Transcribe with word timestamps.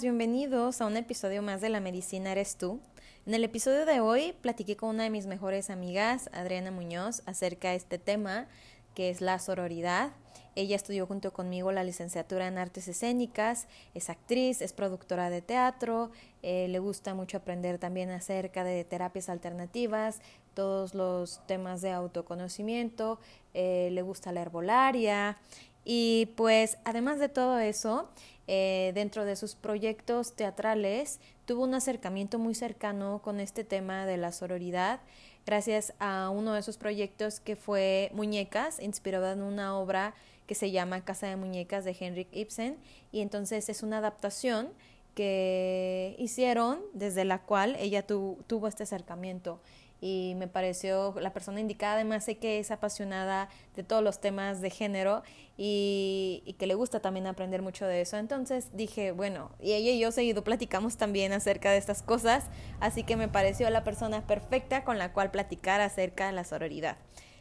Bienvenidos 0.00 0.80
a 0.80 0.86
un 0.86 0.96
episodio 0.96 1.42
más 1.42 1.60
de 1.60 1.68
La 1.68 1.78
Medicina 1.78 2.32
Eres 2.32 2.56
tú. 2.56 2.80
En 3.26 3.34
el 3.34 3.44
episodio 3.44 3.84
de 3.84 4.00
hoy 4.00 4.34
platiqué 4.40 4.74
con 4.74 4.88
una 4.88 5.04
de 5.04 5.10
mis 5.10 5.26
mejores 5.26 5.68
amigas, 5.68 6.30
Adriana 6.32 6.70
Muñoz, 6.70 7.22
acerca 7.26 7.68
de 7.68 7.76
este 7.76 7.98
tema 7.98 8.48
que 8.94 9.10
es 9.10 9.20
la 9.20 9.38
sororidad. 9.38 10.12
Ella 10.56 10.76
estudió 10.76 11.06
junto 11.06 11.32
conmigo 11.34 11.72
la 11.72 11.84
licenciatura 11.84 12.48
en 12.48 12.56
artes 12.56 12.88
escénicas, 12.88 13.68
es 13.92 14.08
actriz, 14.08 14.62
es 14.62 14.72
productora 14.72 15.28
de 15.28 15.42
teatro, 15.42 16.10
eh, 16.42 16.68
le 16.68 16.78
gusta 16.78 17.14
mucho 17.14 17.36
aprender 17.36 17.78
también 17.78 18.10
acerca 18.10 18.64
de 18.64 18.84
terapias 18.84 19.28
alternativas, 19.28 20.20
todos 20.54 20.94
los 20.94 21.46
temas 21.46 21.82
de 21.82 21.92
autoconocimiento, 21.92 23.20
eh, 23.52 23.90
le 23.92 24.00
gusta 24.00 24.32
la 24.32 24.40
herbolaria 24.40 25.38
y 25.84 26.32
pues 26.36 26.78
además 26.84 27.18
de 27.18 27.28
todo 27.28 27.58
eso, 27.58 28.08
eh, 28.54 28.92
dentro 28.94 29.24
de 29.24 29.34
sus 29.34 29.54
proyectos 29.54 30.34
teatrales, 30.34 31.20
tuvo 31.46 31.62
un 31.62 31.72
acercamiento 31.72 32.38
muy 32.38 32.54
cercano 32.54 33.22
con 33.24 33.40
este 33.40 33.64
tema 33.64 34.04
de 34.04 34.18
la 34.18 34.30
sororidad 34.30 35.00
gracias 35.46 35.94
a 35.98 36.28
uno 36.28 36.52
de 36.52 36.60
sus 36.60 36.76
proyectos 36.76 37.40
que 37.40 37.56
fue 37.56 38.10
Muñecas, 38.12 38.78
inspirado 38.78 39.32
en 39.32 39.40
una 39.40 39.78
obra 39.78 40.12
que 40.46 40.54
se 40.54 40.70
llama 40.70 41.02
Casa 41.02 41.28
de 41.28 41.36
Muñecas 41.36 41.86
de 41.86 41.96
Henrik 41.98 42.28
Ibsen 42.30 42.76
y 43.10 43.20
entonces 43.20 43.70
es 43.70 43.82
una 43.82 43.96
adaptación 43.96 44.68
que 45.14 46.14
hicieron 46.18 46.80
desde 46.92 47.24
la 47.24 47.38
cual 47.38 47.74
ella 47.80 48.06
tuvo 48.06 48.68
este 48.68 48.82
acercamiento 48.82 49.60
y 50.02 50.34
me 50.36 50.48
pareció 50.48 51.14
la 51.20 51.32
persona 51.32 51.60
indicada. 51.60 51.94
Además 51.94 52.24
sé 52.24 52.36
que 52.36 52.58
es 52.58 52.72
apasionada 52.72 53.48
de 53.76 53.84
todos 53.84 54.02
los 54.02 54.20
temas 54.20 54.60
de 54.60 54.68
género 54.68 55.22
y, 55.56 56.56
que 56.58 56.66
le 56.66 56.74
gusta 56.74 57.00
también 57.00 57.28
aprender 57.28 57.62
mucho 57.62 57.86
de 57.86 58.00
eso. 58.00 58.16
Entonces 58.16 58.76
dije, 58.76 59.12
bueno, 59.12 59.52
y 59.60 59.72
ella 59.72 59.92
y 59.92 60.00
yo 60.00 60.10
seguido 60.10 60.42
platicamos 60.42 60.96
también 60.96 61.32
acerca 61.32 61.70
de 61.70 61.78
estas 61.78 62.02
cosas, 62.02 62.46
así 62.80 63.04
que 63.04 63.16
me 63.16 63.28
pareció 63.28 63.70
la 63.70 63.84
persona 63.84 64.26
perfecta 64.26 64.84
con 64.84 64.98
la 64.98 65.12
cual 65.12 65.30
platicar 65.30 65.80
acerca 65.80 66.26
de 66.26 66.32
la 66.32 66.42
sororidad. 66.42 66.96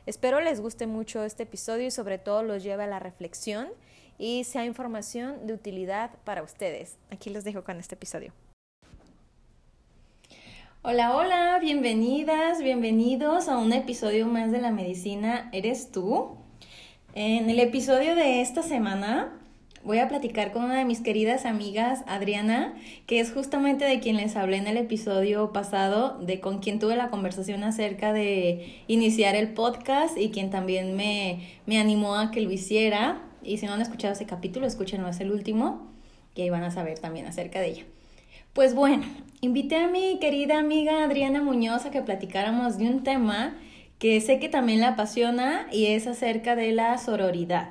Espero 0.06 0.40
les 0.40 0.62
guste 0.62 0.86
mucho 0.86 1.24
este 1.24 1.44
episodio 1.44 1.88
y 1.88 1.92
sobre 1.92 2.20
todo 2.20 2.44
los 2.44 2.64
lleve 2.64 2.84
a 2.84 2.88
la 2.88 3.00
reflexión 3.00 3.70
y 4.20 4.44
sea 4.44 4.66
información 4.66 5.48
de 5.48 5.54
utilidad 5.54 6.12
para 6.26 6.44
ustedes. 6.44 6.98
Aquí 7.10 7.32
los 7.32 7.44
dejo 7.44 7.64
con 7.64 7.80
este 7.80 7.96
episodio. 7.96 8.34
Hola, 10.84 11.16
hola, 11.16 11.60
bienvenidas, 11.62 12.64
bienvenidos 12.64 13.50
a 13.50 13.60
un 13.60 13.72
episodio 13.72 14.26
más 14.26 14.52
de 14.52 14.60
La 14.60 14.72
Medicina 14.72 15.48
Eres 15.54 15.92
tú. 15.92 16.38
En 17.14 17.52
el 17.52 17.60
episodio 17.60 18.16
de 18.16 18.42
esta 18.42 18.64
semana 18.64 19.32
voy 19.84 20.00
a 20.00 20.08
platicar 20.08 20.52
con 20.52 20.64
una 20.64 20.78
de 20.78 20.86
mis 20.86 21.00
queridas 21.02 21.46
amigas, 21.46 22.02
Adriana, 22.08 22.74
que 23.06 23.20
es 23.20 23.32
justamente 23.32 23.86
de 23.86 24.00
quien 24.00 24.18
les 24.18 24.36
hablé 24.36 24.58
en 24.58 24.66
el 24.66 24.78
episodio 24.78 25.54
pasado, 25.54 26.18
de 26.18 26.40
con 26.40 26.58
quien 26.58 26.80
tuve 26.80 26.96
la 26.96 27.12
conversación 27.12 27.64
acerca 27.64 28.12
de 28.12 28.82
iniciar 28.88 29.36
el 29.36 29.54
podcast 29.54 30.18
y 30.18 30.32
quien 30.32 30.50
también 30.50 30.96
me, 30.96 31.60
me 31.68 31.80
animó 31.80 32.16
a 32.16 32.32
que 32.32 32.42
lo 32.42 32.50
hiciera. 32.50 33.22
Y 33.44 33.60
si 33.60 33.68
no 33.68 33.74
han 33.74 33.82
escuchado 33.84 34.14
ese 34.14 34.26
capítulo, 34.26 34.66
escúchenlo, 34.66 35.08
es 35.10 35.20
el 35.20 35.32
último, 35.32 35.92
que 36.34 36.42
ahí 36.42 36.50
van 36.50 36.64
a 36.64 36.72
saber 36.72 36.98
también 36.98 37.28
acerca 37.28 37.60
de 37.60 37.68
ella. 37.68 37.84
Pues 38.54 38.74
bueno, 38.74 39.04
invité 39.42 39.78
a 39.78 39.88
mi 39.88 40.20
querida 40.20 40.60
amiga 40.60 41.04
Adriana 41.04 41.42
Muñoz 41.42 41.86
a 41.86 41.92
que 41.92 42.04
platicáramos 42.04 42.78
de 42.78 42.86
un 42.86 43.04
tema 43.04 43.56
que 43.98 44.22
sé 44.22 44.40
que 44.40 44.50
también 44.50 44.80
la 44.80 44.90
apasiona 44.90 45.68
y 45.72 45.88
es 45.88 46.08
acerca 46.08 46.56
de 46.56 46.72
la 46.72 46.98
sororidad. 47.00 47.70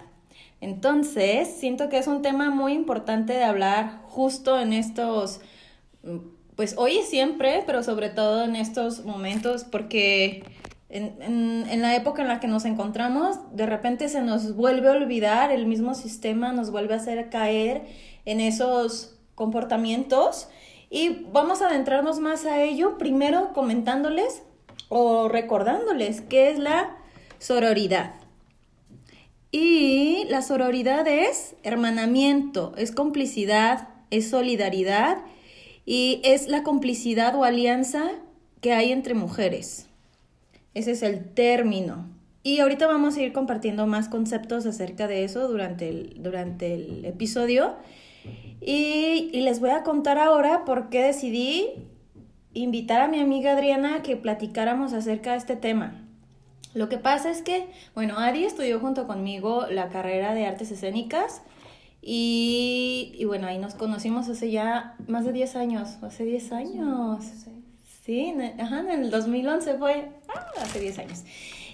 Entonces, 0.61 1.49
siento 1.49 1.89
que 1.89 1.99
es 1.99 2.07
un 2.07 2.23
tema 2.23 2.51
muy 2.51 2.73
importante 2.73 3.33
de 3.33 3.45
hablar 3.45 4.01
justo 4.09 4.61
en 4.61 4.73
estos, 4.73 5.41
pues 6.57 6.75
hoy 6.77 6.99
y 6.99 7.03
siempre, 7.03 7.63
pero 7.67 7.83
sobre 7.83 8.11
todo 8.11 8.45
en 8.45 8.57
estos 8.57 9.05
momentos, 9.05 9.65
porque 9.65 10.45
en, 10.89 11.15
en, 11.23 11.67
en, 11.71 11.83
la 11.83 11.97
época 11.97 12.23
en 12.23 12.29
la 12.29 12.41
que 12.41 12.49
nos 12.49 12.65
encontramos, 12.65 13.39
de 13.53 13.67
repente 13.67 14.09
se 14.09 14.23
nos 14.23 14.55
vuelve 14.55 14.89
a 14.89 14.93
olvidar, 14.93 15.51
el 15.51 15.67
mismo 15.67 15.95
sistema 15.95 16.53
nos 16.53 16.71
vuelve 16.71 16.95
a 16.95 16.99
hacer 16.99 17.31
caer 17.31 17.83
en 18.25 18.41
esos 18.41 19.17
comportamientos 19.35 20.49
y 20.91 21.25
vamos 21.33 21.63
a 21.63 21.69
adentrarnos 21.69 22.19
más 22.19 22.45
a 22.45 22.61
ello, 22.63 22.99
primero 22.99 23.53
comentándoles 23.55 24.43
o 24.89 25.29
recordándoles 25.29 26.21
qué 26.21 26.51
es 26.51 26.59
la 26.59 26.97
sororidad. 27.39 28.15
Y 29.53 30.25
la 30.29 30.43
sororidad 30.43 31.07
es 31.07 31.55
hermanamiento, 31.63 32.73
es 32.77 32.91
complicidad, 32.91 33.89
es 34.11 34.29
solidaridad 34.29 35.19
y 35.87 36.21
es 36.25 36.49
la 36.49 36.65
complicidad 36.65 37.35
o 37.37 37.45
alianza 37.45 38.11
que 38.61 38.73
hay 38.73 38.91
entre 38.91 39.15
mujeres. 39.15 39.87
Ese 40.75 40.93
es 40.93 41.03
el 41.03 41.25
término. 41.25 42.07
Y 42.43 42.61
ahorita 42.61 42.87
vamos 42.87 43.17
a 43.17 43.23
ir 43.23 43.33
compartiendo 43.33 43.87
más 43.87 44.09
conceptos 44.09 44.67
acerca 44.67 45.07
de 45.07 45.25
eso 45.25 45.47
durante 45.49 45.89
el, 45.89 46.23
durante 46.23 46.75
el 46.75 47.05
episodio. 47.05 47.77
Y, 48.61 49.31
les 49.33 49.61
voy 49.61 49.71
a 49.71 49.83
contar 49.83 50.19
ahora 50.19 50.65
por 50.65 50.91
qué 50.91 51.03
decidí 51.03 51.69
invitar 52.53 53.01
a 53.01 53.09
mi 53.09 53.21
amiga 53.21 53.53
Adriana 53.53 53.97
a 53.97 54.03
que 54.03 54.17
platicáramos 54.17 54.93
acerca 54.93 55.33
de 55.33 55.39
este 55.39 55.57
tema. 55.57 56.07
Lo 56.75 56.89
que 56.89 56.99
pasa 56.99 57.31
es 57.31 57.43
que, 57.43 57.69
bueno, 57.95 58.19
Adi 58.19 58.45
estudió 58.45 58.79
junto 58.79 59.07
conmigo 59.07 59.67
la 59.69 59.89
carrera 59.89 60.35
de 60.35 60.47
artes 60.47 60.71
escénicas 60.71 61.43
y, 62.03 63.13
y 63.15 63.25
bueno, 63.25 63.47
ahí 63.47 63.59
nos 63.59 63.75
conocimos 63.75 64.29
hace 64.29 64.51
ya 64.51 64.95
más 65.09 65.25
de 65.25 65.33
10 65.33 65.57
años, 65.57 65.99
hace 66.03 66.25
10 66.25 66.53
años. 66.53 67.25
Sí, 68.05 68.35
ajá, 68.59 68.81
en 68.81 69.05
el 69.05 69.11
2011 69.11 69.75
fue, 69.75 70.11
ah, 70.29 70.47
hace 70.63 70.81
10 70.81 70.99
años. 71.01 71.25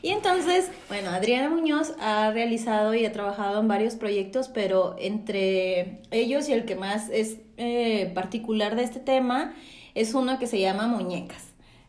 Y 0.02 0.10
entonces, 0.10 0.70
bueno, 0.88 1.10
Adriana 1.10 1.48
Muñoz 1.48 1.94
ha 2.00 2.30
realizado 2.30 2.94
y 2.94 3.04
ha 3.04 3.12
trabajado 3.12 3.60
en 3.60 3.68
varios 3.68 3.94
proyectos, 3.94 4.48
pero 4.48 4.96
entre 4.98 6.02
ellos 6.10 6.48
y 6.48 6.52
el 6.52 6.64
que 6.64 6.76
más 6.76 7.08
es 7.10 7.38
eh, 7.56 8.12
particular 8.14 8.76
de 8.76 8.82
este 8.82 9.00
tema 9.00 9.54
es 9.94 10.14
uno 10.14 10.38
que 10.38 10.46
se 10.46 10.60
llama 10.60 10.86
Muñecas. 10.86 11.44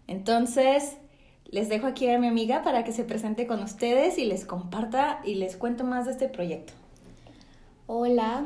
Entonces, 0.07 0.97
les 1.45 1.69
dejo 1.69 1.88
aquí 1.88 2.09
a 2.09 2.19
mi 2.19 2.28
amiga 2.28 2.62
para 2.62 2.84
que 2.84 2.91
se 2.91 3.03
presente 3.03 3.47
con 3.47 3.62
ustedes 3.62 4.18
y 4.18 4.25
les 4.25 4.45
comparta 4.45 5.19
y 5.25 5.35
les 5.35 5.57
cuento 5.57 5.84
más 5.84 6.06
de 6.06 6.12
este 6.12 6.29
proyecto. 6.29 6.74
Hola, 7.85 8.45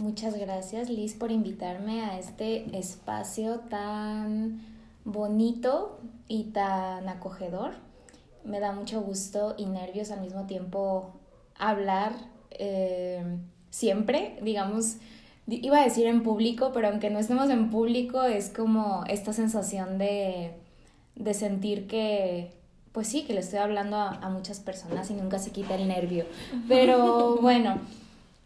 muchas 0.00 0.38
gracias 0.38 0.88
Liz 0.88 1.14
por 1.14 1.30
invitarme 1.30 2.02
a 2.02 2.18
este 2.18 2.78
espacio 2.78 3.60
tan 3.60 4.60
bonito 5.04 6.00
y 6.28 6.44
tan 6.44 7.08
acogedor 7.08 7.85
me 8.46 8.60
da 8.60 8.72
mucho 8.72 9.00
gusto 9.00 9.54
y 9.56 9.66
nervios 9.66 10.10
al 10.10 10.20
mismo 10.20 10.46
tiempo 10.46 11.12
hablar 11.58 12.12
eh, 12.50 13.22
siempre, 13.70 14.38
digamos, 14.42 14.96
iba 15.46 15.80
a 15.80 15.84
decir 15.84 16.06
en 16.06 16.22
público, 16.22 16.72
pero 16.72 16.88
aunque 16.88 17.10
no 17.10 17.18
estemos 17.18 17.50
en 17.50 17.70
público, 17.70 18.24
es 18.24 18.50
como 18.50 19.04
esta 19.06 19.32
sensación 19.32 19.98
de, 19.98 20.52
de 21.14 21.34
sentir 21.34 21.86
que, 21.86 22.52
pues 22.92 23.08
sí, 23.08 23.24
que 23.24 23.34
le 23.34 23.40
estoy 23.40 23.58
hablando 23.58 23.96
a, 23.96 24.28
muchas 24.30 24.60
personas 24.60 25.10
y 25.10 25.14
nunca 25.14 25.38
se 25.38 25.50
quita 25.50 25.74
el 25.74 25.88
nervio. 25.88 26.24
Pero 26.68 27.36
bueno, 27.42 27.78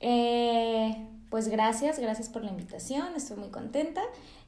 eh, 0.00 0.96
pues 1.30 1.48
gracias, 1.48 1.98
gracias 1.98 2.28
por 2.28 2.42
la 2.42 2.50
invitación, 2.50 3.14
estoy 3.16 3.36
muy 3.36 3.48
contenta 3.48 4.02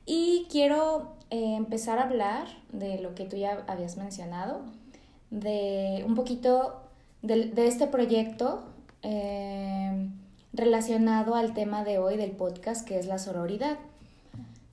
y 0.05 0.47
quiero 0.51 1.15
eh, 1.31 1.55
empezar 1.57 1.99
a 1.99 2.05
hablar 2.05 2.49
de 2.73 3.01
lo 3.01 3.15
que 3.15 3.25
tú 3.25 3.37
ya 3.37 3.65
habías 3.69 3.97
mencionado 3.97 4.63
de 5.33 6.05
un 6.07 6.15
poquito 6.15 6.83
de, 7.23 7.51
este 7.67 7.87
proyecto 7.87 8.63
eh, 9.03 10.09
relacionado 10.53 11.35
al 11.35 11.55
tema 11.55 11.85
de 11.85 11.99
hoy 11.99 12.17
del 12.17 12.33
podcast, 12.33 12.87
que 12.87 12.99
es 12.99 13.07
la 13.07 13.19
sororidad. 13.19 13.79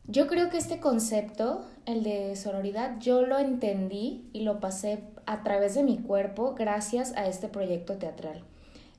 Yo 0.06 0.28
creo 0.28 0.50
que 0.50 0.58
este 0.58 0.80
concepto, 0.80 1.62
el 1.86 2.04
de 2.04 2.36
sororidad, 2.36 3.00
yo 3.00 3.22
lo 3.22 3.40
entendí 3.40 4.30
y 4.34 4.42
lo 4.42 4.60
pasé 4.60 5.04
a 5.26 5.44
través 5.44 5.76
de 5.76 5.84
mi 5.84 5.98
cuerpo 5.98 6.56
gracias 6.56 7.14
a 7.16 7.28
este 7.28 7.48
proyecto 7.48 7.98
teatral. 7.98 8.44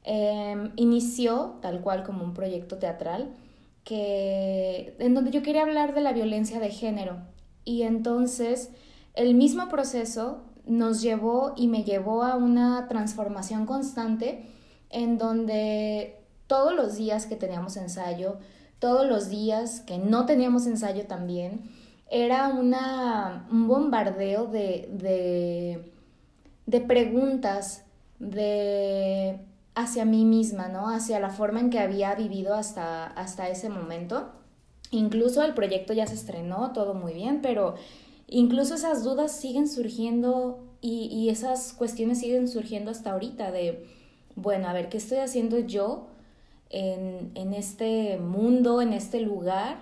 Em, 0.04 0.72
inició 0.76 1.58
tal 1.60 1.82
cual 1.82 2.04
como 2.04 2.24
un 2.24 2.32
proyecto 2.32 2.78
teatral 2.78 3.34
que, 3.84 4.94
en 4.98 5.12
donde 5.12 5.30
yo 5.30 5.42
quería 5.42 5.62
hablar 5.62 5.94
de 5.94 6.00
la 6.00 6.12
violencia 6.14 6.58
de 6.58 6.70
género. 6.70 7.18
Y 7.64 7.82
entonces 7.82 8.70
el 9.14 9.34
mismo 9.34 9.68
proceso 9.68 10.42
nos 10.70 11.02
llevó 11.02 11.52
y 11.56 11.66
me 11.66 11.82
llevó 11.82 12.22
a 12.22 12.36
una 12.36 12.86
transformación 12.86 13.66
constante 13.66 14.46
en 14.88 15.18
donde 15.18 16.22
todos 16.46 16.74
los 16.74 16.96
días 16.96 17.26
que 17.26 17.34
teníamos 17.34 17.76
ensayo, 17.76 18.38
todos 18.78 19.06
los 19.06 19.28
días 19.28 19.80
que 19.80 19.98
no 19.98 20.26
teníamos 20.26 20.66
ensayo 20.66 21.06
también, 21.06 21.62
era 22.08 22.48
una, 22.48 23.48
un 23.50 23.66
bombardeo 23.66 24.46
de, 24.46 24.88
de, 24.92 25.92
de 26.66 26.80
preguntas, 26.80 27.82
de 28.20 29.40
hacia 29.74 30.04
mí 30.04 30.24
misma, 30.24 30.68
¿no? 30.68 30.88
Hacia 30.88 31.18
la 31.18 31.30
forma 31.30 31.58
en 31.60 31.70
que 31.70 31.80
había 31.80 32.14
vivido 32.14 32.54
hasta, 32.54 33.06
hasta 33.06 33.48
ese 33.48 33.68
momento. 33.68 34.30
Incluso 34.92 35.42
el 35.42 35.54
proyecto 35.54 35.92
ya 35.94 36.06
se 36.06 36.14
estrenó, 36.14 36.72
todo 36.72 36.94
muy 36.94 37.12
bien, 37.12 37.40
pero 37.42 37.74
incluso 38.30 38.74
esas 38.74 39.04
dudas 39.04 39.32
siguen 39.32 39.68
surgiendo 39.68 40.64
y, 40.80 41.06
y 41.06 41.28
esas 41.28 41.72
cuestiones 41.72 42.20
siguen 42.20 42.48
surgiendo 42.48 42.90
hasta 42.90 43.12
ahorita 43.12 43.50
de, 43.50 43.86
bueno, 44.36 44.68
a 44.68 44.72
ver, 44.72 44.88
¿qué 44.88 44.96
estoy 44.96 45.18
haciendo 45.18 45.58
yo 45.58 46.06
en, 46.70 47.32
en 47.34 47.52
este 47.52 48.18
mundo, 48.18 48.80
en 48.80 48.92
este 48.92 49.20
lugar, 49.20 49.78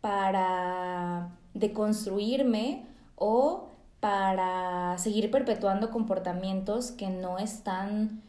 para 0.00 1.36
deconstruirme 1.54 2.86
o 3.16 3.68
para 4.00 4.96
seguir 4.98 5.30
perpetuando 5.30 5.90
comportamientos 5.90 6.90
que 6.90 7.10
no 7.10 7.38
están 7.38 8.22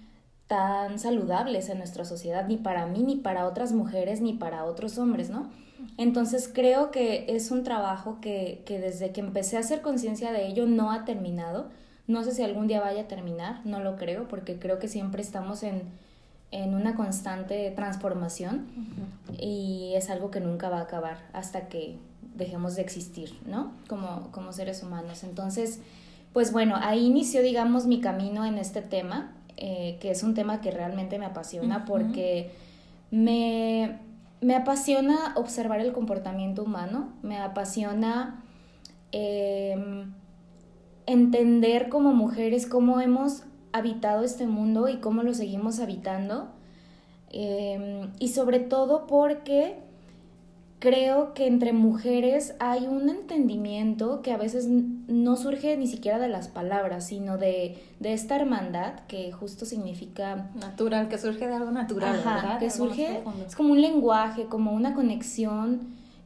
tan 0.52 1.00
saludables 1.00 1.70
en 1.70 1.78
nuestra 1.78 2.04
sociedad, 2.04 2.46
ni 2.46 2.58
para 2.58 2.86
mí, 2.86 3.04
ni 3.04 3.16
para 3.16 3.48
otras 3.48 3.72
mujeres, 3.72 4.20
ni 4.20 4.34
para 4.34 4.66
otros 4.66 4.98
hombres, 4.98 5.30
¿no? 5.30 5.50
Entonces 5.96 6.52
creo 6.54 6.92
que 6.92 7.24
es 7.30 7.52
un 7.52 7.64
trabajo 7.64 8.18
que, 8.20 8.62
que 8.66 8.78
desde 8.78 9.12
que 9.12 9.22
empecé 9.22 9.56
a 9.56 9.62
hacer 9.62 9.82
conciencia 9.82 10.34
de 10.34 10.48
ello 10.48 10.66
no 10.66 10.92
ha 10.92 11.06
terminado. 11.06 11.70
No 12.06 12.26
sé 12.26 12.34
si 12.34 12.44
algún 12.44 12.68
día 12.68 12.82
vaya 12.82 13.04
a 13.04 13.08
terminar, 13.08 13.66
no 13.66 13.80
lo 13.80 13.96
creo, 13.96 14.28
porque 14.28 14.60
creo 14.60 14.78
que 14.78 14.90
siempre 14.90 15.22
estamos 15.22 15.64
en, 15.64 15.84
en 16.52 16.76
una 16.76 16.98
constante 16.98 17.72
transformación 17.74 18.68
y 19.40 19.94
es 19.96 20.10
algo 20.10 20.32
que 20.32 20.42
nunca 20.42 20.68
va 20.68 20.80
a 20.80 20.82
acabar 20.82 21.30
hasta 21.32 21.70
que 21.70 21.96
dejemos 22.36 22.76
de 22.76 22.82
existir, 22.82 23.40
¿no? 23.46 23.72
Como, 23.88 24.32
como 24.32 24.52
seres 24.52 24.84
humanos. 24.84 25.24
Entonces, 25.24 25.80
pues 26.34 26.52
bueno, 26.52 26.76
ahí 26.78 27.06
inició, 27.06 27.42
digamos, 27.42 27.88
mi 27.88 28.02
camino 28.02 28.46
en 28.46 28.58
este 28.58 28.82
tema, 28.82 29.34
eh, 29.58 29.98
que 30.00 30.12
es 30.12 30.24
un 30.24 30.34
tema 30.34 30.62
que 30.62 30.72
realmente 30.72 31.20
me 31.20 31.26
apasiona 31.26 31.86
porque 31.86 32.52
me, 33.12 34.00
me, 34.42 34.56
apasiona 34.56 35.34
observar 35.36 35.82
el 35.82 35.92
comportamiento 35.92 36.64
humano, 36.64 37.14
me 37.22 37.38
apasiona 37.38 38.44
em, 39.12 40.14
entender 41.06 41.90
como 41.90 42.14
mujeres 42.14 42.66
cómo 42.66 43.02
hemos 43.02 43.44
habitado 43.74 44.24
este 44.24 44.48
mundo 44.48 44.88
y 44.88 44.98
cómo 44.98 45.24
lo 45.24 45.34
seguimos 45.34 45.80
habitando. 45.80 46.50
Em, 47.30 48.12
y 48.20 48.30
sobre 48.30 48.60
todo 48.60 49.08
porque 49.08 49.78
creo 50.82 51.36
que 51.36 51.46
entre 51.46 51.74
mujeres 51.74 52.56
hay 52.60 52.88
un 52.88 53.08
entendimiento 53.08 54.24
que 54.24 54.32
a 54.32 54.38
veces 54.38 54.68
no 54.68 55.38
surge 55.38 55.78
ni 55.78 55.86
siquiera 55.86 56.18
de 56.18 56.28
las 56.28 56.48
palabras, 56.48 57.06
sino 57.06 57.38
de, 57.38 57.78
de 58.00 58.14
esta 58.14 58.36
hermandad 58.36 58.94
que 59.08 59.32
justo 59.32 59.66
significa... 59.66 60.50
Natural, 60.56 61.08
que 61.08 61.20
surge 61.20 61.48
de 61.48 61.54
algo 61.54 61.70
natural. 61.70 62.20
Ajá, 62.26 62.58
que 62.58 62.72
surge, 62.72 63.22
es 63.46 63.56
como 63.56 63.74
un 63.74 63.82
lenguaje, 63.82 64.46
como 64.46 64.72
una 64.72 64.96
conexión 64.96 65.82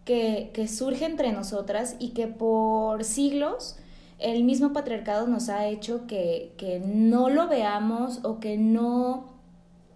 que, 0.05 0.51
que 0.53 0.69
surge 0.69 1.03
entre 1.03 1.33
nosotras 1.33 1.97
y 1.99 2.11
que 2.11 2.27
por 2.27 3.03
siglos 3.03 3.75
el 4.19 4.45
mismo 4.45 4.71
patriarcado 4.71 5.27
nos 5.27 5.49
ha 5.49 5.67
hecho 5.67 6.07
que, 6.07 6.53
que 6.57 6.79
no 6.79 7.29
lo 7.29 7.49
veamos 7.49 8.21
o 8.23 8.39
que 8.39 8.57
no, 8.57 9.25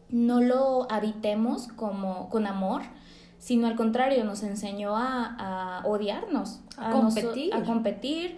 no 0.10 0.42
lo 0.42 0.92
habitemos 0.92 1.70
como 1.70 2.30
con 2.30 2.46
amor, 2.46 2.82
sino 3.40 3.68
al 3.68 3.76
contrario, 3.76 4.24
nos 4.26 4.44
enseñó 4.44 4.96
a, 4.96 5.80
a 5.80 5.88
odiarnos, 5.88 6.60
a, 6.78 6.92
competir, 6.92 7.54
a, 7.54 7.64
competir 7.64 8.38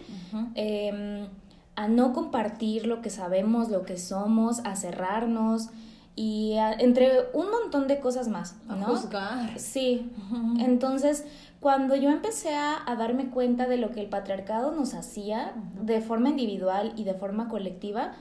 em, 0.55 1.27
a 1.75 1.87
no 1.87 2.13
compartir 2.13 2.85
lo 2.85 3.01
que 3.01 3.09
sabemos, 3.09 3.69
lo 3.69 3.83
que 3.83 3.97
somos, 3.97 4.59
a 4.59 4.75
cerrarnos 4.75 5.69
y 6.15 6.53
entre 6.79 7.11
un 7.33 7.49
montón 7.49 7.87
de 7.87 7.99
cosas 7.99 8.27
más, 8.27 8.55
¿no? 8.67 8.75
A 8.75 8.83
juzgar. 8.83 9.59
Sí. 9.59 10.11
Entonces, 10.59 11.25
cuando 11.59 11.95
yo 11.95 12.09
empecé 12.09 12.53
a, 12.53 12.83
darme 12.97 13.29
cuenta 13.29 13.67
de 13.67 13.77
lo 13.77 13.91
que 13.91 14.01
el 14.01 14.07
patriarcado 14.07 14.71
nos 14.71 14.93
hacía 14.93 15.53
de 15.81 16.01
forma 16.01 16.29
individual 16.29 16.93
y 16.95 17.05
de 17.05 17.15
forma 17.15 17.47
colectiva, 17.49 18.13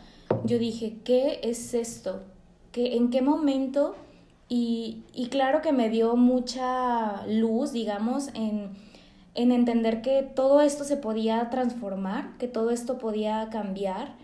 yo 0.44 0.58
dije, 0.58 0.98
¿qué 1.04 1.40
es 1.42 1.74
esto? 1.74 2.22
¿Qué, 2.72 2.96
¿En 2.96 3.10
qué 3.10 3.20
momento? 3.20 3.96
Y, 4.52 5.04
y, 5.14 5.28
claro 5.28 5.62
que 5.62 5.70
me 5.70 5.88
dio 5.88 6.16
mucha 6.16 7.24
luz, 7.26 7.72
digamos, 7.72 8.28
en, 8.34 8.70
en, 9.34 9.52
entender 9.52 10.02
que 10.02 10.22
todo 10.24 10.60
esto 10.60 10.82
se 10.82 10.96
podía 10.96 11.48
transformar, 11.50 12.36
que 12.36 12.48
todo 12.48 12.70
esto 12.70 12.98
podía 12.98 13.48
cambiar, 13.52 14.14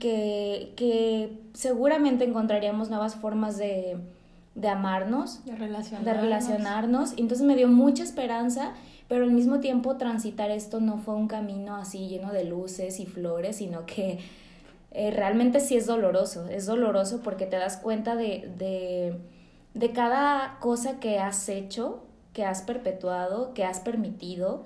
que, 0.00 0.72
que 0.76 1.38
seguramente 1.54 2.24
encontraríamos 2.24 2.90
nuevas 2.90 3.14
formas 3.14 3.56
de, 3.56 3.98
de 4.58 4.68
amarnos, 4.68 5.44
de 5.44 5.54
relacionarnos. 5.54 6.04
de 6.04 6.20
relacionarnos. 6.20 7.12
Entonces 7.16 7.46
me 7.46 7.54
dio 7.54 7.68
mucha 7.68 8.02
esperanza, 8.02 8.72
pero 9.06 9.22
al 9.22 9.30
mismo 9.30 9.60
tiempo 9.60 9.96
transitar 9.96 10.50
esto 10.50 10.80
no 10.80 10.98
fue 10.98 11.14
un 11.14 11.28
camino 11.28 11.76
así 11.76 12.08
lleno 12.08 12.32
de 12.32 12.44
luces 12.44 12.98
y 12.98 13.06
flores, 13.06 13.56
sino 13.56 13.86
que 13.86 14.18
eh, 14.90 15.12
realmente 15.12 15.60
sí 15.60 15.76
es 15.76 15.86
doloroso. 15.86 16.48
Es 16.48 16.66
doloroso 16.66 17.20
porque 17.22 17.46
te 17.46 17.56
das 17.56 17.76
cuenta 17.76 18.16
de, 18.16 18.50
de, 18.58 19.16
de 19.74 19.92
cada 19.92 20.58
cosa 20.60 21.00
que 21.00 21.18
has 21.18 21.48
hecho, 21.48 22.02
que 22.32 22.44
has 22.44 22.62
perpetuado, 22.62 23.54
que 23.54 23.64
has 23.64 23.80
permitido, 23.80 24.64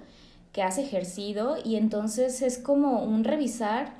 que 0.52 0.62
has 0.62 0.78
ejercido, 0.78 1.56
y 1.62 1.76
entonces 1.76 2.43
es 2.43 2.58
como 2.58 3.02
un 3.02 3.25
revisar, 3.25 3.94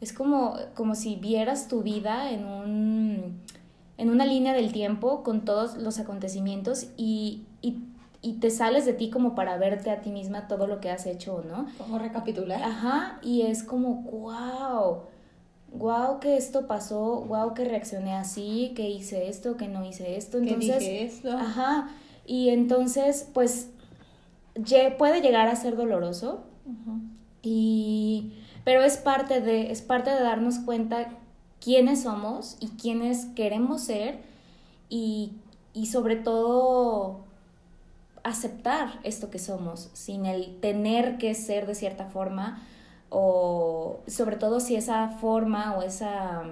es 0.00 0.12
como, 0.12 0.56
como 0.74 0.94
si 0.94 1.16
vieras 1.16 1.68
tu 1.68 1.82
vida 1.82 2.30
en 2.30 2.44
un 2.44 3.40
en 3.98 4.10
una 4.10 4.26
línea 4.26 4.52
del 4.52 4.72
tiempo 4.72 5.22
con 5.22 5.44
todos 5.44 5.76
los 5.76 5.98
acontecimientos 5.98 6.88
y, 6.96 7.44
y, 7.62 7.78
y, 8.20 8.34
te 8.34 8.50
sales 8.50 8.84
de 8.84 8.92
ti 8.92 9.10
como 9.10 9.34
para 9.34 9.56
verte 9.56 9.90
a 9.90 10.00
ti 10.00 10.10
misma 10.10 10.48
todo 10.48 10.66
lo 10.66 10.80
que 10.80 10.90
has 10.90 11.06
hecho, 11.06 11.42
¿no? 11.48 11.66
Como 11.78 11.98
recapitular. 11.98 12.62
Ajá, 12.62 13.18
y 13.22 13.42
es 13.42 13.62
como, 13.62 14.02
wow, 14.02 15.02
wow 15.78 16.20
que 16.20 16.36
esto 16.36 16.66
pasó, 16.66 17.22
wow 17.22 17.54
que 17.54 17.64
reaccioné 17.64 18.14
así, 18.14 18.72
que 18.74 18.88
hice 18.88 19.28
esto, 19.28 19.56
que 19.56 19.68
no 19.68 19.84
hice 19.84 20.16
esto, 20.16 20.38
entonces... 20.38 20.80
dije 20.80 21.04
esto. 21.04 21.32
Ajá, 21.36 21.88
y 22.26 22.50
entonces, 22.50 23.28
pues, 23.32 23.70
puede 24.98 25.20
llegar 25.20 25.48
a 25.48 25.56
ser 25.56 25.76
doloroso, 25.76 26.44
y... 27.42 28.32
Pero 28.64 28.82
es 28.82 28.96
parte 28.96 29.40
de, 29.40 29.70
es 29.70 29.80
parte 29.80 30.10
de 30.10 30.20
darnos 30.20 30.58
cuenta 30.58 31.10
quiénes 31.60 32.02
somos 32.02 32.56
y 32.58 32.68
quiénes 32.70 33.26
queremos 33.36 33.82
ser 33.82 34.18
y, 34.88 35.34
y 35.72 35.86
sobre 35.86 36.16
todo 36.16 37.24
aceptar 38.24 38.98
esto 39.04 39.30
que 39.30 39.38
somos 39.38 39.88
sin 39.92 40.26
el 40.26 40.58
tener 40.58 41.16
que 41.16 41.32
ser 41.36 41.68
de 41.68 41.76
cierta 41.76 42.06
forma 42.06 42.60
o 43.18 44.00
sobre 44.06 44.36
todo 44.36 44.60
si 44.60 44.76
esa 44.76 45.08
forma 45.08 45.74
o 45.76 45.82
esa 45.82 46.42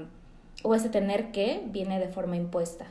o 0.63 0.75
ese 0.75 0.89
tener 0.89 1.31
que 1.31 1.63
viene 1.67 1.99
de 1.99 2.09
forma 2.09 2.37
impuesta. 2.37 2.87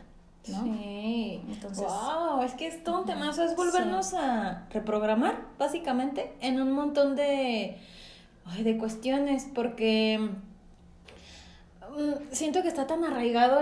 ¿no? 0.48 0.64
Sí. 0.64 1.42
Entonces, 1.50 1.86
wow, 1.86 2.42
es 2.44 2.54
que 2.54 2.68
es 2.68 2.84
todo 2.84 3.02
un 3.02 3.10
es 3.10 3.56
volvernos 3.56 4.14
a 4.14 4.68
reprogramar 4.72 5.46
básicamente 5.58 6.34
en 6.42 6.62
un 6.62 6.72
montón 6.72 7.16
de, 7.16 7.78
de 8.62 8.78
cuestiones 8.78 9.48
porque 9.56 10.20
Mm, 11.96 12.32
siento 12.32 12.64
que 12.64 12.70
está 12.70 12.88
tan 12.88 13.04
arraigado 13.04 13.62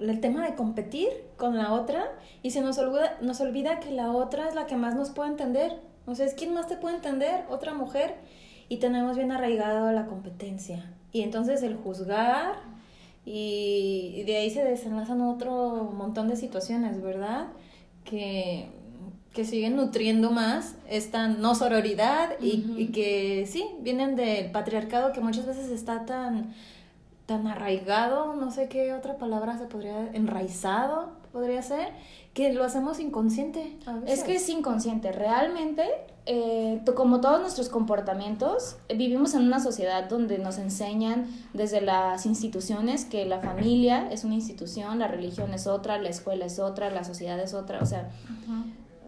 el 0.00 0.20
tema 0.20 0.44
de 0.44 0.56
competir 0.56 1.08
con 1.36 1.56
la 1.56 1.72
otra 1.72 2.06
y 2.42 2.50
se 2.50 2.60
nos 2.60 2.76
olvida, 2.78 3.16
nos 3.20 3.40
olvida 3.40 3.78
que 3.78 3.92
la 3.92 4.10
otra 4.10 4.48
es 4.48 4.54
la 4.54 4.66
que 4.66 4.76
más 4.76 4.94
nos 4.96 5.10
puede 5.10 5.30
entender. 5.30 5.80
O 6.06 6.14
sea, 6.14 6.26
es 6.26 6.34
quien 6.34 6.54
más 6.54 6.66
te 6.66 6.76
puede 6.76 6.96
entender, 6.96 7.44
otra 7.48 7.74
mujer, 7.74 8.16
y 8.68 8.76
tenemos 8.78 9.16
bien 9.16 9.32
arraigado 9.32 9.90
la 9.92 10.06
competencia. 10.06 10.84
Y 11.12 11.22
entonces 11.22 11.62
el 11.62 11.76
juzgar 11.76 12.56
y, 13.24 14.22
de 14.26 14.36
ahí 14.36 14.50
se 14.50 14.64
desenlazan 14.64 15.20
otro 15.22 15.92
montón 15.96 16.28
de 16.28 16.36
situaciones, 16.36 17.02
¿verdad? 17.02 17.48
Que, 18.04 18.68
que 19.32 19.44
siguen 19.44 19.76
nutriendo 19.76 20.30
más 20.30 20.76
esta 20.88 21.28
no 21.28 21.54
sororidad 21.54 22.30
y, 22.40 22.74
y 22.76 22.86
que 22.88 23.46
sí, 23.46 23.66
vienen 23.80 24.16
del 24.16 24.50
patriarcado 24.50 25.12
que 25.12 25.20
muchas 25.20 25.46
veces 25.46 25.70
está 25.70 26.06
tan 26.06 26.54
tan 27.28 27.46
arraigado, 27.46 28.32
no 28.36 28.50
sé 28.50 28.70
qué 28.70 28.94
otra 28.94 29.18
palabra 29.18 29.58
se 29.58 29.66
podría, 29.66 30.08
enraizado 30.14 31.10
podría 31.30 31.60
ser, 31.60 31.90
que 32.38 32.52
lo 32.52 32.62
hacemos 32.62 33.00
inconsciente. 33.00 33.76
Es 34.06 34.22
que 34.22 34.36
es 34.36 34.48
inconsciente, 34.48 35.10
realmente, 35.10 35.82
eh, 36.24 36.80
como 36.94 37.20
todos 37.20 37.40
nuestros 37.40 37.68
comportamientos, 37.68 38.76
vivimos 38.88 39.34
en 39.34 39.42
una 39.42 39.58
sociedad 39.58 40.08
donde 40.08 40.38
nos 40.38 40.58
enseñan 40.58 41.26
desde 41.52 41.80
las 41.80 42.26
instituciones 42.26 43.04
que 43.04 43.24
la 43.24 43.40
familia 43.40 44.08
es 44.12 44.22
una 44.22 44.34
institución, 44.34 45.00
la 45.00 45.08
religión 45.08 45.52
es 45.52 45.66
otra, 45.66 45.98
la 45.98 46.10
escuela 46.10 46.44
es 46.44 46.60
otra, 46.60 46.90
la 46.90 47.02
sociedad 47.02 47.40
es 47.40 47.54
otra, 47.54 47.80
o 47.82 47.86
sea... 47.86 48.08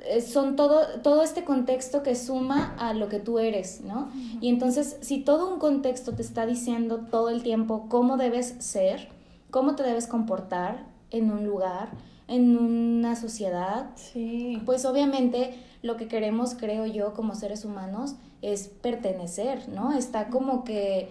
Eh, 0.06 0.22
son 0.22 0.56
todo, 0.56 0.80
todo 1.02 1.22
este 1.22 1.44
contexto 1.44 2.02
que 2.02 2.16
suma 2.16 2.74
a 2.78 2.94
lo 2.94 3.10
que 3.10 3.20
tú 3.20 3.38
eres, 3.38 3.82
¿no? 3.82 4.10
Y 4.40 4.48
entonces, 4.48 4.96
si 5.02 5.20
todo 5.20 5.52
un 5.52 5.60
contexto 5.60 6.12
te 6.14 6.22
está 6.22 6.46
diciendo 6.46 7.04
todo 7.10 7.28
el 7.28 7.42
tiempo 7.42 7.86
cómo 7.90 8.16
debes 8.16 8.56
ser, 8.60 9.08
cómo 9.50 9.76
te 9.76 9.82
debes 9.82 10.06
comportar, 10.06 10.86
en 11.10 11.30
un 11.30 11.44
lugar, 11.44 11.90
en 12.30 12.56
una 12.56 13.16
sociedad. 13.16 13.90
Sí. 13.96 14.62
Pues 14.64 14.84
obviamente 14.84 15.54
lo 15.82 15.96
que 15.96 16.06
queremos, 16.06 16.54
creo 16.54 16.86
yo, 16.86 17.12
como 17.12 17.34
seres 17.34 17.64
humanos, 17.64 18.14
es 18.40 18.68
pertenecer, 18.68 19.68
¿no? 19.68 19.92
Está 19.92 20.28
como 20.28 20.62
que 20.62 21.08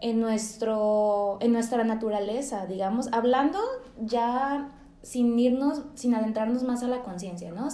en, 0.00 0.18
nuestro, 0.18 1.36
en 1.40 1.52
nuestra 1.52 1.84
naturaleza, 1.84 2.66
digamos, 2.66 3.08
hablando 3.12 3.58
ya 4.00 4.70
sin 5.02 5.38
irnos, 5.38 5.82
sin 5.94 6.14
adentrarnos 6.14 6.62
más 6.62 6.82
a 6.82 6.88
la 6.88 7.02
conciencia, 7.02 7.52
¿no? 7.52 7.68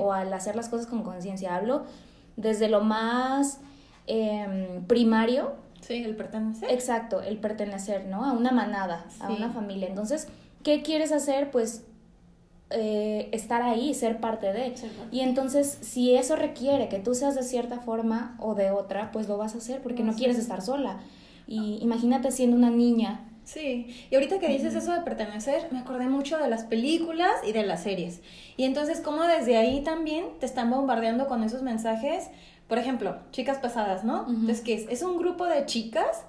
O 0.00 0.12
al 0.12 0.32
hacer 0.32 0.56
las 0.56 0.68
cosas 0.68 0.86
con 0.86 1.04
conciencia. 1.04 1.54
Hablo 1.54 1.84
desde 2.36 2.68
lo 2.68 2.80
más 2.80 3.60
em, 4.08 4.84
primario. 4.86 5.52
Sí, 5.82 6.02
el 6.02 6.16
pertenecer. 6.16 6.70
Exacto, 6.70 7.22
el 7.22 7.38
pertenecer, 7.38 8.06
¿no? 8.06 8.24
A 8.24 8.32
una 8.32 8.50
manada, 8.50 9.06
a 9.20 9.30
una 9.30 9.50
familia. 9.50 9.88
Entonces, 9.88 10.26
¿qué 10.64 10.82
quieres 10.82 11.12
hacer? 11.12 11.50
Pues 11.50 11.84
eh, 12.70 13.28
estar 13.32 13.62
ahí, 13.62 13.94
ser 13.94 14.20
parte 14.20 14.52
de. 14.52 14.74
Y 15.10 15.20
entonces, 15.20 15.78
si 15.80 16.14
eso 16.14 16.36
requiere 16.36 16.88
que 16.88 17.00
tú 17.00 17.14
seas 17.14 17.34
de 17.34 17.42
cierta 17.42 17.80
forma 17.80 18.36
o 18.38 18.54
de 18.54 18.70
otra, 18.70 19.10
pues 19.10 19.28
lo 19.28 19.36
vas 19.36 19.54
a 19.54 19.58
hacer 19.58 19.82
porque 19.82 20.04
no 20.04 20.14
quieres 20.14 20.38
estar 20.38 20.62
sola. 20.62 21.00
Y 21.48 21.78
imagínate 21.82 22.30
siendo 22.30 22.56
una 22.56 22.70
niña. 22.70 23.26
Sí, 23.42 23.92
y 24.08 24.14
ahorita 24.14 24.38
que 24.38 24.46
dices 24.46 24.76
eso 24.76 24.92
de 24.92 25.00
pertenecer, 25.00 25.66
me 25.72 25.80
acordé 25.80 26.08
mucho 26.08 26.38
de 26.38 26.48
las 26.48 26.62
películas 26.62 27.32
y 27.44 27.50
de 27.50 27.64
las 27.66 27.82
series. 27.82 28.20
Y 28.56 28.62
entonces, 28.62 29.00
como 29.00 29.24
desde 29.24 29.56
ahí 29.56 29.82
también 29.82 30.26
te 30.38 30.46
están 30.46 30.70
bombardeando 30.70 31.26
con 31.26 31.42
esos 31.42 31.62
mensajes. 31.62 32.28
Por 32.68 32.78
ejemplo, 32.78 33.18
chicas 33.32 33.58
pesadas, 33.58 34.04
¿no? 34.04 34.28
Entonces, 34.28 34.60
¿qué 34.60 34.74
es? 34.74 34.86
Es 34.88 35.02
un 35.02 35.18
grupo 35.18 35.46
de 35.46 35.66
chicas 35.66 36.24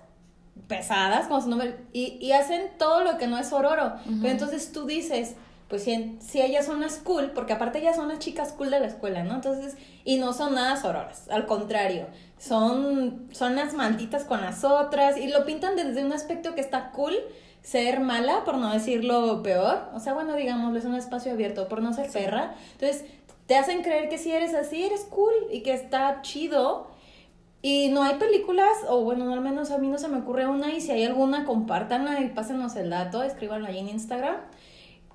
pesadas, 0.68 1.28
como 1.28 1.40
su 1.40 1.50
nombre, 1.50 1.76
y, 1.94 2.18
y 2.20 2.32
hacen 2.32 2.64
todo 2.80 3.04
lo 3.04 3.20
que 3.20 3.28
no 3.28 3.38
es 3.38 3.54
ororo. 3.54 3.94
Pero 4.06 4.30
entonces 4.30 4.72
tú 4.72 4.86
dices, 4.88 5.36
pues 5.72 5.86
si, 5.86 6.18
si, 6.20 6.42
ellas 6.42 6.66
son 6.66 6.82
las 6.82 6.98
cool, 6.98 7.32
porque 7.32 7.54
aparte 7.54 7.80
ellas 7.80 7.96
son 7.96 8.10
las 8.10 8.20
chicas 8.20 8.52
cool 8.52 8.70
de 8.70 8.82
la 8.82 8.88
escuela, 8.88 9.24
¿no? 9.24 9.36
Entonces, 9.36 9.78
y 10.04 10.18
no 10.18 10.34
son 10.34 10.54
nada 10.54 10.76
sororas, 10.76 11.30
al 11.30 11.46
contrario, 11.46 12.08
son, 12.38 13.30
son 13.32 13.56
las 13.56 13.74
malditas 13.74 14.26
con 14.26 14.42
las 14.42 14.66
otras, 14.66 15.16
y 15.16 15.30
lo 15.30 15.46
pintan 15.46 15.78
desde 15.78 16.04
un 16.04 16.12
aspecto 16.12 16.56
que 16.56 16.62
está 16.62 16.92
cool, 16.92 17.16
ser 17.62 18.02
mala, 18.02 18.44
por 18.44 18.58
no 18.58 18.74
decirlo 18.74 19.42
peor, 19.44 19.88
o 19.94 20.02
sea, 20.02 20.14
bueno, 20.14 20.36
digámoslo, 20.36 20.78
es 20.78 20.84
un 20.84 20.96
espacio 20.96 21.32
abierto, 21.32 21.70
por 21.70 21.82
no 21.82 21.94
ser 21.94 22.12
perra, 22.12 22.54
entonces 22.74 23.06
te 23.46 23.56
hacen 23.56 23.82
creer 23.82 24.10
que 24.10 24.18
si 24.18 24.30
eres 24.34 24.54
así, 24.54 24.84
eres 24.84 25.06
cool, 25.10 25.34
y 25.54 25.62
que 25.62 25.72
está 25.72 26.22
chido, 26.22 26.88
y 27.62 27.92
no 27.94 28.04
hay 28.04 28.16
películas, 28.16 28.76
o 28.90 29.06
bueno, 29.06 29.32
al 29.32 29.40
menos 29.40 29.72
a 29.72 29.78
mí 29.78 29.88
no 29.88 29.98
se 29.98 30.10
me 30.10 30.18
ocurre 30.18 30.48
una, 30.48 30.74
y 30.74 30.82
si 30.82 30.92
hay 30.92 31.06
alguna, 31.06 31.46
compártanla 31.46 32.20
y 32.20 32.28
pásenos 32.28 32.76
el 32.76 32.90
dato, 32.90 33.24
escríbanla 33.24 33.70
ahí 33.70 33.80
en 33.80 33.88
Instagram 33.88 34.36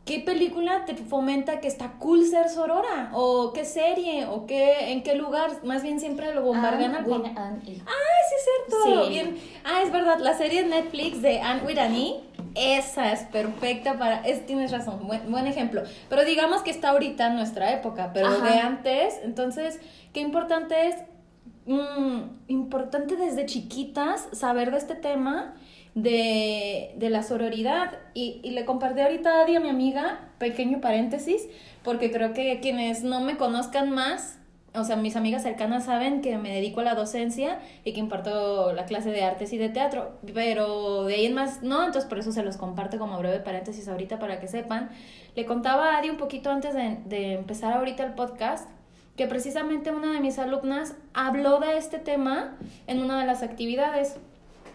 ¿Qué 0.06 0.20
película 0.20 0.84
te 0.84 0.94
fomenta 0.94 1.58
que 1.58 1.66
está 1.66 1.94
cool 1.98 2.24
ser 2.24 2.48
sorora? 2.48 3.10
¿O 3.12 3.52
qué 3.52 3.64
serie? 3.64 4.24
¿O 4.26 4.46
qué, 4.46 4.92
en 4.92 5.02
qué 5.02 5.16
lugar? 5.16 5.50
Más 5.64 5.82
bien 5.82 5.98
siempre 5.98 6.32
lo 6.32 6.42
bombardean 6.42 6.94
al... 6.94 7.04
Ah, 7.10 7.26
sí 7.36 8.34
es 8.36 8.44
cierto. 8.68 9.08
Bien. 9.08 9.36
Ah, 9.64 9.82
es 9.82 9.90
verdad, 9.90 10.20
la 10.20 10.38
serie 10.38 10.62
de 10.62 10.68
Netflix 10.68 11.22
de 11.22 11.40
Anne 11.40 11.62
with 11.66 11.78
e, 11.78 12.22
esa 12.54 13.12
es 13.12 13.24
perfecta 13.24 13.98
para... 13.98 14.20
Es, 14.20 14.46
tienes 14.46 14.70
razón, 14.70 15.08
buen, 15.08 15.28
buen 15.28 15.48
ejemplo. 15.48 15.82
Pero 16.08 16.24
digamos 16.24 16.62
que 16.62 16.70
está 16.70 16.90
ahorita 16.90 17.26
en 17.26 17.34
nuestra 17.34 17.72
época, 17.72 18.12
pero 18.14 18.40
de 18.42 18.60
antes, 18.60 19.18
entonces, 19.24 19.80
qué 20.12 20.20
importante 20.20 20.86
es... 20.86 20.96
Mm, 21.66 22.28
importante 22.46 23.16
desde 23.16 23.44
chiquitas 23.44 24.28
saber 24.30 24.70
de 24.70 24.78
este 24.78 24.94
tema 24.94 25.56
de, 25.96 26.92
de 26.96 27.10
la 27.10 27.24
sororidad. 27.24 27.98
Y, 28.14 28.40
y, 28.44 28.50
le 28.50 28.64
compartí 28.64 29.00
ahorita 29.00 29.40
a 29.40 29.42
Adi, 29.42 29.56
a 29.56 29.60
mi 29.60 29.70
amiga, 29.70 30.20
pequeño 30.38 30.80
paréntesis, 30.80 31.48
porque 31.82 32.12
creo 32.12 32.32
que 32.34 32.60
quienes 32.60 33.02
no 33.02 33.20
me 33.20 33.36
conozcan 33.36 33.90
más, 33.90 34.38
o 34.74 34.84
sea, 34.84 34.96
mis 34.96 35.16
amigas 35.16 35.42
cercanas 35.42 35.86
saben 35.86 36.20
que 36.20 36.36
me 36.36 36.52
dedico 36.52 36.80
a 36.80 36.84
la 36.84 36.94
docencia 36.94 37.60
y 37.82 37.94
que 37.94 38.00
imparto 38.00 38.74
la 38.74 38.84
clase 38.84 39.10
de 39.10 39.24
artes 39.24 39.54
y 39.54 39.58
de 39.58 39.70
teatro, 39.70 40.12
pero 40.34 41.04
de 41.04 41.14
ahí 41.14 41.24
en 41.24 41.32
más 41.32 41.62
no, 41.62 41.82
entonces 41.82 42.06
por 42.06 42.18
eso 42.18 42.30
se 42.30 42.42
los 42.42 42.58
comparto 42.58 42.98
como 42.98 43.18
breve 43.18 43.40
paréntesis 43.40 43.88
ahorita 43.88 44.18
para 44.18 44.38
que 44.38 44.48
sepan. 44.48 44.90
Le 45.34 45.46
contaba 45.46 45.94
a 45.94 45.98
Adi 45.98 46.10
un 46.10 46.18
poquito 46.18 46.50
antes 46.50 46.74
de, 46.74 46.98
de 47.06 47.32
empezar 47.32 47.72
ahorita 47.72 48.04
el 48.04 48.12
podcast 48.12 48.68
que 49.16 49.26
precisamente 49.26 49.90
una 49.92 50.12
de 50.12 50.20
mis 50.20 50.38
alumnas 50.38 50.94
habló 51.14 51.58
de 51.58 51.78
este 51.78 51.98
tema 51.98 52.54
en 52.86 53.02
una 53.02 53.18
de 53.18 53.26
las 53.26 53.42
actividades. 53.42 54.18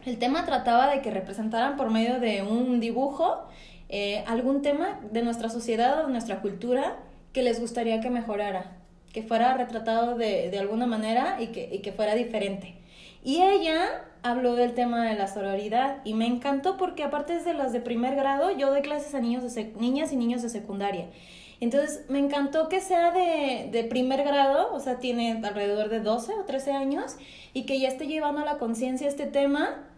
El 0.05 0.17
tema 0.17 0.46
trataba 0.46 0.88
de 0.88 1.01
que 1.01 1.12
representaran 1.12 1.77
por 1.77 1.91
medio 1.91 2.20
de 2.20 2.41
un 2.41 2.79
dibujo 2.79 3.43
eh, 3.89 4.24
algún 4.25 4.63
tema 4.63 5.00
de 5.12 5.22
nuestra 5.22 5.50
sociedad 5.50 6.00
o 6.00 6.08
de 6.08 6.12
nuestra 6.12 6.41
cultura 6.41 6.98
que 7.34 7.43
les 7.43 7.60
gustaría 7.60 8.01
que 8.01 8.10
mejorara, 8.10 8.77
que 9.13 9.22
fuera 9.22 9.53
retratado 9.55 10.17
de, 10.17 10.50
de 10.50 10.60
alguna 10.60 10.88
manera 10.88 11.38
y 11.39 11.48
que, 11.48 11.70
y 11.72 11.79
que 11.79 11.91
fuera 11.91 12.15
diferente. 12.15 12.75
Y 13.24 13.41
ella 13.43 14.03
habló 14.24 14.55
del 14.55 14.74
tema 14.74 15.08
de 15.08 15.15
la 15.15 15.27
sororidad 15.27 15.98
y 16.03 16.15
me 16.15 16.25
encantó 16.25 16.77
porque 16.77 17.03
aparte 17.03 17.39
de 17.39 17.53
las 17.53 17.72
de 17.72 17.79
primer 17.79 18.15
grado, 18.15 18.50
yo 18.58 18.72
doy 18.72 18.81
clases 18.81 19.13
a 19.13 19.20
niños 19.20 19.53
de 19.53 19.74
niñas 19.79 20.12
y 20.12 20.15
niños 20.15 20.41
de 20.41 20.50
secundaria. 20.50 21.08
Entonces 21.60 22.05
me 22.10 22.17
encantó 22.17 22.70
que 22.70 22.81
sea 22.81 23.12
de, 23.12 23.70
de 23.72 23.84
primer 23.84 24.24
grado, 24.24 24.74
o 24.74 24.79
sea, 24.79 24.98
tiene 24.98 25.39
alrededor 25.43 25.89
de 25.89 26.00
12 26.00 26.34
o 26.34 26.46
13 26.46 26.72
años 26.72 27.17
y 27.53 27.67
que 27.67 27.79
ya 27.79 27.88
esté 27.88 28.08
llevando 28.08 28.41
a 28.41 28.46
la 28.46 28.58
conciencia 28.58 29.08
este 29.08 29.27
tema 29.27 29.90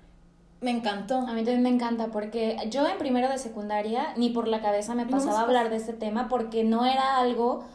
me 0.63 0.72
encantó. 0.72 1.17
A 1.17 1.34
mí 1.34 1.43
también 1.43 1.62
me 1.62 1.70
encanta 1.70 2.08
porque 2.08 2.58
yo 2.70 2.88
en 2.88 2.98
primero 2.98 3.29
de 3.29 3.38
secundaria 3.38 4.13
ni 4.15 4.29
por 4.29 4.48
la 4.48 4.62
cabeza 4.62 4.96
me 4.96 5.05
pasaba 5.05 5.39
a 5.39 5.43
hablar 5.43 5.70
de 5.70 5.75
este 5.75 5.93
tema 5.93 6.29
porque 6.29 6.63
no 6.63 6.86
era 6.86 7.17
algo 7.17 7.65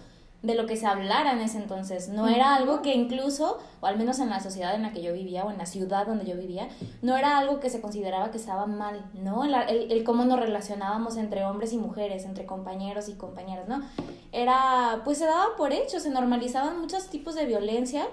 de 0.42 0.54
lo 0.54 0.66
que 0.66 0.76
se 0.76 0.86
hablara 0.86 1.32
en 1.32 1.40
ese 1.40 1.58
entonces. 1.58 2.08
No 2.08 2.28
era 2.28 2.54
algo 2.54 2.80
que 2.80 2.94
incluso, 2.94 3.58
o 3.80 3.86
al 3.86 3.98
menos 3.98 4.20
en 4.20 4.30
la 4.30 4.40
sociedad 4.40 4.74
en 4.74 4.82
la 4.82 4.92
que 4.92 5.02
yo 5.02 5.12
vivía, 5.12 5.44
o 5.44 5.50
en 5.50 5.58
la 5.58 5.66
ciudad 5.66 6.06
donde 6.06 6.24
yo 6.24 6.36
vivía, 6.36 6.68
no 7.02 7.16
era 7.16 7.38
algo 7.38 7.58
que 7.58 7.70
se 7.70 7.80
consideraba 7.80 8.30
que 8.30 8.38
estaba 8.38 8.66
mal, 8.66 9.04
¿no? 9.14 9.44
El, 9.44 9.54
el, 9.54 9.90
el, 9.90 10.04
cómo 10.04 10.24
nos 10.24 10.38
relacionábamos 10.38 11.16
entre 11.16 11.44
hombres 11.44 11.72
y 11.72 11.78
mujeres, 11.78 12.24
entre 12.24 12.46
compañeros 12.46 13.08
y 13.08 13.14
compañeras, 13.14 13.68
¿no? 13.68 13.82
Era, 14.30 15.02
pues 15.04 15.18
se 15.18 15.24
daba 15.24 15.56
por 15.56 15.72
hecho, 15.72 15.98
se 15.98 16.10
normalizaban 16.10 16.80
muchos 16.80 17.08
tipos 17.08 17.34
de 17.34 17.44
violencia 17.44 18.06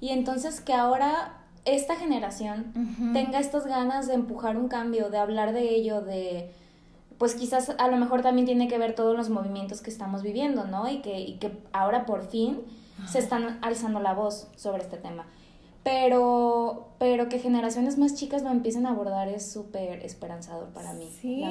y 0.00 0.08
entonces 0.08 0.60
que 0.60 0.72
ahora 0.72 1.39
esta 1.64 1.96
generación 1.96 2.72
tenga 3.12 3.38
estas 3.38 3.66
ganas 3.66 4.06
de 4.06 4.14
empujar 4.14 4.56
un 4.56 4.68
cambio, 4.68 5.10
de 5.10 5.18
hablar 5.18 5.52
de 5.52 5.74
ello, 5.74 6.00
de 6.00 6.50
pues 7.18 7.34
quizás 7.34 7.74
a 7.78 7.88
lo 7.88 7.98
mejor 7.98 8.22
también 8.22 8.46
tiene 8.46 8.66
que 8.66 8.78
ver 8.78 8.94
todos 8.94 9.14
los 9.14 9.28
movimientos 9.28 9.82
que 9.82 9.90
estamos 9.90 10.22
viviendo, 10.22 10.64
¿no? 10.64 10.88
Y 10.88 11.02
que, 11.02 11.20
y 11.20 11.34
que 11.34 11.52
ahora 11.72 12.06
por 12.06 12.26
fin 12.26 12.62
se 13.06 13.18
están 13.18 13.58
alzando 13.62 14.00
la 14.00 14.14
voz 14.14 14.48
sobre 14.56 14.82
este 14.82 14.96
tema 14.96 15.26
pero, 15.82 16.88
pero 16.98 17.28
que 17.30 17.38
generaciones 17.38 17.96
más 17.96 18.14
chicas 18.14 18.42
lo 18.42 18.50
empiecen 18.50 18.86
a 18.86 18.90
abordar 18.90 19.28
es 19.28 19.50
súper 19.50 20.04
esperanzador 20.04 20.68
para 20.70 20.92
mí. 20.92 21.08
Sí, 21.20 21.42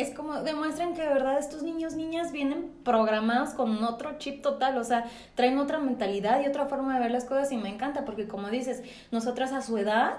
es 0.00 0.10
como 0.14 0.42
demuestran 0.42 0.94
que 0.94 1.02
de 1.02 1.08
verdad 1.08 1.38
estos 1.38 1.62
niños, 1.62 1.94
niñas 1.94 2.32
vienen 2.32 2.72
programados 2.82 3.50
con 3.50 3.82
otro 3.84 4.18
chip 4.18 4.42
total, 4.42 4.78
o 4.78 4.84
sea, 4.84 5.04
traen 5.36 5.58
otra 5.58 5.78
mentalidad 5.78 6.40
y 6.40 6.48
otra 6.48 6.66
forma 6.66 6.94
de 6.94 7.00
ver 7.00 7.12
las 7.12 7.24
cosas 7.24 7.52
y 7.52 7.56
me 7.56 7.68
encanta 7.68 8.04
porque 8.04 8.26
como 8.26 8.48
dices, 8.50 8.82
nosotras 9.12 9.52
a 9.52 9.62
su 9.62 9.78
edad 9.78 10.14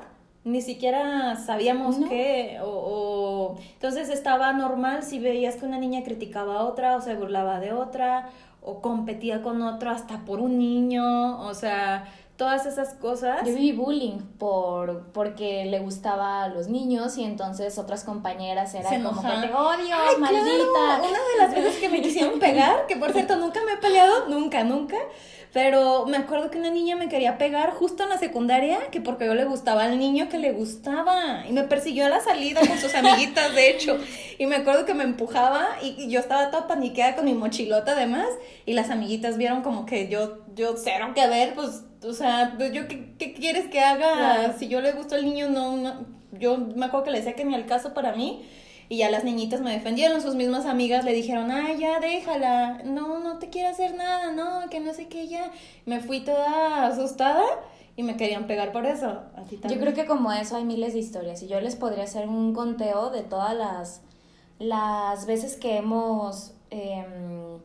ni 0.45 0.61
siquiera 0.61 1.35
sabíamos 1.35 1.97
qué, 2.07 2.59
o, 2.63 2.67
o, 2.69 3.57
entonces 3.73 4.07
estaba 4.07 4.53
normal 4.53 5.03
si 5.03 5.19
veías 5.19 5.57
que 5.57 5.65
una 5.65 5.77
niña 5.77 6.03
criticaba 6.03 6.61
a 6.61 6.63
otra 6.63 6.95
o 6.95 7.01
se 7.01 7.13
burlaba 7.13 7.59
de 7.59 7.73
otra 7.73 8.29
o 8.61 8.81
competía 8.81 9.41
con 9.41 9.61
otro 9.61 9.89
hasta 9.89 10.19
por 10.25 10.39
un 10.39 10.57
niño, 10.57 11.41
o 11.41 11.53
sea, 11.53 12.05
todas 12.39 12.65
esas 12.65 12.93
cosas. 12.93 13.41
Yo 13.46 13.53
viví 13.53 13.74
bullying 13.74 14.19
por 14.39 15.12
porque 15.12 15.65
le 15.65 15.79
gustaba 15.79 16.46
a 16.46 16.48
los 16.48 16.69
niños 16.69 17.17
y 17.17 17.25
entonces 17.25 17.77
otras 17.77 18.05
compañeras 18.05 18.74
eran 18.74 19.03
como 19.03 19.22
que 19.22 19.27
te 19.27 19.53
odio, 19.53 19.96
maldita. 20.19 21.01
Una 21.01 21.19
de 21.19 21.38
las 21.38 21.53
veces 21.53 21.75
que 21.79 21.89
me 21.89 22.01
quisieron 22.01 22.39
pegar, 22.39 22.88
que 22.88 22.96
por 22.96 23.12
cierto 23.12 23.36
nunca 23.36 23.60
me 23.65 23.74
he 23.74 23.77
peleado, 23.77 24.29
nunca, 24.29 24.63
nunca. 24.63 24.96
Pero 25.51 26.05
me 26.05 26.15
acuerdo 26.15 26.50
que 26.50 26.60
una 26.60 26.69
niña 26.69 26.96
me 26.96 27.10
quería 27.10 27.38
pegar 27.38 27.72
justo 27.74 28.03
en 28.03 28.10
la 28.10 28.19
secundaria, 28.19 28.89
que 28.91 29.01
porque 29.01 29.25
yo 29.25 29.34
le 29.34 29.46
gustaba 29.46 29.84
al 29.84 30.00
niño 30.00 30.29
que 30.29 30.38
le 30.38 30.51
gustaba. 30.51 31.43
Y 31.50 31.51
me 31.51 31.63
persiguió 31.63 32.05
a 32.05 32.10
la 32.10 32.22
salida 32.22 32.62
con 32.62 32.77
sus 32.77 32.93
amiguitas, 32.96 33.53
de 33.53 33.69
hecho. 33.69 33.98
Y 34.38 34.46
me 34.46 34.58
acuerdo 34.58 34.86
que 34.86 34.93
me 34.93 35.03
empujaba 35.03 35.67
y, 35.81 36.08
yo 36.10 36.19
estaba 36.19 36.51
toda 36.51 36.67
paniqueada 36.67 37.15
con 37.15 37.25
mi 37.25 37.34
mochilota 37.34 37.93
además. 37.93 38.27
Y 38.65 38.74
las 38.74 38.91
amiguitas 38.91 39.38
vieron 39.38 39.62
como 39.62 39.86
que 39.86 40.08
yo, 40.08 40.38
yo 40.55 40.77
cero 40.77 41.12
que 41.15 41.27
ver, 41.27 41.55
pues 41.55 41.81
o 42.03 42.13
sea, 42.13 42.53
pues, 42.58 42.72
yo 42.74 42.88
qué, 42.88 43.13
qué 43.18 43.34
quieres 43.34 43.68
que 43.68 43.79
haga 43.82 44.53
si 44.58 44.68
yo 44.68 44.82
le 44.82 44.94
gusto 44.94 45.15
al 45.15 45.25
niño, 45.25 45.50
no, 45.50 46.06
yo 46.32 46.58
me 46.58 46.86
acuerdo 46.86 47.06
que 47.06 47.12
le 47.12 47.18
decía 47.20 47.36
que 47.36 47.46
ni 47.46 47.56
al 47.56 47.65
caso 47.65 47.94
para 47.94 48.15
mí 48.15 48.44
y 48.89 48.98
ya 48.98 49.12
las 49.12 49.24
niñitas 49.24 49.62
me 49.62 49.72
defendieron, 49.72 50.20
sus 50.20 50.34
mismas 50.34 50.65
amigas 50.65 51.06
le 51.06 51.13
dijeron, 51.13 51.51
ay, 51.51 51.77
ya 51.77 52.00
déjala, 52.00 52.82
no, 52.84 53.20
no 53.20 53.38
te 53.38 53.50
quiere 53.50 53.68
hacer 53.68 53.94
nada, 53.96 54.32
no, 54.32 54.68
que 54.70 54.79
no 54.79 54.94
sé 54.96 55.08
qué, 55.08 55.27
ya. 55.27 55.51
Me 55.86 56.00
fui 56.00 56.22
toda 56.22 56.88
asustada 56.88 57.44
y 57.96 58.01
me 58.01 58.18
querían 58.18 58.48
pegar 58.48 58.72
por 58.72 58.88
eso. 58.88 59.22
Yo 59.70 59.79
creo 59.79 59.94
que 59.94 60.08
como 60.08 60.32
eso 60.32 60.58
hay 60.58 60.63
miles 60.63 60.94
de 60.94 61.00
historias 61.00 61.44
y 61.44 61.48
yo 61.48 61.62
les 61.62 61.75
podría 61.75 62.06
hacer 62.06 62.27
un 62.27 62.56
conteo 62.56 63.12
de 63.12 63.22
todas 63.22 63.56
las 63.56 64.01
las 64.60 65.25
veces 65.25 65.56
que 65.56 65.77
hemos... 65.77 66.53
Em, 66.70 67.60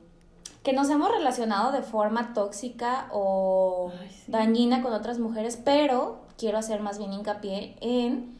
que 0.64 0.72
nos 0.72 0.88
hemos 0.88 1.10
relacionado 1.10 1.72
de 1.72 1.82
forma 1.82 2.32
tóxica 2.32 3.06
o 3.12 3.92
dañina 4.26 4.80
con 4.82 4.94
otras 4.94 5.18
mujeres, 5.18 5.60
pero 5.62 6.22
quiero 6.38 6.56
hacer 6.56 6.80
más 6.80 6.98
bien 6.98 7.12
hincapié 7.12 7.76
en, 7.82 8.34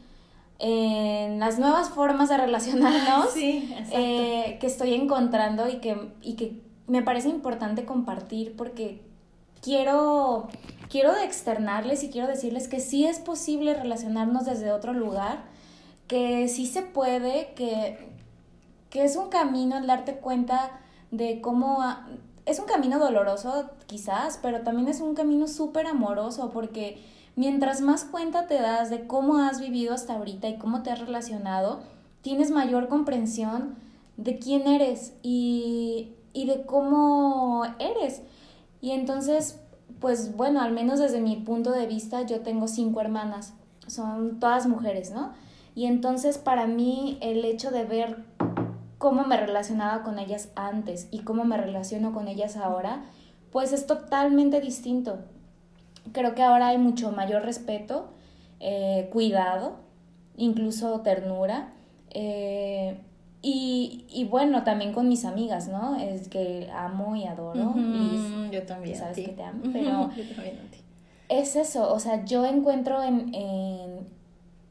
en 0.57 1.39
las 1.39 1.59
nuevas 1.59 1.89
formas 1.89 2.27
de 2.29 2.37
relacionarnos 2.37 3.29
eh, 3.37 4.57
que 4.59 4.67
estoy 4.67 4.95
encontrando 4.95 5.69
y 5.69 5.75
que, 5.75 6.13
y 6.23 6.33
que 6.33 6.59
me 6.87 7.03
parece 7.03 7.29
importante 7.29 7.85
compartir 7.85 8.55
porque 8.57 9.03
quiero, 9.61 10.47
quiero 10.89 11.15
externarles 11.15 12.03
y 12.03 12.09
quiero 12.09 12.27
decirles 12.27 12.67
que 12.67 12.79
sí 12.79 13.05
es 13.05 13.19
posible 13.19 13.75
relacionarnos 13.75 14.45
desde 14.45 14.71
otro 14.71 14.93
lugar, 14.93 15.43
que 16.07 16.47
sí 16.47 16.65
se 16.65 16.81
puede, 16.81 17.53
que, 17.55 17.99
que 18.89 19.03
es 19.03 19.15
un 19.15 19.29
camino 19.29 19.77
el 19.77 19.85
darte 19.85 20.15
cuenta 20.15 20.79
de 21.17 21.41
cómo... 21.41 21.83
es 22.45 22.59
un 22.59 22.65
camino 22.65 22.99
doloroso 22.99 23.69
quizás, 23.87 24.39
pero 24.41 24.61
también 24.61 24.87
es 24.87 25.01
un 25.01 25.15
camino 25.15 25.47
súper 25.47 25.87
amoroso 25.87 26.51
porque 26.51 27.01
mientras 27.35 27.81
más 27.81 28.05
cuenta 28.05 28.47
te 28.47 28.55
das 28.55 28.89
de 28.89 29.07
cómo 29.07 29.37
has 29.37 29.59
vivido 29.59 29.93
hasta 29.93 30.15
ahorita 30.15 30.47
y 30.47 30.57
cómo 30.57 30.83
te 30.83 30.91
has 30.91 30.99
relacionado, 30.99 31.81
tienes 32.21 32.51
mayor 32.51 32.87
comprensión 32.87 33.75
de 34.17 34.39
quién 34.39 34.67
eres 34.67 35.13
y, 35.21 36.13
y 36.33 36.45
de 36.45 36.65
cómo 36.65 37.63
eres. 37.79 38.21
Y 38.81 38.91
entonces, 38.91 39.59
pues 39.99 40.35
bueno, 40.35 40.61
al 40.61 40.71
menos 40.71 40.99
desde 40.99 41.21
mi 41.21 41.35
punto 41.37 41.71
de 41.71 41.87
vista, 41.87 42.21
yo 42.21 42.41
tengo 42.41 42.67
cinco 42.67 43.01
hermanas, 43.01 43.53
son 43.87 44.39
todas 44.39 44.67
mujeres, 44.67 45.11
¿no? 45.11 45.33
Y 45.75 45.85
entonces 45.85 46.37
para 46.37 46.67
mí 46.67 47.17
el 47.21 47.43
hecho 47.43 47.69
de 47.69 47.83
ver 47.83 48.23
cómo 49.05 49.23
me 49.23 49.37
relacionaba 49.37 50.01
con 50.01 50.17
ellas 50.17 50.49
antes 50.55 51.09
y 51.11 51.19
cómo 51.19 51.43
me 51.45 51.57
relaciono 51.57 52.11
con 52.11 52.27
ellas 52.27 52.57
ahora, 52.57 53.03
pues 53.51 53.71
es 53.71 53.85
totalmente 53.85 54.59
distinto. 54.61 55.19
Creo 56.11 56.33
que 56.33 56.41
ahora 56.41 56.69
hay 56.69 56.79
mucho 56.79 57.11
mayor 57.11 57.43
respeto, 57.43 58.07
eh, 58.59 59.07
cuidado, 59.13 59.75
incluso 60.37 61.01
ternura. 61.01 61.71
Eh, 62.09 62.99
y, 63.43 64.27
bueno, 64.31 64.63
también 64.63 64.91
con 64.91 65.07
mis 65.07 65.23
amigas, 65.23 65.67
¿no? 65.67 65.97
Es 65.97 66.27
que 66.27 66.67
amo 66.73 67.15
y 67.15 67.25
adoro. 67.25 67.75
yo 68.51 68.63
también. 68.63 68.97
Sabes 68.97 69.17
que 69.17 69.33
te 69.33 69.43
amo, 69.43 69.61
pero 69.71 70.09
es 71.29 71.55
eso, 71.55 71.93
o 71.93 71.99
sea, 71.99 72.25
yo 72.25 72.43
encuentro 72.43 73.03
en, 73.03 73.35
en, 73.35 74.07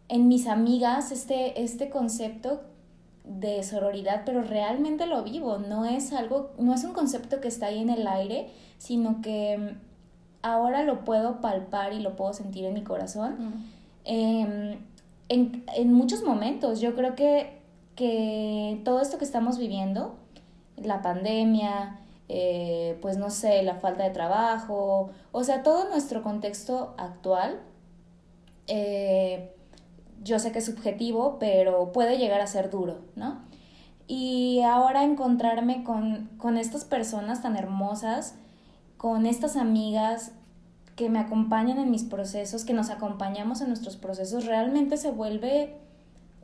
en 0.09 0.27
mis 0.27 0.49
amigas 0.49 1.13
este, 1.13 1.63
este 1.63 1.89
concepto 1.89 2.74
de 3.25 3.63
sororidad, 3.63 4.23
pero 4.27 4.43
realmente 4.43 5.07
lo 5.07 5.23
vivo, 5.23 5.59
no 5.59 5.87
es 5.87 6.13
algo, 6.13 6.51
no 6.59 6.75
es 6.75 6.85
un 6.85 6.93
concepto 6.93 7.41
que 7.41 7.49
está 7.49 7.67
ahí 7.67 7.81
en 7.81 7.91
el 7.91 8.07
aire, 8.07 8.49
sino 8.79 9.23
que 9.23 9.57
mm, 9.57 9.79
ahora 10.43 10.83
lo 10.83 11.05
puedo 11.05 11.41
palpar 11.41 11.95
y 11.95 12.01
lo 12.01 12.17
puedo 12.17 12.35
sentir 12.35 12.67
en 12.67 12.75
mi 12.75 12.83
corazón. 12.83 13.65
Em, 14.05 14.79
en, 15.31 15.65
en, 15.75 15.93
muchos 15.93 16.23
momentos, 16.23 16.81
yo 16.81 16.95
creo 16.95 17.15
que, 17.15 17.59
que 17.97 18.81
todo 18.85 19.01
esto 19.01 19.17
que 19.17 19.25
estamos 19.25 19.57
viviendo, 19.57 20.17
la 20.77 21.01
pandemia, 21.01 22.01
eh, 22.29 22.99
pues 23.01 23.17
no 23.17 23.31
sé, 23.31 23.63
la 23.63 23.77
falta 23.77 24.05
de 24.05 24.11
trabajo, 24.11 25.11
o 25.33 25.45
sea, 25.45 25.63
todo 25.63 25.89
nuestro 25.89 26.23
contexto 26.23 26.95
actual, 26.99 27.61
eh, 28.67 29.54
yo 30.25 30.39
sé 30.39 30.53
que 30.53 30.59
es 30.59 30.65
subjetivo, 30.65 31.39
pero 31.39 31.93
puede 31.93 32.19
llegar 32.19 32.41
a 32.41 32.47
ser 32.47 32.71
duro, 32.71 32.99
¿no? 33.15 33.43
Y 34.07 34.61
ahora 34.63 35.05
encontrarme 35.05 35.85
con, 35.85 36.31
con 36.37 36.59
estas 36.59 36.85
personas 36.85 37.43
tan 37.43 37.57
hermosas, 37.57 38.35
con 38.97 39.27
estas 39.27 39.57
amigas 39.57 40.33
que 40.97 41.11
me 41.11 41.19
acompañan 41.19 41.79
en 41.79 41.91
mis 41.91 42.05
procesos, 42.05 42.65
que 42.65 42.73
nos 42.73 42.91
acompañamos 42.91 43.61
en 43.61 43.69
nuestros 43.69 43.97
procesos, 43.97 44.47
realmente 44.47 44.97
se 44.97 45.11
vuelve 45.11 45.77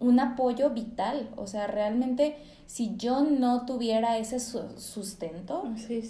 un 0.00 0.18
apoyo 0.18 0.70
vital. 0.70 1.28
O 1.36 1.46
sea, 1.46 1.66
realmente 1.66 2.36
si 2.66 2.96
yo 2.96 3.22
no 3.22 3.66
tuviera 3.66 4.16
ese 4.18 4.40
sustento, 4.40 5.64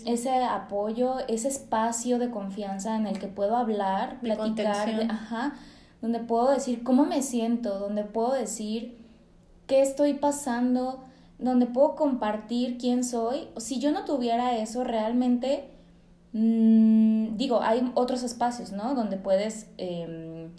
ese 0.06 0.44
apoyo, 0.44 1.18
ese 1.28 1.48
espacio 1.48 2.18
de 2.18 2.30
confianza 2.30 2.96
en 2.96 3.06
el 3.06 3.18
que 3.18 3.28
puedo 3.28 3.56
hablar, 3.56 4.20
platicar, 4.20 4.88
ajá, 5.08 5.54
donde 6.00 6.20
puedo 6.20 6.50
decir 6.50 6.82
cómo 6.82 7.04
me 7.04 7.22
siento, 7.22 7.78
donde 7.78 8.04
puedo 8.04 8.32
decir 8.32 8.98
qué 9.66 9.82
estoy 9.82 10.14
pasando, 10.14 11.04
donde 11.38 11.66
puedo 11.66 11.94
compartir 11.94 12.78
quién 12.78 13.04
soy. 13.04 13.48
Si 13.58 13.80
yo 13.80 13.92
no 13.92 14.04
tuviera 14.04 14.56
eso, 14.56 14.84
realmente, 14.84 15.70
mm, 16.32 17.36
digo, 17.36 17.60
hay 17.62 17.90
otros 17.94 18.22
espacios, 18.22 18.72
¿no? 18.72 18.94
Donde 18.94 19.16
puedes 19.16 19.68
em, 19.78 20.50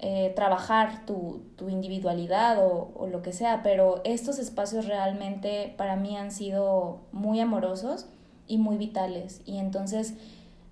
eh, 0.00 0.32
trabajar 0.36 1.06
tu, 1.06 1.42
individualidad 1.68 2.58
o, 2.66 2.92
o, 2.94 3.06
lo 3.06 3.22
que 3.22 3.32
sea, 3.32 3.62
pero 3.62 4.02
estos 4.04 4.38
espacios 4.38 4.86
realmente 4.86 5.74
para 5.78 5.96
mí 5.96 6.16
han 6.16 6.30
sido 6.30 7.00
muy 7.12 7.40
amorosos 7.40 8.06
y 8.46 8.58
muy 8.58 8.76
vitales. 8.76 9.40
Y 9.46 9.58
entonces 9.58 10.14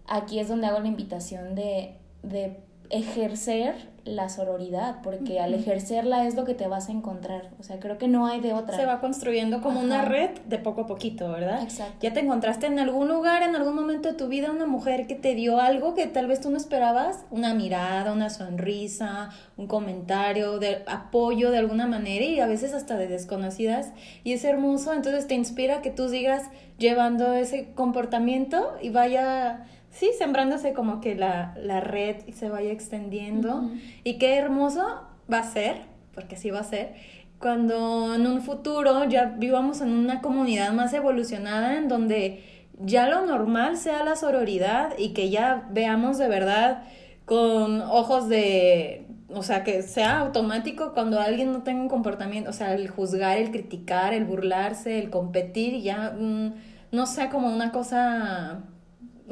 aquí 0.06 0.38
es 0.38 0.48
donde 0.48 0.66
hago 0.66 0.80
la 0.80 0.88
invitación 0.88 1.54
de, 1.54 1.96
de 2.22 2.60
ejercer 2.90 3.91
la 4.04 4.28
sororidad, 4.28 4.96
porque 5.02 5.38
al 5.38 5.54
ejercerla 5.54 6.26
es 6.26 6.34
lo 6.34 6.44
que 6.44 6.54
te 6.54 6.66
vas 6.66 6.88
a 6.88 6.92
encontrar. 6.92 7.50
O 7.60 7.62
sea, 7.62 7.78
creo 7.78 7.98
que 7.98 8.08
no 8.08 8.26
hay 8.26 8.40
de 8.40 8.52
otra. 8.52 8.76
Se 8.76 8.84
va 8.84 9.00
construyendo 9.00 9.60
como 9.60 9.80
una 9.80 10.02
red 10.02 10.30
de 10.46 10.58
poco 10.58 10.82
a 10.82 10.86
poquito, 10.86 11.30
¿verdad? 11.30 11.62
Exacto. 11.62 11.94
Ya 12.00 12.12
te 12.12 12.20
encontraste 12.20 12.66
en 12.66 12.78
algún 12.78 13.08
lugar, 13.08 13.42
en 13.42 13.54
algún 13.54 13.74
momento 13.74 14.10
de 14.10 14.14
tu 14.14 14.28
vida, 14.28 14.50
una 14.50 14.66
mujer 14.66 15.06
que 15.06 15.14
te 15.14 15.34
dio 15.34 15.60
algo 15.60 15.94
que 15.94 16.06
tal 16.06 16.26
vez 16.26 16.40
tú 16.40 16.50
no 16.50 16.56
esperabas, 16.56 17.24
una 17.30 17.54
mirada, 17.54 18.12
una 18.12 18.28
sonrisa, 18.28 19.30
un 19.56 19.68
comentario 19.68 20.58
de 20.58 20.82
apoyo 20.86 21.50
de 21.50 21.58
alguna 21.58 21.86
manera 21.86 22.24
y 22.24 22.40
a 22.40 22.46
veces 22.46 22.74
hasta 22.74 22.96
de 22.96 23.06
desconocidas. 23.06 23.92
Y 24.24 24.32
es 24.32 24.44
hermoso, 24.44 24.92
entonces 24.92 25.28
te 25.28 25.34
inspira 25.34 25.80
que 25.80 25.90
tú 25.90 26.08
sigas 26.08 26.50
llevando 26.78 27.34
ese 27.34 27.72
comportamiento 27.74 28.72
y 28.82 28.90
vaya 28.90 29.64
sí, 29.92 30.10
sembrándose 30.18 30.72
como 30.72 31.00
que 31.00 31.14
la, 31.14 31.54
la 31.56 31.80
red 31.80 32.16
se 32.34 32.48
vaya 32.48 32.72
extendiendo. 32.72 33.70
Y 34.02 34.18
qué 34.18 34.36
hermoso 34.36 35.02
va 35.32 35.38
a 35.38 35.44
ser, 35.44 35.76
porque 36.14 36.34
así 36.34 36.50
va 36.50 36.60
a 36.60 36.64
ser, 36.64 36.94
cuando 37.38 38.14
en 38.14 38.26
un 38.26 38.40
futuro 38.40 39.04
ya 39.04 39.34
vivamos 39.36 39.80
en 39.80 39.90
una 39.90 40.20
comunidad 40.20 40.72
más 40.72 40.92
evolucionada 40.94 41.76
en 41.76 41.88
donde 41.88 42.42
ya 42.78 43.08
lo 43.08 43.26
normal 43.26 43.76
sea 43.76 44.04
la 44.04 44.16
sororidad 44.16 44.94
y 44.96 45.12
que 45.12 45.30
ya 45.30 45.68
veamos 45.70 46.18
de 46.18 46.28
verdad 46.28 46.84
con 47.24 47.80
ojos 47.82 48.28
de, 48.28 49.06
o 49.28 49.42
sea, 49.42 49.64
que 49.64 49.82
sea 49.82 50.20
automático 50.20 50.92
cuando 50.92 51.20
alguien 51.20 51.52
no 51.52 51.62
tenga 51.62 51.82
un 51.82 51.88
comportamiento, 51.88 52.50
o 52.50 52.52
sea, 52.52 52.74
el 52.74 52.88
juzgar, 52.88 53.38
el 53.38 53.50
criticar, 53.50 54.14
el 54.14 54.24
burlarse, 54.24 54.98
el 54.98 55.10
competir, 55.10 55.80
ya 55.82 56.14
mm, 56.18 56.54
no 56.92 57.06
sea 57.06 57.30
como 57.30 57.52
una 57.52 57.72
cosa 57.72 58.62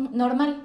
normal. 0.01 0.65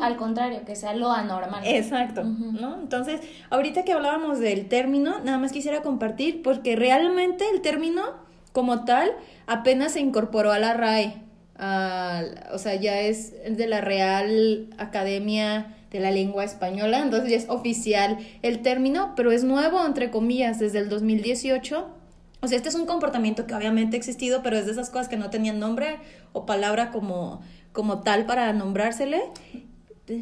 Al 0.00 0.16
contrario, 0.16 0.60
que 0.64 0.76
sea 0.76 0.94
lo 0.94 1.10
anormal. 1.10 1.62
Exacto, 1.64 2.24
¿no? 2.24 2.78
Entonces, 2.80 3.20
ahorita 3.50 3.84
que 3.84 3.92
hablábamos 3.92 4.38
del 4.38 4.68
término, 4.68 5.20
nada 5.20 5.38
más 5.38 5.52
quisiera 5.52 5.82
compartir, 5.82 6.42
porque 6.42 6.76
realmente 6.76 7.44
el 7.52 7.60
término 7.60 8.02
como 8.52 8.84
tal 8.84 9.12
apenas 9.46 9.92
se 9.92 10.00
incorporó 10.00 10.52
a 10.52 10.58
la 10.58 10.74
RAE. 10.74 11.22
o 12.52 12.58
sea, 12.58 12.74
ya 12.74 13.00
es 13.00 13.34
de 13.44 13.66
la 13.66 13.80
Real 13.80 14.68
Academia 14.78 15.76
de 15.90 16.00
la 16.00 16.10
Lengua 16.10 16.44
Española, 16.44 17.00
entonces 17.00 17.30
ya 17.30 17.36
es 17.36 17.48
oficial 17.48 18.18
el 18.42 18.62
término, 18.62 19.12
pero 19.16 19.32
es 19.32 19.44
nuevo, 19.44 19.84
entre 19.84 20.10
comillas, 20.10 20.58
desde 20.58 20.78
el 20.78 20.88
2018. 20.88 21.88
O 22.42 22.48
sea, 22.48 22.56
este 22.56 22.70
es 22.70 22.74
un 22.74 22.86
comportamiento 22.86 23.46
que 23.46 23.54
obviamente 23.54 23.96
ha 23.96 23.98
existido, 23.98 24.42
pero 24.42 24.56
es 24.56 24.66
de 24.66 24.72
esas 24.72 24.88
cosas 24.88 25.08
que 25.08 25.16
no 25.16 25.28
tenían 25.30 25.58
nombre 25.58 25.98
o 26.32 26.46
palabra 26.46 26.90
como 26.90 27.42
como 27.72 28.00
tal 28.00 28.26
para 28.26 28.52
nombrársele. 28.52 29.22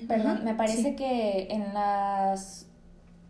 Perdón, 0.07 0.45
me 0.45 0.55
parece 0.55 0.95
que 0.95 1.49
en 1.51 1.73
las 1.73 2.68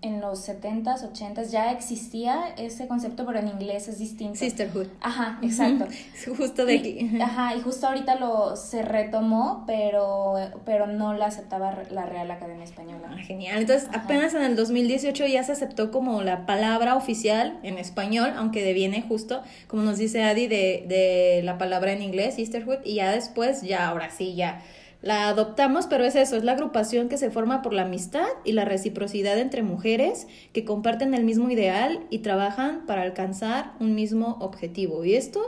en 0.01 0.21
los 0.21 0.49
70s, 0.49 1.13
80s 1.13 1.51
ya 1.51 1.73
existía 1.73 2.55
ese 2.57 2.87
concepto, 2.87 3.27
pero 3.27 3.41
en 3.41 3.49
inglés 3.49 3.89
es 3.89 3.99
distinto. 3.99 4.37
Sisterhood. 4.37 4.87
Ajá, 5.01 5.41
exacto. 5.43 5.89
justo 6.37 6.65
de 6.65 6.79
aquí. 6.79 7.19
Ajá, 7.21 7.57
y 7.57 7.61
justo 7.61 7.89
ahorita 7.89 8.15
lo 8.15 8.55
se 8.55 8.83
retomó, 8.83 9.65
pero, 9.67 10.37
pero 10.65 10.87
no 10.87 11.15
la 11.15 11.27
aceptaba 11.27 11.83
la 11.91 12.07
Real 12.07 12.31
Academia 12.31 12.63
Española. 12.63 13.09
Ah, 13.11 13.19
genial. 13.19 13.59
Entonces, 13.59 13.89
apenas 13.93 14.35
en 14.35 14.43
el 14.43 14.55
2018 14.55 15.27
ya 15.27 15.43
se 15.43 15.53
aceptó 15.53 15.91
como 15.91 16.23
la 16.23 16.47
palabra 16.47 16.95
oficial 16.95 17.59
en 17.65 17.79
español, 17.79 18.35
aunque 18.37 18.63
deviene 18.63 19.03
justo, 19.03 19.43
como 19.67 19.83
nos 19.83 19.99
dice 19.99 20.23
Adi, 20.23 20.47
de, 20.47 20.85
de 20.87 21.41
la 21.43 21.59
palabra 21.59 21.91
en 21.91 22.03
inglés, 22.03 22.37
sisterhood, 22.37 22.79
y 22.85 22.97
ya 22.97 23.11
después, 23.11 23.63
ya 23.63 23.89
ahora 23.89 24.11
sí, 24.11 24.37
ya 24.37 24.63
la 25.01 25.29
adoptamos, 25.29 25.87
pero 25.87 26.05
es 26.05 26.17
eso, 26.17 26.37
es 26.37 26.45
la 26.45 26.53
agrupación 26.53 27.09
que 27.09 27.19
se 27.19 27.31
forma 27.31 27.63
por 27.63 27.73
la 27.73 27.83
amistad 27.83 28.27
y 28.45 28.53
la 28.53 28.65
reciprocidad 28.65 29.39
entre 29.39 29.63
mujeres 29.63 30.27
que 30.53 30.65
comparten 30.65 31.15
el 31.15 31.25
mismo 31.25 31.51
ideal 31.51 32.01
y 32.11 32.19
trabajan 32.19 32.85
para 32.87 33.03
alcanzar 33.03 33.75
un 33.79 33.95
mismo 33.95 34.37
objetivo. 34.41 35.05
Y 35.05 35.15
esto, 35.15 35.41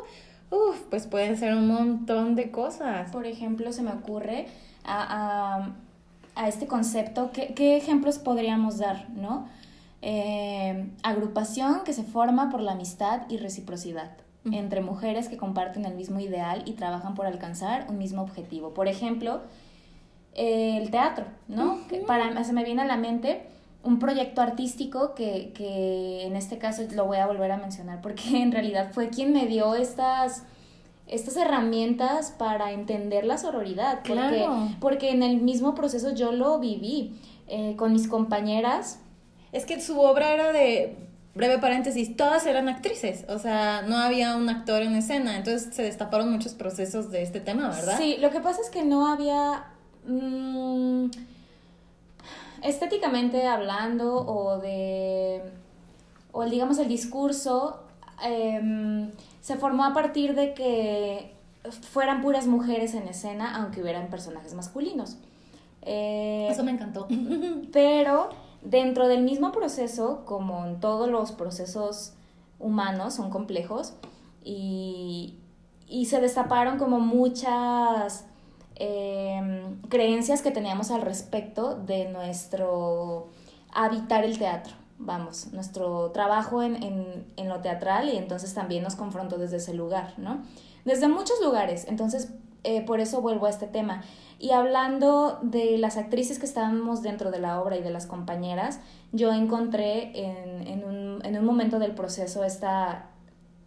uff, 0.50 0.80
pues 0.88 1.08
puede 1.08 1.36
ser 1.36 1.54
un 1.54 1.66
montón 1.66 2.36
de 2.36 2.52
cosas. 2.52 3.10
Por 3.10 3.26
ejemplo, 3.26 3.72
se 3.72 3.82
me 3.82 3.90
ocurre 3.90 4.46
a, 4.84 5.72
este 6.46 6.66
concepto, 6.66 7.30
¿qué, 7.32 7.76
ejemplos 7.76 8.18
podríamos 8.18 8.78
dar, 8.78 9.10
no? 9.10 9.48
Eh, 10.00 10.86
agrupación 11.02 11.82
que 11.84 11.92
se 11.92 12.04
forma 12.04 12.50
por 12.50 12.60
la 12.62 12.72
amistad 12.72 13.22
y 13.28 13.36
reciprocidad 13.36 14.12
entre 14.44 14.81
mujeres 14.81 15.29
que 15.29 15.37
comparten 15.37 15.85
el 15.85 15.94
mismo 15.94 16.18
ideal 16.18 16.62
y 16.64 16.72
trabajan 16.72 17.14
por 17.14 17.26
alcanzar 17.26 17.87
un 17.88 17.98
mismo 17.98 18.22
objetivo. 18.22 18.72
Por 18.72 18.88
ejemplo, 18.88 19.42
el 20.35 20.90
teatro, 20.90 21.26
¿no? 21.48 21.79
Para, 22.07 22.42
se 22.44 22.53
me 22.53 22.64
viene 22.64 22.83
a 22.83 22.87
la 22.87 22.96
mente 22.96 23.42
un 23.83 23.98
proyecto 23.98 24.42
artístico 24.42 25.14
que, 25.14 25.53
que, 25.55 26.24
en 26.24 26.37
este 26.37 26.59
caso 26.59 26.83
lo 26.94 27.07
voy 27.07 27.18
a 27.18 27.26
volver 27.26 27.50
a 27.50 27.57
mencionar 27.57 28.00
porque 28.00 28.22
en 28.42 28.53
realidad 28.53 28.90
fue 28.92 29.11
quien 29.11 29.33
me 29.33 29.46
dio 29.46 29.74
estas, 29.74 30.44
estas 31.07 31.37
herramientas 31.37 32.35
para 32.37 32.72
entender 32.72 33.24
la 33.24 33.38
sororidad. 33.38 34.00
Porque, 34.07 34.46
porque 34.81 35.11
en 35.11 35.22
el 35.22 35.38
mismo 35.38 35.74
proceso 35.74 36.14
yo 36.14 36.33
lo 36.33 36.59
viví 36.59 37.14
eh, 37.46 37.74
con 37.76 37.92
mis 37.92 38.09
compañeras. 38.09 39.00
Es 39.53 39.66
que 39.66 39.81
su 39.81 40.00
obra 40.00 40.33
era 40.33 40.53
de 40.53 40.96
breve 41.35 41.59
paréntesis, 41.59 42.16
todas 42.16 42.47
eran 42.47 42.69
actrices, 42.69 43.25
o 43.29 43.38
sea, 43.38 43.83
no 43.83 43.97
había 43.97 44.37
un 44.37 44.49
actor 44.49 44.83
en 44.83 44.95
escena, 44.97 45.37
entonces 45.37 45.75
se 45.75 45.83
destaparon 45.83 46.31
muchos 46.31 46.55
procesos 46.55 47.11
de 47.11 47.23
este 47.23 47.40
tema, 47.40 47.69
¿verdad? 47.71 47.97
Sí, 47.99 48.16
lo 48.19 48.31
que 48.31 48.40
pasa 48.40 48.61
es 48.62 48.71
que 48.71 48.85
no 48.85 49.07
había... 49.07 49.64
Mm, 50.07 51.07
estéticamente 52.62 53.47
hablando 53.47 54.16
o 54.16 54.59
de... 54.59 55.43
o 56.33 56.45
digamos 56.45 56.79
el 56.79 56.88
discurso 56.88 57.81
em, 58.23 59.11
se 59.40 59.57
formó 59.57 59.85
a 59.85 59.95
partir 59.95 60.35
de 60.35 60.53
que 60.53 61.35
fueran 61.93 62.23
puras 62.23 62.47
mujeres 62.47 62.95
en 62.95 63.09
escena, 63.09 63.57
aunque 63.57 63.83
hubieran 63.83 64.09
personajes 64.09 64.55
masculinos. 64.55 65.16
Eh, 65.83 66.49
Eso 66.51 66.64
me 66.64 66.73
encantó. 66.73 67.09
Pero 67.73 68.31
Dentro 68.62 69.09
del 69.09 69.23
mismo 69.23 69.53
proceso, 69.53 70.23
como 70.27 70.66
en 70.66 70.81
todos 70.81 71.09
los 71.09 71.33
procesos 71.33 72.12
humanos, 72.59 73.14
son 73.14 73.31
complejos 73.31 73.94
y, 74.44 75.37
se 76.07 76.20
destaparon 76.20 76.79
como 76.79 77.01
muchas 77.01 78.25
em, 78.77 79.81
creencias 79.88 80.42
que 80.42 80.51
teníamos 80.51 80.90
al 80.90 81.03
respecto 81.03 81.75
de 81.75 82.09
nuestro 82.11 83.29
habitar 83.73 84.25
el 84.25 84.38
teatro, 84.38 84.75
vamos, 84.99 85.53
nuestro 85.53 86.11
trabajo 86.11 86.62
en, 86.62 87.25
en 87.37 87.49
lo 87.49 87.61
teatral 87.61 88.09
y 88.09 88.16
entonces 88.16 88.55
también 88.55 88.83
nos 88.83 88.94
confrontó 88.94 89.38
desde 89.38 89.57
ese 89.57 89.75
lugar, 89.75 90.14
¿no? 90.18 90.42
Desde 90.85 91.09
muchos 91.09 91.40
lugares, 91.42 91.87
entonces 91.88 92.31
eh, 92.64 92.85
por 92.85 93.01
eso 93.01 93.20
vuelvo 93.20 93.46
a 93.46 93.51
este 93.51 93.66
tema. 93.66 94.03
Y 94.38 94.53
hablando 94.53 95.38
de 95.42 95.77
las 95.79 95.96
actrices 95.96 96.38
que 96.38 96.46
estábamos 96.46 97.03
dentro 97.03 97.31
de 97.31 97.38
la 97.38 97.61
obra 97.61 97.77
y 97.77 97.83
de 97.83 97.90
las 97.90 98.07
compañeras, 98.07 98.81
yo 99.12 99.33
encontré 99.33 100.12
en, 100.18 100.66
en, 100.66 100.85
un, 100.85 101.25
en 101.25 101.38
un, 101.38 101.44
momento 101.44 101.79
del 101.79 101.92
proceso 101.92 102.42
esta, 102.44 103.11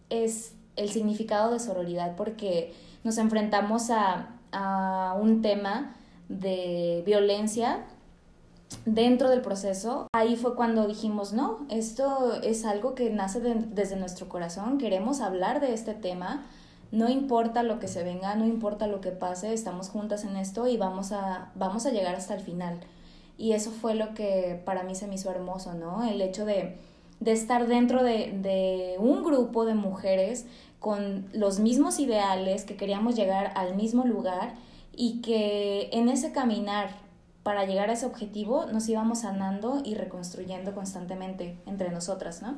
es 0.09 0.55
el 0.75 0.89
significado 0.89 1.51
de 1.53 1.59
sororidad, 1.59 2.15
porque 2.15 2.73
nos 3.03 3.19
enfrentamos 3.19 3.91
a, 3.91 4.39
a 4.51 5.15
un 5.19 5.41
tema 5.43 5.95
de 6.27 7.03
violencia 7.05 7.85
dentro 8.85 9.29
del 9.29 9.41
proceso, 9.41 10.07
ahí 10.13 10.35
fue 10.35 10.55
cuando 10.55 10.87
dijimos, 10.87 11.33
no, 11.33 11.65
esto 11.69 12.41
es 12.41 12.65
algo 12.65 12.95
que 12.95 13.09
nace 13.09 13.39
desde 13.39 13.95
nuestro 13.95 14.27
corazón, 14.27 14.77
queremos 14.77 15.21
hablar 15.21 15.59
de 15.61 15.73
este 15.73 15.93
tema, 15.93 16.45
no 16.93 17.09
importa 17.09 17.63
lo 17.63 17.79
que 17.79 17.87
se 17.87 18.03
venga, 18.03 18.35
no 18.35 18.45
importa 18.45 18.85
lo 18.85 19.01
que 19.01 19.09
pase, 19.09 19.51
estamos 19.51 19.89
juntas 19.89 20.25
en 20.25 20.37
esto 20.37 20.67
y 20.67 20.77
vamos 20.77 21.11
a, 21.11 21.51
vamos 21.55 21.87
a 21.87 21.89
llegar 21.89 22.13
hasta 22.13 22.35
el 22.35 22.41
final. 22.41 22.81
Y 23.35 23.53
eso 23.53 23.71
fue 23.71 23.95
lo 23.95 24.13
que 24.13 24.61
para 24.63 24.83
mí 24.83 24.93
se 24.93 25.07
me 25.07 25.15
hizo 25.15 25.31
hermoso, 25.31 25.73
¿no? 25.73 26.03
El 26.03 26.21
hecho 26.21 26.45
de, 26.45 26.77
estar 27.25 27.65
dentro 27.65 28.03
de, 28.03 28.37
de 28.39 28.95
un 28.99 29.23
grupo 29.23 29.65
de 29.65 29.73
mujeres 29.73 30.45
con 30.77 31.27
los 31.33 31.59
mismos 31.59 31.97
ideales, 31.97 32.63
que 32.63 32.75
queríamos 32.75 33.15
llegar 33.15 33.53
al 33.55 33.75
mismo 33.75 34.05
lugar 34.05 34.53
y 34.95 35.19
que 35.21 35.89
en 35.93 36.09
ese 36.09 36.31
caminar 36.31 36.91
para 37.41 37.65
llegar 37.65 37.89
a 37.89 37.93
ese 37.93 38.05
objetivo 38.05 38.67
nos 38.67 38.87
íbamos 38.87 39.21
sanando 39.21 39.81
y 39.83 39.95
reconstruyendo 39.95 40.75
constantemente 40.75 41.57
entre 41.65 41.89
nosotras, 41.89 42.43
¿no? 42.43 42.57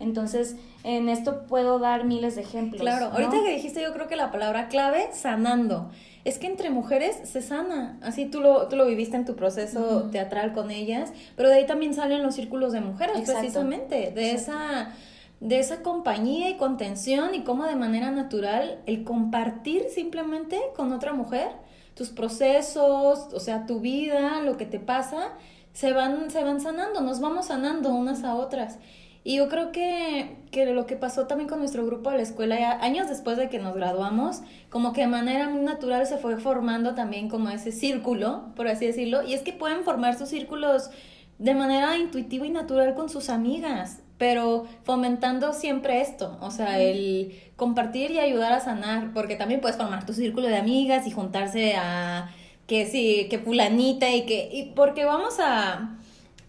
Entonces, 0.00 0.56
en 0.84 1.08
esto 1.08 1.46
puedo 1.46 1.78
dar 1.78 2.04
miles 2.04 2.34
de 2.34 2.42
ejemplos. 2.42 2.80
Claro, 2.80 3.06
ahorita 3.12 3.42
que 3.42 3.54
dijiste 3.54 3.82
yo 3.82 3.92
creo 3.92 4.08
que 4.08 4.16
la 4.16 4.30
palabra 4.30 4.68
clave, 4.68 5.08
sanando. 5.12 5.90
Es 6.24 6.38
que 6.38 6.46
entre 6.46 6.70
mujeres 6.70 7.16
se 7.24 7.42
sana, 7.42 7.98
así 8.02 8.26
tú 8.26 8.40
lo, 8.40 8.68
tú 8.68 8.76
lo 8.76 8.86
viviste 8.86 9.16
en 9.16 9.24
tu 9.24 9.34
proceso 9.34 10.08
teatral 10.12 10.52
con 10.52 10.70
ellas, 10.70 11.12
pero 11.36 11.48
de 11.48 11.56
ahí 11.56 11.66
también 11.66 11.94
salen 11.94 12.22
los 12.22 12.36
círculos 12.36 12.72
de 12.72 12.80
mujeres, 12.80 13.28
precisamente, 13.28 14.12
de 14.12 14.32
esa 14.32 14.92
de 15.40 15.58
esa 15.58 15.82
compañía 15.82 16.48
y 16.50 16.56
contención 16.56 17.34
y 17.34 17.42
cómo 17.42 17.64
de 17.64 17.74
manera 17.74 18.12
natural 18.12 18.78
el 18.86 19.02
compartir 19.02 19.86
simplemente 19.92 20.60
con 20.76 20.92
otra 20.92 21.12
mujer 21.14 21.48
tus 21.94 22.10
procesos, 22.10 23.28
o 23.32 23.40
sea, 23.40 23.66
tu 23.66 23.80
vida, 23.80 24.40
lo 24.40 24.56
que 24.56 24.66
te 24.66 24.78
pasa, 24.78 25.32
se 25.72 25.92
van, 25.92 26.30
se 26.30 26.42
van 26.42 26.60
sanando, 26.60 27.00
nos 27.00 27.20
vamos 27.20 27.46
sanando 27.46 27.90
unas 27.90 28.24
a 28.24 28.34
otras. 28.34 28.78
Y 29.24 29.36
yo 29.36 29.48
creo 29.48 29.70
que, 29.70 30.36
que 30.50 30.66
lo 30.66 30.86
que 30.86 30.96
pasó 30.96 31.26
también 31.26 31.48
con 31.48 31.60
nuestro 31.60 31.86
grupo 31.86 32.10
de 32.10 32.16
la 32.16 32.22
escuela, 32.22 32.78
años 32.80 33.08
después 33.08 33.36
de 33.36 33.48
que 33.48 33.60
nos 33.60 33.74
graduamos, 33.74 34.42
como 34.68 34.92
que 34.92 35.02
de 35.02 35.06
manera 35.06 35.48
muy 35.48 35.62
natural 35.62 36.06
se 36.06 36.18
fue 36.18 36.38
formando 36.38 36.94
también 36.94 37.28
como 37.28 37.48
ese 37.50 37.70
círculo, 37.70 38.46
por 38.56 38.66
así 38.66 38.86
decirlo, 38.86 39.22
y 39.22 39.34
es 39.34 39.42
que 39.42 39.52
pueden 39.52 39.84
formar 39.84 40.18
sus 40.18 40.28
círculos 40.28 40.90
de 41.38 41.54
manera 41.54 41.96
intuitiva 41.96 42.46
y 42.46 42.50
natural 42.50 42.94
con 42.94 43.08
sus 43.08 43.28
amigas, 43.28 44.00
pero 44.18 44.66
fomentando 44.82 45.52
siempre 45.52 46.00
esto, 46.00 46.36
o 46.40 46.50
sea, 46.50 46.80
el 46.80 47.32
compartir 47.56 48.10
y 48.10 48.18
ayudar 48.18 48.52
a 48.52 48.60
sanar, 48.60 49.12
porque 49.12 49.36
también 49.36 49.60
puedes 49.60 49.76
formar 49.76 50.04
tu 50.04 50.12
círculo 50.12 50.48
de 50.48 50.56
amigas 50.56 51.06
y 51.06 51.12
juntarse 51.12 51.74
a 51.76 52.30
que 52.66 52.86
sí, 52.86 53.26
que 53.28 53.38
fulanita 53.38 54.10
y 54.10 54.22
que, 54.26 54.48
y 54.52 54.72
porque 54.74 55.04
vamos 55.04 55.38
a, 55.40 55.96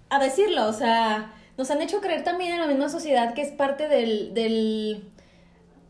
a 0.09 0.19
decirlo, 0.19 0.67
o 0.67 0.73
sea, 0.73 1.33
nos 1.57 1.69
han 1.71 1.81
hecho 1.81 2.01
creer 2.01 2.23
también 2.23 2.53
en 2.53 2.59
la 2.59 2.67
misma 2.67 2.89
sociedad 2.89 3.33
que 3.33 3.41
es 3.41 3.51
parte 3.51 3.87
del, 3.87 4.33
del, 4.33 5.03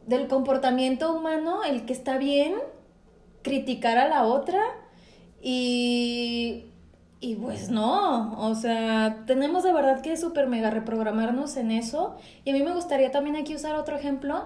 del 0.07 0.27
comportamiento 0.27 1.13
humano 1.15 1.63
el 1.63 1.85
que 1.85 1.93
está 1.93 2.17
bien 2.17 2.55
criticar 3.41 3.97
a 3.97 4.07
la 4.07 4.25
otra 4.25 4.61
y, 5.41 6.65
y 7.19 7.35
pues 7.35 7.69
no, 7.69 8.37
o 8.39 8.55
sea, 8.55 9.23
tenemos 9.27 9.63
de 9.63 9.73
verdad 9.73 10.01
que 10.01 10.15
súper 10.17 10.47
mega 10.47 10.69
reprogramarnos 10.69 11.57
en 11.57 11.71
eso 11.71 12.17
y 12.45 12.51
a 12.51 12.53
mí 12.53 12.63
me 12.63 12.73
gustaría 12.73 13.11
también 13.11 13.35
aquí 13.35 13.55
usar 13.55 13.75
otro 13.75 13.95
ejemplo 13.95 14.45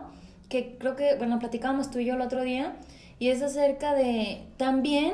que 0.49 0.77
creo 0.77 0.95
que, 0.95 1.15
bueno, 1.17 1.39
platicábamos 1.39 1.91
tú 1.91 1.99
y 1.99 2.05
yo 2.05 2.15
el 2.15 2.21
otro 2.21 2.41
día 2.41 2.75
y 3.19 3.29
es 3.29 3.41
acerca 3.41 3.93
de 3.93 4.43
también 4.57 5.13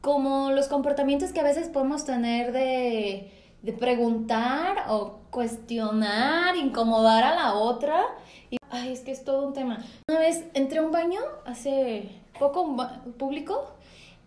como 0.00 0.50
los 0.52 0.68
comportamientos 0.68 1.32
que 1.32 1.40
a 1.40 1.44
veces 1.44 1.68
podemos 1.68 2.04
tener 2.04 2.52
de 2.52 3.32
de 3.62 3.72
preguntar 3.72 4.84
o 4.88 5.18
cuestionar, 5.30 6.56
incomodar 6.56 7.24
a 7.24 7.34
la 7.34 7.54
otra. 7.54 8.04
Y, 8.50 8.56
ay, 8.70 8.92
es 8.92 9.00
que 9.00 9.10
es 9.10 9.24
todo 9.24 9.46
un 9.46 9.52
tema. 9.52 9.84
Una 10.08 10.18
vez 10.18 10.44
entré 10.54 10.78
a 10.78 10.82
un 10.82 10.92
baño 10.92 11.20
hace 11.44 12.08
poco, 12.38 12.62
un 12.62 13.12
público, 13.14 13.72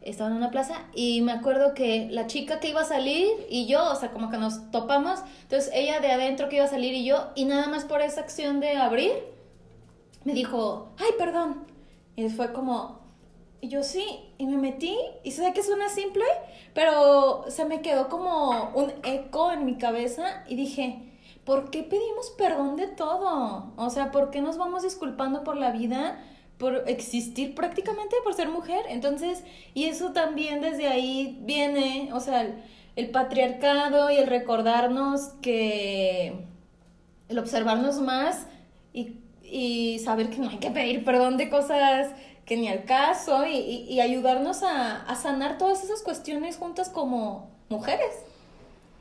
estaba 0.02 0.30
en 0.32 0.36
una 0.36 0.50
plaza 0.50 0.86
y 0.94 1.22
me 1.22 1.32
acuerdo 1.32 1.74
que 1.74 2.08
la 2.10 2.28
chica 2.28 2.60
que 2.60 2.70
iba 2.70 2.82
a 2.82 2.86
salir 2.86 3.28
y 3.50 3.68
yo, 3.68 3.92
o 3.92 3.96
sea, 3.96 4.12
como 4.12 4.30
que 4.30 4.38
nos 4.38 4.72
topamos, 4.72 5.20
entonces 5.44 5.72
ella 5.74 6.00
de 6.00 6.12
adentro 6.12 6.50
que 6.50 6.58
iba 6.58 6.66
a 6.66 6.70
salir 6.70 6.94
y 6.94 7.06
yo, 7.06 7.28
y 7.36 7.46
nada 7.46 7.68
más 7.68 7.86
por 7.86 8.02
esa 8.02 8.22
acción 8.22 8.60
de 8.60 8.78
abrir, 8.78 9.12
me 10.24 10.34
dijo, 10.34 10.90
ay, 10.98 11.12
perdón. 11.18 11.66
Y 12.16 12.30
fue 12.30 12.52
como, 12.52 13.01
y 13.62 13.70
yo 13.70 13.84
sí, 13.84 14.04
y 14.38 14.48
me 14.48 14.58
metí, 14.58 14.98
y 15.24 15.32
sé 15.32 15.54
que 15.54 15.62
suena 15.62 15.88
simple, 15.88 16.26
pero 16.74 17.46
se 17.48 17.66
me 17.66 17.82
quedó 17.82 18.10
como 18.10 18.72
un 18.74 18.92
eco 19.04 19.52
en 19.52 19.66
mi 19.66 19.78
cabeza 19.78 20.44
y 20.48 20.56
dije, 20.56 21.12
¿por 21.46 21.70
qué 21.70 21.84
pedimos 21.84 22.32
perdón 22.38 22.76
de 22.76 22.88
todo? 22.88 23.72
O 23.78 23.90
sea, 23.92 24.12
¿por 24.12 24.32
qué 24.32 24.42
nos 24.42 24.58
vamos 24.58 24.84
disculpando 24.84 25.44
por 25.44 25.58
la 25.58 25.72
vida? 25.72 26.20
por 26.62 26.84
existir 26.88 27.56
prácticamente 27.56 28.16
por 28.24 28.36
ser 28.36 28.48
mujer. 28.48 28.86
Entonces, 28.88 29.44
y 29.74 29.86
eso 29.86 30.12
también 30.12 30.62
desde 30.62 30.88
ahí 30.88 31.40
viene, 31.42 32.12
o 32.14 32.20
sea, 32.20 32.48
el, 32.96 33.10
patriarcado 33.10 34.12
y 34.12 34.18
el 34.18 34.28
recordarnos 34.28 35.22
que 35.42 36.46
el 37.30 37.40
observarnos 37.40 38.00
más 38.00 38.46
y, 38.94 39.16
y, 39.44 39.98
saber 40.06 40.30
que 40.30 40.38
no 40.38 40.50
hay 40.50 40.58
que 40.58 40.70
pedir 40.70 41.04
perdón 41.04 41.38
de 41.38 41.50
cosas 41.50 42.12
que 42.46 42.58
ni 42.58 42.68
al 42.68 42.86
caso 42.86 43.46
y, 43.46 43.56
y, 43.58 44.02
ayudarnos 44.02 44.64
a, 44.64 45.04
a, 45.04 45.16
sanar 45.16 45.58
todas 45.58 45.84
esas 45.84 46.02
cuestiones 46.02 46.58
juntas 46.58 46.90
como 46.90 47.50
mujeres. 47.70 48.14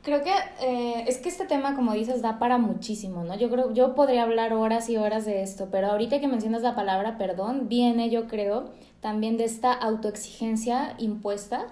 Creo 0.03 0.23
que 0.23 0.31
eh, 0.61 1.05
es 1.07 1.19
que 1.19 1.29
este 1.29 1.45
tema, 1.45 1.75
como 1.75 1.93
dices, 1.93 2.21
da 2.23 2.39
para 2.39 2.57
muchísimo, 2.57 3.23
¿no? 3.23 3.35
Yo 3.35 3.51
creo, 3.51 3.71
yo 3.73 3.93
podría 3.93 4.23
hablar 4.23 4.53
horas 4.53 4.89
y 4.89 4.97
horas 4.97 5.25
de 5.25 5.43
esto, 5.43 5.67
pero 5.71 5.87
ahorita 5.87 6.19
que 6.19 6.27
mencionas 6.27 6.63
la 6.63 6.75
palabra 6.75 7.17
perdón, 7.19 7.67
viene, 7.69 8.09
yo 8.09 8.27
creo, 8.27 8.71
también 8.99 9.37
de 9.37 9.43
esta 9.43 9.71
autoexigencia 9.73 10.95
impuesta 10.97 11.67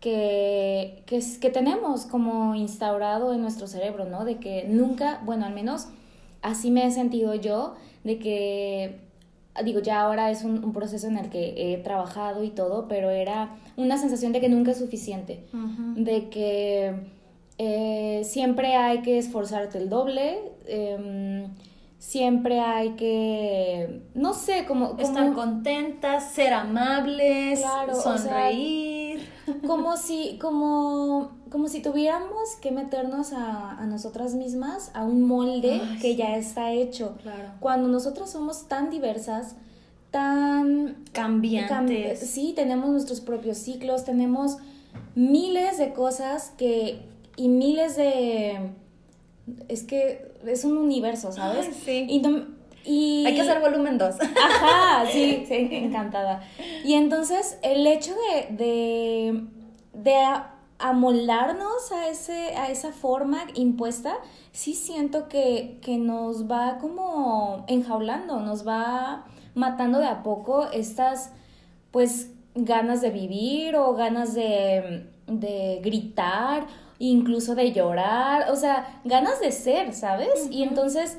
que, 0.00 1.02
que, 1.06 1.22
que 1.40 1.50
tenemos 1.50 2.06
como 2.06 2.54
instaurado 2.54 3.34
en 3.34 3.42
nuestro 3.42 3.66
cerebro, 3.66 4.06
¿no? 4.06 4.24
De 4.24 4.38
que 4.38 4.64
nunca, 4.66 5.20
bueno, 5.24 5.44
al 5.44 5.54
menos 5.54 5.88
así 6.40 6.70
me 6.70 6.86
he 6.86 6.90
sentido 6.90 7.34
yo, 7.34 7.74
de 8.02 8.18
que 8.18 9.03
digo, 9.62 9.80
ya 9.80 10.00
ahora 10.00 10.30
es 10.30 10.42
un, 10.42 10.72
proceso 10.72 11.06
en 11.06 11.16
el 11.16 11.30
que 11.30 11.54
he 11.56 11.76
trabajado 11.78 12.42
y 12.42 12.50
todo, 12.50 12.88
pero 12.88 13.10
era 13.10 13.56
una 13.76 13.98
sensación 13.98 14.32
de 14.32 14.40
que 14.40 14.48
nunca 14.48 14.72
es 14.72 14.78
suficiente, 14.78 15.44
de 15.96 16.28
que 16.28 16.94
eh, 17.58 18.22
siempre 18.24 18.74
hay 18.74 19.02
que 19.02 19.18
esforzarte 19.18 19.78
el 19.78 19.88
doble, 19.88 20.38
em, 20.66 21.48
siempre 22.04 22.60
hay 22.60 22.90
que, 22.96 24.02
no 24.14 24.34
sé, 24.34 24.66
como... 24.66 24.98
Estar 24.98 25.32
contentas, 25.32 26.32
ser 26.32 26.52
amables, 26.52 27.64
sonreír. 28.02 29.26
como 29.66 29.96
si, 29.96 30.36
como, 30.38 31.30
como 31.50 31.68
si 31.68 31.80
tuviéramos 31.80 32.56
que 32.60 32.72
meternos 32.72 33.32
a, 33.32 33.86
nosotras 33.86 34.34
mismas 34.34 34.90
a 34.92 35.02
un 35.04 35.22
molde 35.22 35.80
que 36.02 36.14
ya 36.14 36.36
está 36.36 36.72
hecho. 36.72 37.16
Cuando 37.58 37.88
nosotras 37.88 38.30
somos 38.30 38.68
tan 38.68 38.90
diversas, 38.90 39.56
tan 40.10 41.04
cambiantes. 41.12 42.20
sí, 42.20 42.52
tenemos 42.54 42.90
nuestros 42.90 43.22
propios 43.22 43.56
ciclos, 43.56 44.04
tenemos 44.04 44.58
miles 45.14 45.78
de 45.78 45.94
cosas 45.94 46.52
que 46.58 47.00
y 47.36 47.48
miles 47.48 47.96
de... 47.96 48.72
Es 49.68 49.82
que 49.84 50.32
es 50.46 50.64
un 50.64 50.76
universo, 50.76 51.32
¿sabes? 51.32 51.74
sí. 51.84 52.06
Y, 52.86 53.24
Hay 53.26 53.34
que 53.34 53.40
hacer 53.40 53.60
volumen 53.60 53.96
2. 53.96 54.14
Ajá, 54.20 55.06
sí, 55.10 55.44
sí, 55.48 55.68
encantada. 55.70 56.42
Y 56.84 56.94
entonces 56.94 57.58
el 57.62 57.86
hecho 57.86 58.12
de, 58.12 58.54
de, 58.54 59.44
de 59.94 60.14
amoldarnos 60.78 61.92
a, 61.92 62.08
ese, 62.08 62.54
a 62.56 62.70
esa 62.70 62.92
forma 62.92 63.44
impuesta, 63.54 64.16
sí 64.52 64.74
siento 64.74 65.28
que, 65.28 65.78
que 65.80 65.96
nos 65.96 66.50
va 66.50 66.76
como 66.78 67.64
enjaulando, 67.68 68.40
nos 68.40 68.66
va 68.66 69.24
matando 69.54 69.98
de 69.98 70.06
a 70.06 70.22
poco 70.22 70.66
estas, 70.70 71.30
pues, 71.90 72.30
ganas 72.54 73.00
de 73.00 73.10
vivir 73.10 73.76
o 73.76 73.94
ganas 73.94 74.34
de, 74.34 75.06
de 75.26 75.80
gritar 75.82 76.66
incluso 77.10 77.54
de 77.54 77.72
llorar, 77.72 78.50
o 78.50 78.56
sea, 78.56 79.00
ganas 79.04 79.40
de 79.40 79.52
ser, 79.52 79.92
¿sabes? 79.94 80.48
Y 80.50 80.62
entonces 80.62 81.18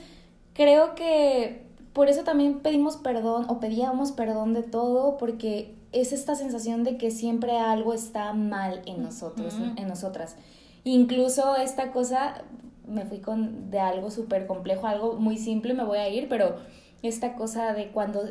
creo 0.53 0.95
que 0.95 1.65
por 1.93 2.09
eso 2.09 2.23
también 2.23 2.59
pedimos 2.59 2.97
perdón 2.97 3.45
o 3.49 3.59
pedíamos 3.59 4.11
perdón 4.11 4.53
de 4.53 4.63
todo, 4.63 5.17
porque 5.17 5.75
es 5.91 6.11
esta 6.11 6.35
sensación 6.35 6.83
de 6.83 6.97
que 6.97 7.11
siempre 7.11 7.57
algo 7.57 7.93
está 7.93 8.33
mal 8.33 8.81
en 8.85 9.01
nosotros, 9.01 9.55
en 9.77 9.87
nosotras. 9.87 10.35
Incluso 10.83 11.55
esta 11.55 11.91
cosa, 11.91 12.43
me 12.85 13.05
fui 13.05 13.19
con 13.19 13.71
de 13.71 13.79
algo 13.79 14.11
súper 14.11 14.45
complejo, 14.45 14.87
algo 14.87 15.13
muy 15.13 15.37
simple, 15.37 15.73
me 15.73 15.83
voy 15.83 15.99
a 15.99 16.09
ir, 16.09 16.27
pero 16.27 16.57
esta 17.01 17.35
cosa 17.35 17.73
de 17.73 17.89
cuando 17.89 18.23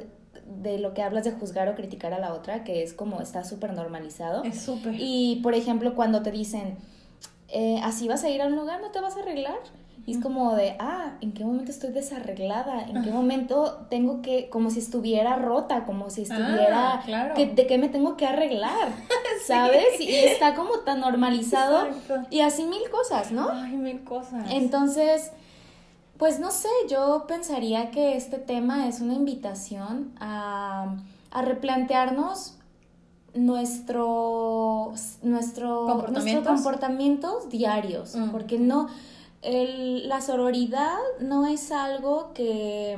de 0.47 0.79
lo 0.79 0.93
que 0.93 1.03
hablas 1.03 1.25
de 1.25 1.33
juzgar 1.33 1.69
o 1.69 1.75
criticar 1.75 2.13
a 2.13 2.19
la 2.19 2.35
otra, 2.35 2.65
que 2.65 2.83
es 2.83 2.93
como 2.93 3.21
está 3.21 3.45
súper 3.45 3.73
normalizado. 3.73 4.45
Es 4.45 4.61
súper. 4.61 4.95
Y 4.99 5.41
por 5.43 5.55
ejemplo, 5.55 5.95
cuando 5.95 6.23
te 6.23 6.31
dicen, 6.31 6.77
eh, 7.57 7.81
así 7.85 8.09
vas 8.09 8.25
a 8.25 8.31
ir 8.31 8.43
a 8.43 8.47
un 8.47 8.57
lugar, 8.57 8.81
no 8.81 8.91
te 8.91 9.01
vas 9.01 9.17
a 9.17 9.21
arreglar. 9.21 9.59
Y 10.07 10.13
es 10.17 10.19
como 10.21 10.55
de, 10.55 10.77
ah, 10.81 11.13
¿en 11.21 11.33
qué 11.33 11.45
momento 11.45 11.71
estoy 11.71 11.91
desarreglada? 11.91 12.83
¿En 12.83 13.03
qué 13.03 13.11
momento 13.11 13.87
tengo 13.89 14.21
que, 14.21 14.51
como 14.51 14.71
si 14.71 14.81
estuviera 14.81 15.37
rota, 15.37 15.85
como 15.85 16.11
si 16.11 16.23
estuviera, 16.23 17.01
ah, 17.01 17.35
¿de 17.37 17.67
qué 17.67 17.79
me 17.79 17.89
tengo 17.89 18.17
que 18.17 18.27
arreglar? 18.27 18.89
¿Sabes? 19.47 20.01
Y 20.01 20.15
está 20.15 20.55
como 20.57 20.81
tan 20.81 21.01
normalizado. 21.01 21.87
Y 22.29 22.41
así 22.41 22.65
mil 22.65 22.91
cosas, 22.91 23.31
¿no? 23.31 23.49
Ay, 23.51 23.77
mil 23.77 24.03
cosas. 24.03 24.51
Entonces, 24.51 25.31
pues 26.19 26.41
no 26.41 26.51
sé, 26.51 26.69
yo 26.91 27.25
pensaría 27.27 27.91
que 27.91 28.17
este 28.17 28.39
tema 28.39 28.89
es 28.89 29.01
una 29.01 29.15
invitación 29.15 30.13
a, 30.19 30.97
a 31.31 31.43
replantearnos 31.43 32.59
nuestro, 33.35 34.93
nuestro, 35.23 35.87
¿Comportamientos? 35.87 36.53
comportamientos 36.53 37.49
diarios, 37.51 38.15
mm. 38.15 38.31
porque 38.31 38.59
no, 38.59 38.89
el, 39.43 40.09
la 40.09 40.21
sororidad 40.21 40.97
no 41.21 41.47
es 41.47 41.73
algo 41.73 42.33
que, 42.33 42.97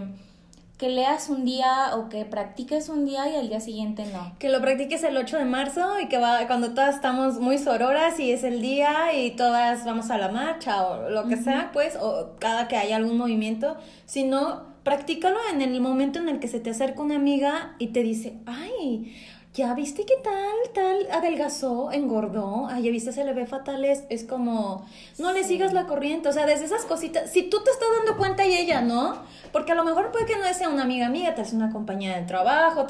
que 0.78 0.90
leas 0.90 1.30
un 1.30 1.44
día 1.44 1.96
o 1.96 2.08
que 2.10 2.24
practiques 2.24 2.88
un 2.90 3.06
día 3.06 3.28
y 3.30 3.36
al 3.36 3.48
día 3.48 3.60
siguiente 3.60 4.04
no. 4.12 4.34
Que 4.38 4.50
lo 4.50 4.60
practiques 4.60 5.02
el 5.04 5.16
8 5.16 5.38
de 5.38 5.44
marzo 5.46 6.00
y 6.00 6.08
que 6.08 6.18
va 6.18 6.46
cuando 6.46 6.74
todas 6.74 6.96
estamos 6.96 7.40
muy 7.40 7.56
sororas 7.56 8.20
y 8.20 8.30
es 8.30 8.44
el 8.44 8.60
día 8.60 9.14
y 9.14 9.30
todas 9.36 9.84
vamos 9.86 10.10
a 10.10 10.18
la 10.18 10.28
marcha 10.28 10.86
o 10.86 11.08
lo 11.08 11.26
que 11.28 11.36
sea, 11.36 11.70
pues, 11.72 11.96
o 11.96 12.36
cada 12.38 12.68
que 12.68 12.76
haya 12.76 12.96
algún 12.96 13.16
movimiento, 13.16 13.76
sino 14.04 14.76
practícalo 14.82 15.38
en 15.52 15.62
el 15.62 15.80
momento 15.80 16.18
en 16.18 16.28
el 16.28 16.38
que 16.38 16.46
se 16.46 16.60
te 16.60 16.70
acerca 16.70 17.02
una 17.02 17.16
amiga 17.16 17.74
y 17.78 17.88
te 17.88 18.02
dice, 18.02 18.38
ay, 18.46 19.16
ya 19.56 19.72
viste 19.72 20.04
qué 20.04 20.16
tal, 20.22 20.72
tal, 20.74 21.10
adelgazó, 21.10 21.90
engordó, 21.90 22.66
ay, 22.70 22.82
ya 22.82 22.90
viste, 22.90 23.10
se 23.10 23.24
le 23.24 23.32
ve 23.32 23.46
fatal, 23.46 23.86
es, 23.86 24.04
es 24.10 24.24
como, 24.24 24.84
no 25.18 25.32
le 25.32 25.44
sigas 25.44 25.72
la 25.72 25.86
corriente, 25.86 26.28
o 26.28 26.32
sea, 26.32 26.44
desde 26.44 26.66
esas 26.66 26.84
cositas, 26.84 27.30
si 27.30 27.44
tú 27.44 27.62
te 27.64 27.70
estás 27.70 27.88
dando 27.96 28.18
cuenta 28.18 28.44
y 28.44 28.54
ella 28.54 28.82
no, 28.82 29.16
porque 29.52 29.72
a 29.72 29.74
lo 29.74 29.84
mejor 29.84 30.12
puede 30.12 30.26
que 30.26 30.36
no 30.36 30.44
sea 30.52 30.68
una 30.68 30.82
amiga 30.82 31.08
mía, 31.08 31.34
te 31.34 31.40
hace 31.40 31.56
una 31.56 31.72
compañía 31.72 32.16
de 32.16 32.26
trabajo, 32.26 32.86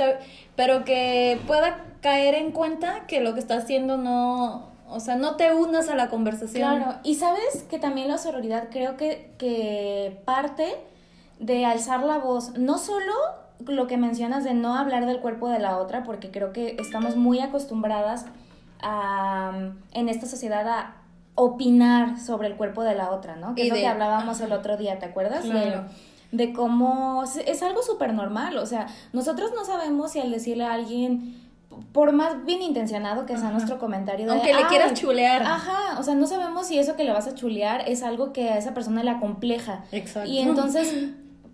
pero 0.57 0.85
que 0.85 1.39
pueda 1.47 1.85
caer 2.01 2.35
en 2.35 2.51
cuenta 2.51 3.07
que 3.07 3.21
lo 3.21 3.35
que 3.35 3.41
está 3.41 3.59
haciendo 3.59 3.97
no, 3.97 4.73
o 4.89 4.99
sea, 4.99 5.15
no 5.15 5.37
te 5.37 5.55
unas 5.55 5.89
a 5.89 5.95
la 5.95 6.09
conversación. 6.09 6.79
Claro, 6.79 6.99
y 7.05 7.15
sabes 7.15 7.65
que 7.71 7.79
también 7.79 8.09
la 8.09 8.19
sororidad 8.19 8.71
creo 8.73 8.97
que, 8.97 9.31
que 9.39 10.21
parte 10.25 10.75
de 11.39 11.65
alzar 11.65 12.03
la 12.03 12.19
voz, 12.19 12.59
no 12.59 12.79
solo 12.79 13.13
lo 13.67 13.87
que 13.87 13.97
mencionas 13.97 14.45
de 14.45 14.55
no 14.55 14.77
hablar 14.77 15.07
del 15.07 15.21
cuerpo 15.21 15.49
de 15.49 15.59
la 15.59 15.79
otra, 15.79 16.03
porque 16.05 16.31
creo 16.31 16.53
que 16.53 16.77
estamos 16.79 17.17
muy 17.17 17.41
acostumbradas 17.41 18.27
a, 18.81 19.71
en 19.93 20.09
esta 20.09 20.27
sociedad 20.27 20.69
a 20.69 20.97
opinar 21.35 22.19
sobre 22.19 22.49
el 22.49 22.57
cuerpo 22.57 22.83
de 22.83 22.95
la 22.95 23.11
otra, 23.11 23.37
¿no? 23.37 23.55
Que 23.55 23.65
es 23.65 23.69
lo 23.69 23.75
que 23.75 23.87
hablábamos 23.87 24.41
el 24.41 24.53
otro 24.53 24.77
día, 24.77 24.99
¿te 24.99 25.07
acuerdas? 25.07 25.45
De, 26.33 26.53
cómo 26.53 27.25
es 27.25 27.63
algo 27.63 27.83
súper 27.83 28.13
normal, 28.13 28.59
o 28.59 28.67
sea, 28.67 28.89
nosotros 29.13 29.53
no 29.55 29.65
sabemos 29.65 30.13
si 30.13 30.21
al 30.21 30.31
decirle 30.31 30.65
a 30.65 30.73
alguien 30.73 31.47
por 31.93 32.13
más 32.13 32.45
bien 32.45 32.63
intencionado 32.63 33.27
que 33.27 33.37
sea 33.37 33.51
nuestro 33.51 33.79
comentario. 33.79 34.31
Aunque 34.31 34.55
le 34.55 34.67
quieras 34.67 34.95
chulear. 34.95 35.43
Ajá, 35.43 35.99
o 35.99 36.03
sea, 36.03 36.15
no 36.15 36.27
sabemos 36.27 36.67
si 36.67 36.79
eso 36.79 36.97
que 36.97 37.05
le 37.05 37.13
vas 37.13 37.27
a 37.27 37.35
chulear 37.35 37.89
es 37.89 38.03
algo 38.03 38.33
que 38.33 38.51
a 38.51 38.59
esa 38.59 38.75
persona 38.75 39.03
le 39.03 39.11
acompleja. 39.11 39.85
Exacto. 39.93 40.31
Y 40.31 40.39
entonces, 40.39 40.95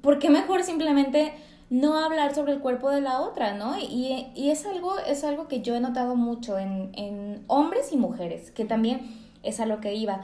¿por 0.00 0.18
qué 0.18 0.30
mejor 0.30 0.62
simplemente 0.62 1.34
no 1.72 1.96
hablar 1.96 2.34
sobre 2.34 2.52
el 2.52 2.60
cuerpo 2.60 2.90
de 2.90 3.00
la 3.00 3.22
otra, 3.22 3.54
¿no? 3.54 3.78
Y, 3.78 4.28
es, 4.36 4.66
algo, 4.66 4.98
es 4.98 5.24
algo 5.24 5.48
que 5.48 5.62
yo 5.62 5.74
he 5.74 5.80
notado 5.80 6.16
mucho 6.16 6.58
en, 6.58 7.44
hombres 7.46 7.94
y 7.94 7.96
mujeres, 7.96 8.50
que 8.50 8.66
también 8.66 9.00
es 9.42 9.58
a 9.58 9.64
lo 9.64 9.80
que 9.80 9.94
iba. 9.94 10.20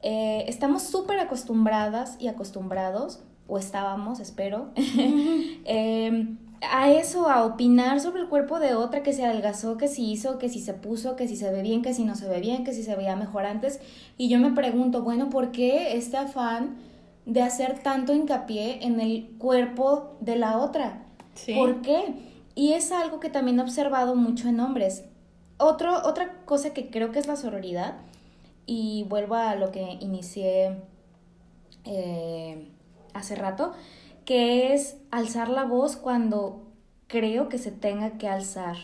Eh, 0.00 0.46
estamos 0.48 0.84
súper 0.84 1.18
acostumbradas 1.18 2.16
y 2.18 2.28
acostumbrados, 2.28 3.20
o 3.46 3.58
estábamos, 3.58 4.20
espero, 4.20 4.70
em, 5.66 6.38
a 6.62 6.90
eso, 6.90 7.28
a 7.28 7.44
opinar 7.44 8.00
sobre 8.00 8.22
el 8.22 8.28
cuerpo 8.30 8.58
de 8.58 8.74
otra, 8.74 9.02
que 9.02 9.12
se 9.12 9.26
adelgazó, 9.26 9.76
que 9.76 9.88
si 9.88 10.10
hizo, 10.10 10.38
que 10.38 10.48
si 10.48 10.60
se 10.60 10.72
puso, 10.72 11.14
que 11.14 11.28
si 11.28 11.36
se 11.36 11.52
ve 11.52 11.60
bien, 11.60 11.82
que 11.82 11.92
si 11.92 12.04
no 12.04 12.14
se 12.14 12.26
ve 12.26 12.40
bien, 12.40 12.64
que 12.64 12.72
si 12.72 12.82
se 12.82 12.96
veía 12.96 13.16
mejor 13.16 13.44
antes. 13.44 13.80
Y 14.16 14.30
yo 14.30 14.38
me 14.38 14.52
pregunto, 14.52 15.02
bueno, 15.02 15.28
¿por 15.28 15.52
qué 15.52 15.94
este 15.98 16.16
afán? 16.16 16.78
De 17.26 17.42
hacer 17.42 17.80
tanto 17.80 18.14
hincapié 18.14 18.84
en 18.84 19.00
el 19.00 19.34
cuerpo 19.38 20.16
de 20.20 20.36
la 20.36 20.58
otra. 20.58 21.02
¿Por 21.54 21.82
qué? 21.82 22.14
Y 22.54 22.72
es 22.72 22.92
algo 22.92 23.20
que 23.20 23.28
también 23.28 23.58
he 23.58 23.62
observado 23.62 24.14
mucho 24.14 24.48
en 24.48 24.60
hombres. 24.60 25.04
Otro, 25.58 26.06
otra 26.06 26.44
cosa 26.44 26.72
que 26.72 26.88
creo 26.88 27.12
que 27.12 27.18
es 27.18 27.26
la 27.26 27.36
sororidad, 27.36 27.96
y 28.66 29.04
vuelvo 29.08 29.36
a 29.36 29.54
lo 29.54 29.70
que 29.70 29.96
inicié 30.00 30.76
eh, 31.84 32.68
hace 33.14 33.36
rato, 33.36 33.72
que 34.24 34.74
es 34.74 34.96
alzar 35.10 35.48
la 35.48 35.64
voz 35.64 35.96
cuando 35.96 36.64
creo 37.06 37.48
que 37.48 37.58
se 37.58 37.70
tenga 37.70 38.18
que 38.18 38.28
alzar. 38.28 38.76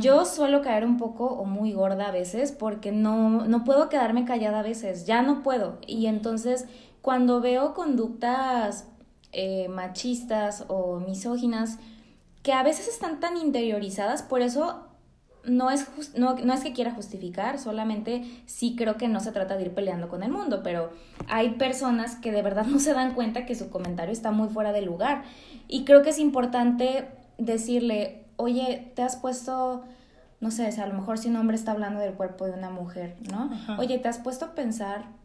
Yo 0.00 0.24
suelo 0.24 0.62
caer 0.62 0.84
un 0.84 0.96
poco 0.96 1.26
o 1.26 1.44
muy 1.44 1.72
gorda 1.72 2.06
a 2.06 2.12
veces 2.12 2.52
porque 2.52 2.92
no, 2.92 3.46
no 3.46 3.64
puedo 3.64 3.88
quedarme 3.88 4.24
callada 4.24 4.60
a 4.60 4.62
veces, 4.62 5.06
ya 5.06 5.22
no 5.22 5.42
puedo. 5.42 5.78
Y 5.86 6.06
entonces 6.06 6.66
cuando 7.02 7.40
veo 7.40 7.74
conductas 7.74 8.86
eh, 9.32 9.68
machistas 9.68 10.64
o 10.68 11.00
misóginas, 11.00 11.78
que 12.42 12.52
a 12.52 12.62
veces 12.62 12.88
están 12.88 13.20
tan 13.20 13.36
interiorizadas, 13.36 14.22
por 14.22 14.42
eso 14.42 14.86
no 15.44 15.70
es, 15.70 15.86
no, 16.16 16.34
no, 16.34 16.52
es 16.52 16.60
que 16.60 16.72
quiera 16.72 16.92
justificar, 16.92 17.58
solamente 17.58 18.24
sí 18.46 18.74
creo 18.76 18.96
que 18.96 19.08
no 19.08 19.20
se 19.20 19.32
trata 19.32 19.56
de 19.56 19.64
ir 19.64 19.74
peleando 19.74 20.08
con 20.08 20.22
el 20.22 20.30
mundo, 20.30 20.62
pero 20.62 20.90
hay 21.28 21.50
personas 21.50 22.16
que 22.16 22.32
de 22.32 22.42
verdad 22.42 22.66
no 22.66 22.78
se 22.78 22.92
dan 22.92 23.14
cuenta 23.14 23.46
que 23.46 23.54
su 23.54 23.70
comentario 23.70 24.12
está 24.12 24.32
muy 24.32 24.48
fuera 24.48 24.72
de 24.72 24.82
lugar. 24.82 25.22
Y 25.68 25.84
creo 25.84 26.02
que 26.02 26.10
es 26.10 26.18
importante 26.18 27.08
decirle, 27.38 28.24
oye, 28.36 28.92
te 28.94 29.02
has 29.02 29.16
puesto, 29.16 29.84
no 30.40 30.50
sé, 30.50 30.66
a 30.66 30.86
lo 30.86 30.94
mejor 30.94 31.18
si 31.18 31.28
un 31.28 31.36
hombre 31.36 31.56
está 31.56 31.72
hablando 31.72 32.00
del 32.00 32.14
cuerpo 32.14 32.46
de 32.46 32.52
una 32.52 32.70
mujer, 32.70 33.16
¿no? 33.30 33.50
Oye, 33.78 33.98
te 33.98 34.08
has 34.08 34.18
puesto 34.18 34.46
a 34.46 34.54
pensar 34.54 35.19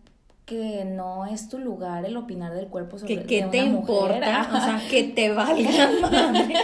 que 0.46 0.86
no 0.86 1.26
es 1.26 1.50
tu 1.50 1.58
lugar 1.58 2.06
el 2.06 2.16
opinar 2.18 2.54
del 2.54 2.68
cuerpo 2.68 3.00
sobre 3.00 3.24
que, 3.24 3.44
te 3.44 3.58
importa, 3.58 4.50
o 4.54 4.58
sea, 4.58 4.82
que 4.90 5.04
te 5.04 5.32
valga 5.34 5.90
madre. 6.02 6.56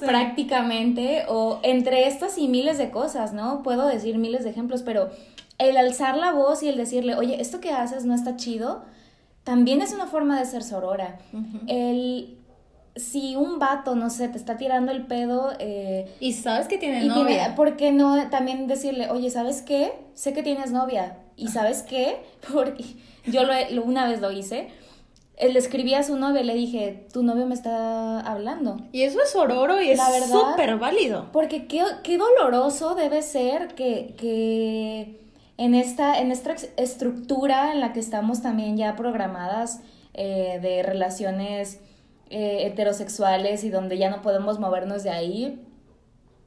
Prácticamente, 0.00 1.24
o 1.28 1.58
entre 1.62 2.06
estas 2.06 2.38
y 2.38 2.48
miles 2.48 2.78
de 2.78 2.90
cosas, 2.90 3.32
¿no? 3.32 3.62
Puedo 3.62 3.86
decir 3.86 4.18
miles 4.18 4.44
de 4.44 4.50
ejemplos, 4.50 4.82
pero 4.82 5.10
el 5.58 5.76
alzar 5.76 6.16
la 6.16 6.32
voz 6.32 6.62
y 6.62 6.68
el 6.68 6.76
decirle, 6.76 7.16
oye, 7.16 7.40
esto 7.40 7.60
que 7.60 7.70
haces 7.72 8.04
no 8.04 8.14
está 8.14 8.36
chido, 8.36 8.84
también 9.42 9.82
es 9.82 9.92
una 9.92 10.06
forma 10.06 10.38
de 10.38 10.44
ser 10.44 10.62
sorora. 10.62 11.18
El 11.66 12.38
si 12.94 13.36
un 13.36 13.58
vato, 13.58 13.94
no 13.94 14.10
sé, 14.10 14.28
te 14.28 14.36
está 14.36 14.56
tirando 14.58 14.92
el 14.92 15.06
pedo... 15.06 15.52
Eh, 15.58 16.14
y 16.20 16.34
sabes 16.34 16.68
que 16.68 16.76
tiene 16.76 17.04
novia. 17.04 17.54
¿Por 17.54 17.76
qué 17.76 17.90
no 17.90 18.28
también 18.28 18.66
decirle, 18.66 19.10
oye, 19.10 19.30
¿sabes 19.30 19.62
qué? 19.62 19.92
Sé 20.14 20.34
que 20.34 20.42
tienes 20.42 20.72
novia. 20.72 21.16
¿Y 21.36 21.48
sabes 21.48 21.82
qué? 21.82 22.22
Porque 22.52 22.84
yo 23.26 23.42
lo, 23.44 23.82
una 23.82 24.08
vez 24.08 24.20
lo 24.20 24.30
hice. 24.30 24.68
Le 25.40 25.58
escribí 25.58 25.94
a 25.94 26.02
su 26.02 26.16
novia 26.16 26.42
y 26.42 26.44
le 26.44 26.54
dije, 26.54 27.06
tu 27.12 27.22
novio 27.22 27.46
me 27.46 27.54
está 27.54 28.20
hablando. 28.20 28.76
Y 28.92 29.02
eso 29.02 29.18
es 29.22 29.34
ororo 29.34 29.80
y 29.80 29.90
es 29.90 30.00
súper 30.30 30.76
válido. 30.76 31.30
Porque 31.32 31.66
qué, 31.66 31.82
qué, 32.04 32.16
doloroso 32.16 32.94
debe 32.94 33.22
ser 33.22 33.74
que, 33.74 34.14
que 34.16 35.20
en, 35.56 35.74
esta, 35.74 36.20
en 36.20 36.30
esta 36.30 36.54
estructura 36.76 37.72
en 37.72 37.80
la 37.80 37.92
que 37.92 37.98
estamos 37.98 38.40
también 38.40 38.76
ya 38.76 38.94
programadas 38.94 39.80
eh, 40.14 40.60
de 40.62 40.82
relaciones 40.82 41.80
eh, 42.34 42.66
heterosexuales 42.66 43.64
y 43.64 43.70
donde 43.70 43.98
ya 43.98 44.10
no 44.10 44.22
podemos 44.22 44.60
movernos 44.60 45.02
de 45.02 45.10
ahí. 45.10 45.60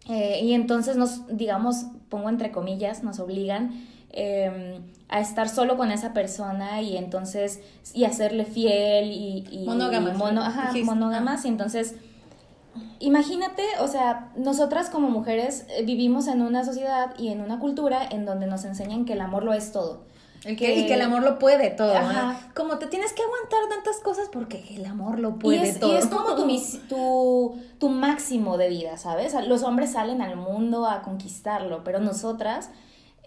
Eh, 0.08 0.40
y 0.44 0.54
entonces 0.54 0.96
nos, 0.96 1.28
digamos, 1.36 1.86
pongo 2.10 2.30
entre 2.30 2.52
comillas, 2.52 3.04
nos 3.04 3.20
obligan 3.20 3.88
em, 4.12 4.84
a 5.10 5.20
estar 5.20 5.50
solo 5.50 5.78
con 5.78 5.92
esa 5.92 6.14
persona 6.14 6.82
y 6.82 6.98
entonces, 6.98 7.62
y 7.94 8.06
hacerle 8.06 8.46
fiel 8.46 9.12
y... 9.12 9.46
y 9.52 9.66
monógamas. 9.66 10.20
ajá, 10.48 10.72
monógamas. 10.84 11.46
Y 11.46 11.50
entonces, 11.50 11.96
imagínate, 13.00 13.64
o 13.80 13.88
sea, 13.88 14.32
nosotras 14.36 14.90
como 14.90 15.10
mujeres 15.10 15.66
eh, 15.70 15.84
vivimos 15.84 16.28
en 16.28 16.42
una 16.42 16.64
sociedad 16.64 17.14
y 17.18 17.30
en 17.30 17.42
una 17.42 17.60
cultura 17.60 18.06
en 18.10 18.26
donde 18.26 18.48
nos 18.48 18.66
enseñan 18.66 19.06
que 19.06 19.14
el 19.14 19.22
amor 19.22 19.44
lo 19.44 19.54
es 19.54 19.72
todo 19.72 20.06
y 20.48 20.56
que 20.56 20.94
el 20.94 21.02
amor 21.02 21.24
lo 21.24 21.40
puede 21.40 21.72
todo. 21.72 21.94
Como 22.56 22.78
te 22.78 22.88
tienes 22.88 23.14
que 23.14 23.24
aguantar 23.24 23.60
tantas 23.70 23.98
cosas 24.02 24.30
porque 24.32 24.64
el 24.76 24.86
amor 24.86 25.20
lo 25.20 25.40
puede 25.40 25.74
todo. 25.74 25.94
Y 25.94 25.98
es 25.98 26.06
como 26.06 26.36
tu, 26.36 26.48
tu, 26.88 27.60
tu, 27.80 27.90
máximo 27.90 28.58
de 28.58 28.70
vida, 28.70 28.98
¿sabes? 28.98 29.36
Los 29.48 29.64
hombres 29.64 29.94
salen 29.94 30.22
al 30.22 30.36
mundo 30.36 30.88
a 30.88 31.02
conquistarlo, 31.02 31.84
pero 31.84 32.00
nosotras, 32.00 32.70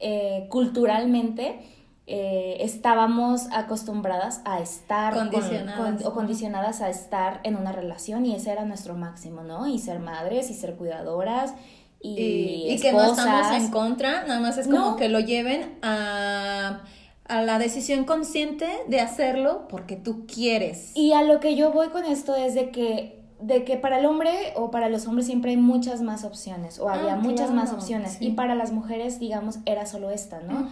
eh, 0.00 0.46
culturalmente, 0.48 1.60
eh, 2.06 2.58
estábamos 2.60 3.48
acostumbradas 3.52 4.40
a 4.44 4.60
estar 4.60 5.14
condicionadas. 5.14 6.04
o 6.04 6.14
condicionadas 6.14 6.80
a 6.80 6.88
estar 6.88 7.40
en 7.44 7.56
una 7.56 7.72
relación 7.72 8.24
y 8.24 8.34
ese 8.34 8.52
era 8.52 8.64
nuestro 8.64 8.94
máximo, 8.94 9.42
¿no? 9.42 9.66
Y 9.66 9.78
ser 9.78 10.00
madres 10.00 10.50
y 10.50 10.54
ser 10.54 10.76
cuidadoras 10.76 11.54
y, 12.00 12.66
y, 12.68 12.80
que 12.80 12.92
no 12.92 13.04
estamos 13.04 13.52
en 13.52 13.70
contra, 13.70 14.24
nada 14.24 14.40
más 14.40 14.56
es 14.56 14.68
como 14.68 14.96
que 14.96 15.08
lo 15.08 15.20
lleven 15.20 15.78
a 15.82 16.80
a 17.28 17.42
la 17.42 17.58
decisión 17.58 18.04
consciente 18.04 18.66
de 18.88 19.00
hacerlo 19.00 19.68
porque 19.68 19.96
tú 19.96 20.26
quieres. 20.26 20.92
Y 20.94 21.12
a 21.12 21.22
lo 21.22 21.40
que 21.40 21.54
yo 21.54 21.72
voy 21.72 21.88
con 21.88 22.04
esto 22.04 22.34
es 22.34 22.54
de 22.54 22.70
que 22.70 23.17
de 23.40 23.64
que 23.64 23.76
para 23.76 24.00
el 24.00 24.06
hombre 24.06 24.32
o 24.56 24.70
para 24.70 24.88
los 24.88 25.06
hombres 25.06 25.26
siempre 25.26 25.52
hay 25.52 25.56
muchas 25.56 26.02
más 26.02 26.24
opciones 26.24 26.80
o 26.80 26.88
había 26.88 27.14
ah, 27.14 27.16
muchas 27.16 27.52
más 27.52 27.72
opciones 27.72 28.20
y 28.20 28.30
para 28.30 28.56
las 28.56 28.72
mujeres 28.72 29.20
digamos 29.20 29.58
era 29.64 29.86
solo 29.86 30.10
esta, 30.10 30.40
¿no? 30.40 30.68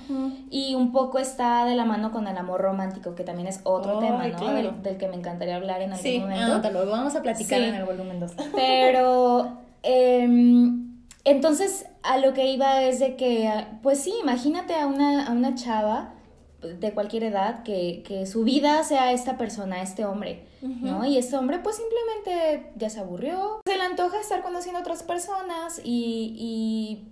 Y 0.51 0.75
un 0.75 0.91
poco 0.91 1.19
está 1.21 1.65
de 1.65 1.77
la 1.77 1.85
mano 1.85 2.11
con 2.11 2.27
el 2.27 2.37
amor 2.37 2.61
romántico 2.61 3.15
que 3.15 3.23
también 3.23 3.47
es 3.47 3.61
otro 3.63 4.01
tema, 4.01 4.27
¿no? 4.27 4.53
Del, 4.53 4.97
que 4.97 5.09
me 5.09 5.15
encantaría 5.15 5.57
hablar 5.57 5.81
en 5.81 5.93
algún 5.93 6.03
sí, 6.03 6.19
momento. 6.19 6.71
lo 6.71 6.91
vamos 6.91 7.15
a 7.15 7.23
platicar 7.23 7.61
en 7.61 7.75
el 7.75 7.85
volumen 7.85 8.19
2. 8.19 8.33
Pero 8.55 9.59
em, 9.85 10.97
entonces 11.25 11.87
a 12.03 12.19
lo 12.19 12.35
que 12.35 12.51
iba 12.51 12.83
es 12.83 12.99
de 12.99 13.15
que 13.15 13.49
pues 13.83 14.01
sí, 14.01 14.13
imagínate 14.21 14.75
a 14.75 14.89
una, 14.89 15.29
a 15.29 15.33
una 15.33 15.55
chava 15.55 16.15
de 16.63 16.93
cualquier 16.93 17.25
edad 17.25 17.63
que, 17.63 18.03
que, 18.05 18.27
su 18.27 18.43
vida 18.43 18.83
sea 18.83 19.13
esta 19.13 19.37
persona, 19.37 19.83
este 19.83 20.05
hombre, 20.05 20.47
¿no? 20.67 21.05
Y 21.05 21.19
este 21.19 21.37
hombre 21.37 21.59
pues 21.61 21.77
simplemente 21.77 22.73
ya 22.77 22.91
se 22.91 23.01
aburrió, 23.01 23.61
se 23.67 23.77
le 23.77 23.83
antoja 23.83 24.21
estar 24.21 24.43
conociendo 24.43 24.79
a 24.79 24.83
otras 24.83 25.03
personas 25.03 25.81
y, 25.85 26.35
y, 26.39 27.09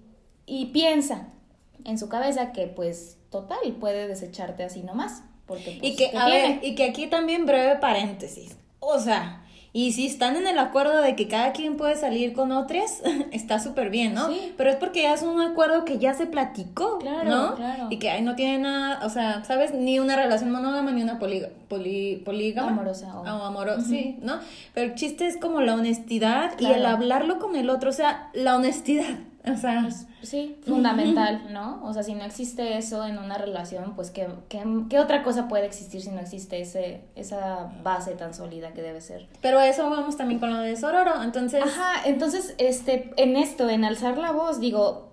y 0.46 0.66
piensa 0.66 1.28
en 1.84 1.98
su 1.98 2.08
cabeza 2.08 2.52
que 2.52 2.66
pues 2.66 3.18
total 3.30 3.58
puede 3.80 4.08
desecharte 4.08 4.64
así 4.64 4.82
nomás. 4.82 5.22
Porque, 5.46 5.72
y 5.72 5.78
pues, 5.80 5.96
que, 5.96 6.16
a 6.16 6.26
ver, 6.26 6.60
y 6.62 6.74
que 6.74 6.84
aquí 6.84 7.06
también 7.06 7.44
breve 7.44 7.76
paréntesis. 7.76 8.56
O 8.80 8.98
sea, 8.98 9.43
y 9.76 9.90
si 9.90 10.06
están 10.06 10.36
en 10.36 10.46
el 10.46 10.56
acuerdo 10.60 11.02
de 11.02 11.16
que 11.16 11.26
cada 11.26 11.50
quien 11.50 11.76
puede 11.76 11.96
salir 11.96 12.32
con 12.32 12.52
otras, 12.52 13.02
está 13.32 13.58
súper 13.58 13.90
bien, 13.90 14.14
¿no? 14.14 14.28
Sí. 14.28 14.54
Pero 14.56 14.70
es 14.70 14.76
porque 14.76 15.02
ya 15.02 15.14
es 15.14 15.22
un 15.22 15.40
acuerdo 15.40 15.84
que 15.84 15.98
ya 15.98 16.14
se 16.14 16.26
platicó, 16.26 17.00
claro, 17.00 17.28
¿no? 17.28 17.54
Claro. 17.56 17.88
Y 17.90 17.98
que 17.98 18.08
ahí 18.08 18.22
no 18.22 18.36
tiene 18.36 18.58
nada, 18.60 19.04
o 19.04 19.10
sea, 19.10 19.42
¿sabes? 19.44 19.74
Ni 19.74 19.98
una 19.98 20.14
relación 20.14 20.52
monógama 20.52 20.92
ni 20.92 21.02
una 21.02 21.18
poli, 21.18 21.42
polígama. 22.24 22.68
Amorosa. 22.68 23.18
O, 23.18 23.26
amorosa, 23.26 23.82
sí, 23.82 24.16
¿no? 24.22 24.38
Pero 24.74 24.92
el 24.92 24.94
chiste 24.94 25.26
es 25.26 25.36
como 25.38 25.60
la 25.60 25.74
honestidad 25.74 26.52
y 26.60 26.66
el 26.66 26.86
hablarlo 26.86 27.40
con 27.40 27.56
el 27.56 27.68
otro, 27.68 27.90
o 27.90 27.92
sea, 27.92 28.30
la 28.32 28.54
honestidad. 28.54 29.18
O 29.46 29.56
sea, 29.56 29.82
pues, 29.82 30.06
sí, 30.22 30.56
fundamental, 30.64 31.52
¿no? 31.52 31.84
O 31.84 31.92
sea, 31.92 32.02
si 32.02 32.14
no 32.14 32.24
existe 32.24 32.78
eso 32.78 33.04
en 33.04 33.18
una 33.18 33.36
relación, 33.36 33.94
pues 33.94 34.10
¿qué, 34.10 34.26
qué, 34.48 34.98
otra 34.98 35.22
cosa 35.22 35.48
puede 35.48 35.66
existir 35.66 36.00
si 36.00 36.10
no 36.10 36.20
existe 36.20 36.62
ese, 36.62 37.02
esa 37.14 37.70
base 37.82 38.12
tan 38.12 38.32
sólida 38.32 38.72
que 38.72 38.80
debe 38.80 39.02
ser? 39.02 39.28
Pero 39.42 39.60
eso 39.60 39.90
vamos 39.90 40.16
también 40.16 40.40
con 40.40 40.50
lo 40.50 40.60
de 40.60 40.76
Sororo, 40.76 41.22
entonces... 41.22 41.62
Ajá, 41.62 42.06
entonces, 42.06 42.54
este, 42.56 43.12
en 43.18 43.36
esto, 43.36 43.68
en 43.68 43.84
alzar 43.84 44.16
la 44.16 44.32
voz, 44.32 44.60
digo, 44.60 45.10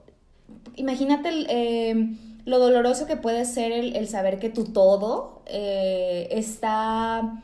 imagínate 0.75 1.29
eh, 1.49 2.15
lo 2.45 2.59
doloroso 2.59 3.07
que 3.07 3.17
puede 3.17 3.43
ser 3.43 3.73
el, 3.73 4.07
saber 4.07 4.39
que 4.39 4.49
tu 4.49 4.63
todo 4.63 5.41
eh, 5.45 6.29
está... 6.31 7.43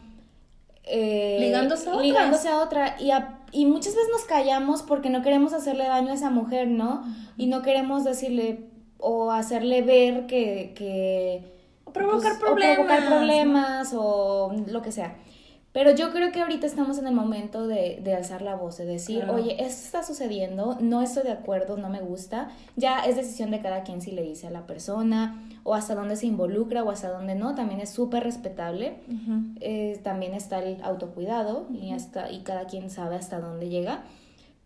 Eh, 0.85 1.37
ligándose 1.41 1.89
a 1.89 1.91
otra. 1.91 2.01
Ligándose 2.01 2.47
a 2.47 2.61
otra 2.61 2.95
y 2.97 3.11
a 3.11 3.36
y 3.51 3.65
muchas 3.65 3.95
veces 3.95 4.09
nos 4.11 4.25
callamos 4.25 4.81
porque 4.83 5.09
no 5.09 5.21
queremos 5.21 5.53
hacerle 5.53 5.85
daño 5.85 6.11
a 6.11 6.15
esa 6.15 6.29
mujer, 6.29 6.67
¿no? 6.67 7.03
Y 7.37 7.47
no 7.47 7.61
queremos 7.61 8.03
decirle 8.03 8.65
o 8.97 9.31
hacerle 9.31 9.81
ver 9.81 10.27
que... 10.27 10.73
que 10.75 11.53
o 11.85 11.93
provocar 11.93 12.39
problemas. 12.39 12.77
O 12.77 12.83
provocar 12.83 13.07
problemas 13.07 13.93
o 13.95 14.53
lo 14.67 14.81
que 14.81 14.91
sea. 14.91 15.15
Pero 15.77 15.91
yo 15.91 16.09
creo 16.09 16.31
que 16.31 16.41
ahorita 16.41 16.65
estamos 16.65 16.97
en 16.97 17.05
el 17.05 17.13
momento 17.13 17.67
de, 17.67 17.99
de 18.03 18.15
alzar 18.15 18.41
la 18.41 18.55
voz, 18.55 18.79
de 18.79 18.85
decir, 18.85 19.25
oye, 19.29 19.63
esto 19.63 19.85
está 19.85 20.01
sucediendo, 20.01 20.75
no 20.81 21.03
estoy 21.03 21.21
de 21.21 21.31
acuerdo, 21.31 21.77
no 21.77 21.87
me 21.87 22.01
gusta. 22.01 22.49
Ya 22.75 23.01
es 23.01 23.15
decisión 23.15 23.51
de 23.51 23.61
cada 23.61 23.83
quien 23.83 24.01
si 24.01 24.09
le 24.09 24.23
dice 24.23 24.47
a 24.47 24.49
la 24.49 24.65
persona 24.65 25.39
o 25.61 25.75
hasta 25.75 25.93
dónde 25.93 26.15
se 26.15 26.25
involucra 26.25 26.83
o 26.83 26.89
hasta 26.89 27.11
dónde 27.11 27.35
no, 27.35 27.53
también 27.53 27.79
es 27.79 27.91
súper 27.91 28.23
respetable. 28.23 28.95
Eh, 29.59 29.99
también 30.03 30.33
está 30.33 30.63
el 30.63 30.81
autocuidado 30.81 31.67
y, 31.71 31.91
hasta, 31.91 32.31
y 32.31 32.39
cada 32.39 32.65
quien 32.65 32.89
sabe 32.89 33.15
hasta 33.15 33.39
dónde 33.39 33.69
llega. 33.69 34.01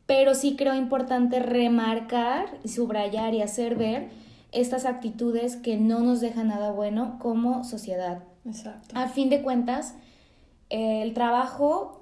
Pero 0.05 0.33
sí 0.33 0.55
creo 0.55 0.75
importante 0.75 1.41
remarcar, 1.41 2.45
subrayar 2.63 3.33
y 3.33 3.41
hacer 3.41 3.75
ver 3.75 4.07
estas 4.53 4.85
actitudes 4.85 5.57
que 5.57 5.75
no 5.75 5.99
nos 5.99 6.21
dejan 6.21 6.47
nada 6.47 6.71
bueno 6.71 7.17
como 7.19 7.65
sociedad. 7.65 8.23
Exacto. 8.45 8.95
A 8.97 9.09
fin 9.09 9.29
de 9.29 9.41
cuentas, 9.41 9.95
el 10.71 11.13
trabajo 11.13 12.01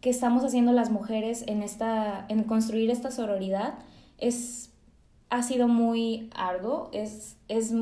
que 0.00 0.10
estamos 0.10 0.44
haciendo 0.44 0.72
las 0.72 0.90
mujeres 0.90 1.44
en, 1.46 1.62
esta, 1.62 2.26
en 2.28 2.42
construir 2.42 2.90
esta 2.90 3.10
sororidad 3.10 3.74
es, 4.18 4.70
ha 5.30 5.42
sido 5.42 5.68
muy 5.68 6.30
arduo, 6.34 6.90
es, 6.92 7.36
es 7.48 7.72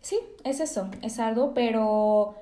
sí, 0.00 0.18
es 0.44 0.60
eso, 0.60 0.88
es 1.02 1.18
arduo, 1.18 1.52
pero, 1.54 2.34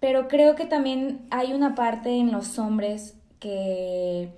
pero 0.00 0.28
creo 0.28 0.54
que 0.54 0.66
también 0.66 1.20
hay 1.30 1.52
una 1.52 1.74
parte 1.74 2.16
en 2.16 2.32
los 2.32 2.58
hombres 2.58 3.16
que, 3.40 4.30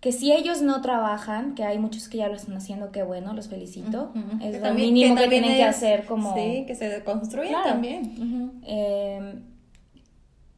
que 0.00 0.12
si 0.12 0.32
ellos 0.32 0.62
no 0.62 0.80
trabajan, 0.80 1.54
que 1.54 1.64
hay 1.64 1.78
muchos 1.78 2.08
que 2.08 2.18
ya 2.18 2.28
lo 2.28 2.34
están 2.34 2.56
haciendo, 2.56 2.90
qué 2.90 3.02
bueno, 3.02 3.34
los 3.34 3.48
felicito. 3.48 4.12
Es 4.42 4.60
lo 4.60 4.72
mínimo 4.72 5.14
que, 5.14 5.28
tienen 5.28 5.56
que 5.56 5.64
hacer 5.64 6.06
como... 6.06 6.34
Sí, 6.34 6.64
que 6.66 6.74
se 6.74 7.04
construyan 7.04 7.62
también 7.64 8.60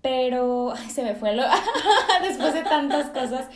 pero 0.03 0.75
se 0.91 1.03
me 1.03 1.15
fue 1.15 1.35
lo 1.35 1.45
después 2.23 2.53
de 2.53 2.63
tantas 2.63 3.07
cosas. 3.07 3.47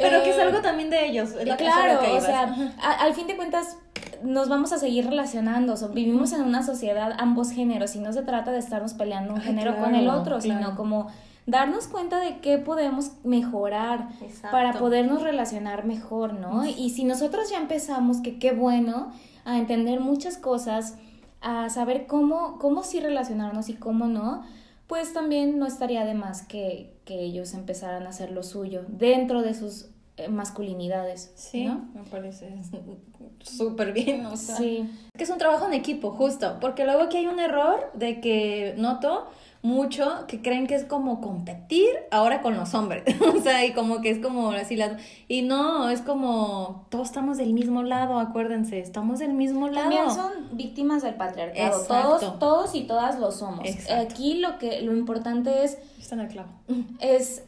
Pero 0.00 0.22
que 0.22 0.30
es 0.30 0.38
eh, 0.38 0.42
algo 0.42 0.60
también 0.60 0.90
de 0.90 1.06
ellos. 1.06 1.30
claro, 1.58 2.00
o 2.16 2.20
sea, 2.20 2.54
al 2.98 3.14
fin 3.14 3.26
de 3.26 3.36
cuentas 3.36 3.76
nos 4.22 4.48
vamos 4.48 4.72
a 4.72 4.78
seguir 4.78 5.06
relacionando, 5.06 5.74
vivimos 5.88 6.32
en 6.32 6.42
una 6.42 6.62
sociedad 6.62 7.12
ambos 7.18 7.50
géneros 7.50 7.94
y 7.96 8.00
no 8.00 8.12
se 8.12 8.22
trata 8.22 8.52
de 8.52 8.58
estarnos 8.58 8.94
peleando 8.94 9.34
un 9.34 9.40
género 9.40 9.76
con 9.76 9.94
el 9.94 10.08
otro, 10.08 10.40
sino 10.40 10.76
como 10.76 11.08
darnos 11.46 11.88
cuenta 11.88 12.20
de 12.20 12.38
qué 12.38 12.58
podemos 12.58 13.12
mejorar 13.24 14.08
para 14.50 14.74
podernos 14.74 15.22
relacionar 15.22 15.84
mejor, 15.84 16.34
¿no? 16.34 16.64
Y 16.64 16.90
si 16.90 17.04
nosotros 17.04 17.50
ya 17.50 17.58
empezamos, 17.58 18.20
que 18.20 18.38
qué 18.38 18.52
bueno, 18.52 19.12
a 19.44 19.58
entender 19.58 19.98
muchas 19.98 20.38
cosas, 20.38 20.96
a 21.40 21.68
saber 21.68 22.06
cómo, 22.06 22.58
cómo 22.60 22.84
sí 22.84 23.00
relacionarnos 23.00 23.68
y 23.68 23.74
cómo 23.74 24.06
no, 24.06 24.44
pues 24.92 25.14
también 25.14 25.58
no 25.58 25.64
estaría 25.64 26.04
de 26.04 26.12
más 26.12 26.42
que, 26.42 26.92
que 27.06 27.20
ellos 27.20 27.54
empezaran 27.54 28.02
a 28.02 28.10
hacer 28.10 28.30
lo 28.30 28.42
suyo 28.42 28.84
dentro 28.88 29.40
de 29.40 29.54
sus 29.54 29.86
eh, 30.18 30.28
masculinidades. 30.28 31.32
Sí, 31.34 31.66
me 31.94 32.02
parece 32.10 32.54
súper 33.42 33.94
bien. 33.94 34.26
O 34.26 34.36
sea, 34.36 34.56
sí. 34.56 34.86
Que 35.16 35.24
es 35.24 35.30
un 35.30 35.38
trabajo 35.38 35.64
en 35.64 35.72
equipo, 35.72 36.10
justo, 36.10 36.58
porque 36.60 36.84
luego 36.84 37.04
aquí 37.04 37.16
hay 37.16 37.26
un 37.26 37.40
error 37.40 37.90
de 37.94 38.20
que 38.20 38.74
noto 38.76 39.28
mucho 39.62 40.26
que 40.26 40.42
creen 40.42 40.66
que 40.66 40.74
es 40.74 40.84
como 40.84 41.20
competir 41.20 41.88
ahora 42.10 42.42
con 42.42 42.56
los 42.56 42.74
hombres, 42.74 43.04
o 43.36 43.40
sea, 43.40 43.64
y 43.64 43.72
como 43.72 44.00
que 44.00 44.10
es 44.10 44.18
como 44.18 44.50
así 44.50 44.76
la... 44.76 44.98
Y 45.28 45.42
no, 45.42 45.88
es 45.88 46.02
como 46.02 46.86
todos 46.90 47.08
estamos 47.08 47.38
del 47.38 47.52
mismo 47.52 47.82
lado, 47.82 48.18
acuérdense, 48.18 48.80
estamos 48.80 49.20
del 49.20 49.34
mismo 49.34 49.68
lado. 49.68 49.90
También 49.90 50.10
son 50.10 50.56
víctimas 50.56 51.02
del 51.02 51.14
patriarcado, 51.14 51.84
todos, 51.86 52.38
todos 52.38 52.74
y 52.74 52.82
todas 52.82 53.18
lo 53.20 53.30
somos. 53.30 53.66
Aquí 53.90 54.34
lo 54.34 54.58
que 54.58 54.82
lo 54.82 54.96
importante 54.96 55.64
es... 55.64 55.78
Está 55.98 56.16
en 56.16 56.20
el 56.22 56.28
clavo. 56.28 56.50
Es 56.98 57.44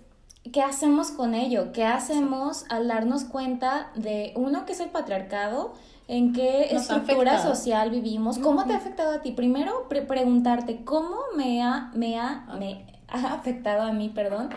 ¿qué 0.53 0.63
hacemos 0.63 1.11
con 1.11 1.35
ello? 1.35 1.73
¿Qué 1.73 1.85
hacemos 1.85 2.65
al 2.69 2.89
darnos 2.89 3.25
cuenta 3.25 3.91
de, 3.95 4.33
uno, 4.37 4.67
que 4.67 4.73
es 4.73 4.81
el 4.81 4.91
patriarcado? 4.91 5.73
¿En 6.07 6.35
qué 6.35 6.75
estructura 6.75 7.43
social 7.43 7.91
vivimos? 7.91 8.39
¿Cómo 8.39 8.65
te 8.67 8.75
ha 8.75 8.77
afectado 8.77 9.13
a 9.15 9.23
ti? 9.23 9.33
Primero, 9.33 9.89
preguntarte, 9.89 10.85
¿cómo 10.85 11.17
me 11.35 11.63
ha, 11.63 11.91
me 11.95 12.19
ha, 12.19 12.47
me 12.59 12.85
ha 13.09 13.35
afectado 13.35 13.83
a 13.83 13.93
mí, 13.93 14.11
perdón, 14.11 14.51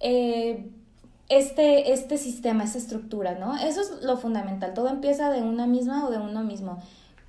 eh, 0.00 0.70
este, 1.30 1.92
este 1.92 2.18
sistema, 2.18 2.64
esta 2.64 2.78
estructura, 2.78 3.36
¿no? 3.36 3.56
Eso 3.56 3.80
es 3.80 4.02
lo 4.02 4.18
fundamental. 4.18 4.74
Todo 4.74 4.88
empieza 4.88 5.30
de 5.30 5.42
una 5.42 5.66
misma 5.66 6.06
o 6.06 6.10
de 6.10 6.18
uno 6.18 6.42
mismo. 6.44 6.78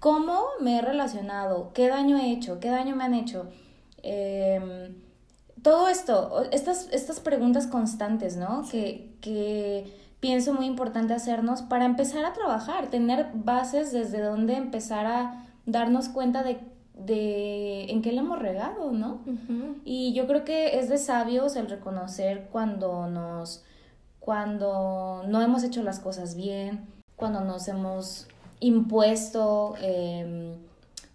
¿Cómo 0.02 0.44
me 0.60 0.78
he 0.78 0.82
relacionado? 0.82 1.72
¿Qué 1.74 1.88
daño 1.88 2.18
he 2.18 2.34
hecho? 2.34 2.60
¿Qué 2.60 2.70
daño 2.70 2.98
me 2.98 3.06
han 3.06 3.14
hecho? 3.14 3.48
Eh, 4.04 4.92
todo 5.68 5.90
esto, 5.90 6.46
estas, 6.52 6.88
estas 6.94 7.20
preguntas 7.20 7.68
constantes, 7.68 8.38
¿no? 8.38 8.64
Que, 8.72 9.18
que 9.20 9.94
pienso 10.22 10.54
muy 10.54 10.66
importante 10.66 11.14
hacernos 11.14 11.62
para 11.62 11.84
empezar 11.84 12.24
a 12.24 12.32
trabajar, 12.32 12.88
tener 12.88 13.32
bases 13.34 13.92
desde 13.92 14.22
donde 14.22 14.56
empezar 14.56 15.06
a 15.06 15.46
darnos 15.66 16.08
cuenta 16.08 16.42
de, 16.42 16.60
de 16.94 17.92
en 17.92 18.02
qué 18.02 18.14
le 18.14 18.20
hemos 18.20 18.40
regado, 18.40 18.94
¿no? 18.94 19.20
Y 19.84 20.14
yo 20.14 20.26
creo 20.26 20.46
que 20.46 20.80
es 20.80 20.88
de 20.88 20.98
sabios 20.98 21.58
el 21.58 21.70
reconocer 21.70 22.48
cuando 22.50 23.08
nos, 23.08 23.66
cuando 24.22 25.26
no 25.28 25.42
hemos 25.42 25.66
hecho 25.66 25.84
las 25.84 26.00
cosas 26.00 26.38
bien, 26.38 26.88
cuando 27.18 27.42
nos 27.42 27.68
hemos 27.68 28.30
impuesto 28.62 29.76
em, 29.82 30.54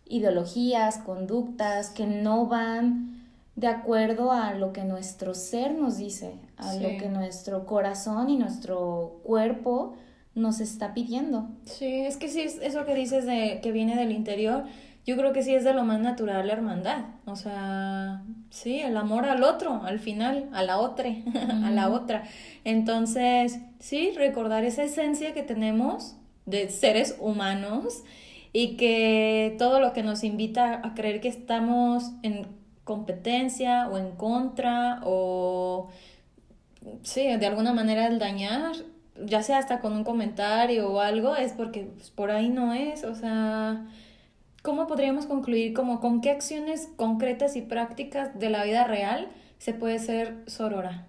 ideologías, 0.05 0.98
conductas 0.98 1.88
que 1.88 2.05
no 2.07 2.48
van 2.48 3.12
de 3.57 3.66
acuerdo 3.66 4.32
a 4.32 4.55
lo 4.55 4.72
que 4.72 4.84
nuestro 4.84 5.34
ser 5.34 5.74
nos 5.74 5.98
dice, 5.98 6.34
a 6.57 6.74
lo 6.74 6.88
que 6.98 7.09
nuestro 7.09 7.66
corazón 7.66 8.30
y 8.30 8.36
nuestro 8.36 9.20
cuerpo 9.22 9.94
nos 10.34 10.61
está 10.61 10.94
pidiendo. 10.94 11.48
Sí, 11.64 12.00
es 12.00 12.16
que 12.16 12.28
sí, 12.28 12.40
es 12.40 12.59
eso 12.62 12.86
que 12.86 12.94
dices 12.94 13.26
de 13.26 13.61
que 13.62 13.72
viene 13.72 13.96
del 13.96 14.12
interior, 14.12 14.64
yo 15.05 15.16
creo 15.16 15.32
que 15.32 15.42
sí 15.42 15.55
es 15.55 15.64
de 15.64 15.74
lo 15.74 15.84
más 15.84 16.00
natural 16.00 16.46
la 16.46 16.53
hermandad, 16.53 17.05
o 17.26 17.34
sea, 17.34 18.22
sí, 18.50 18.78
el 18.78 18.96
amor 18.96 19.24
al 19.24 19.42
otro, 19.42 19.82
al 19.82 19.98
final, 19.98 20.48
a 20.53 20.62
la 20.62 20.78
otra, 20.78 21.11
a 21.64 21.70
la 21.70 21.90
otra. 21.90 22.24
Entonces, 22.64 23.59
sí, 23.80 24.12
recordar 24.16 24.64
esa 24.64 24.84
esencia 24.84 25.34
que 25.34 25.42
tenemos 25.42 26.16
de 26.46 26.70
seres 26.70 27.16
humanos 27.20 28.05
y 28.53 28.76
que 28.76 29.57
todo 29.59 29.80
lo 29.80 29.92
que 29.92 30.03
nos 30.03 30.24
invita 30.24 30.80
a 30.84 30.94
creer 30.94 31.20
que 31.20 31.28
estamos 31.28 32.12
en 32.22 32.46
competencia 32.93 33.88
o 33.88 33.97
en 33.97 34.11
contra 34.12 35.01
o 35.05 35.88
sí, 37.03 37.22
de 37.36 37.47
alguna 37.47 37.72
manera 37.72 38.07
el 38.07 38.18
dañar, 38.18 38.74
ya 39.24 39.43
sea 39.43 39.59
hasta 39.59 39.80
con 39.80 39.95
un 39.95 40.05
comentario 40.05 40.90
o 40.90 41.01
algo, 41.01 41.36
es 41.36 41.53
porque 41.53 41.84
pues, 41.95 42.11
por 42.11 42.30
ahí 42.30 42.49
no 42.51 42.74
es, 42.74 43.05
o 43.05 43.14
sea, 43.14 43.86
¿cómo 44.62 44.86
podríamos 44.86 45.24
concluir 45.24 45.72
como 45.72 46.01
con 46.01 46.20
qué 46.20 46.30
acciones 46.30 46.90
concretas 46.97 47.57
y 47.57 47.62
prácticas 47.62 48.38
de 48.38 48.51
la 48.51 48.64
vida 48.64 48.84
real 48.84 49.28
se 49.59 49.72
puede 49.72 49.99
ser 49.99 50.36
sorora? 50.47 51.07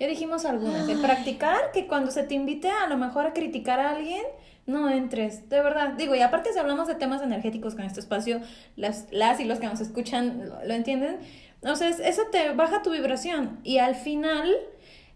Ya 0.00 0.08
dijimos 0.08 0.44
algunas, 0.44 0.86
de 0.86 0.96
practicar 0.96 1.72
que 1.72 1.86
cuando 1.86 2.10
se 2.10 2.24
te 2.24 2.34
invite 2.34 2.70
a 2.70 2.88
lo 2.88 2.96
mejor 2.96 3.26
a 3.26 3.32
criticar 3.32 3.80
a 3.80 3.92
alguien, 3.92 4.22
no 4.66 4.90
entres, 4.90 5.48
de 5.48 5.62
verdad. 5.62 5.94
Digo, 5.94 6.14
y 6.14 6.20
aparte 6.20 6.52
si 6.52 6.58
hablamos 6.58 6.88
de 6.88 6.96
temas 6.96 7.22
energéticos 7.22 7.74
con 7.74 7.84
este 7.84 8.00
espacio, 8.00 8.40
las, 8.74 9.06
las 9.12 9.40
y 9.40 9.44
los 9.44 9.58
que 9.58 9.66
nos 9.66 9.80
escuchan 9.80 10.50
lo, 10.64 10.74
entienden. 10.74 11.18
O 11.62 11.76
sea, 11.76 11.88
eso 11.88 12.22
te 12.30 12.52
baja 12.52 12.82
tu 12.82 12.90
vibración 12.90 13.60
y 13.62 13.78
al 13.78 13.94
final, 13.94 14.52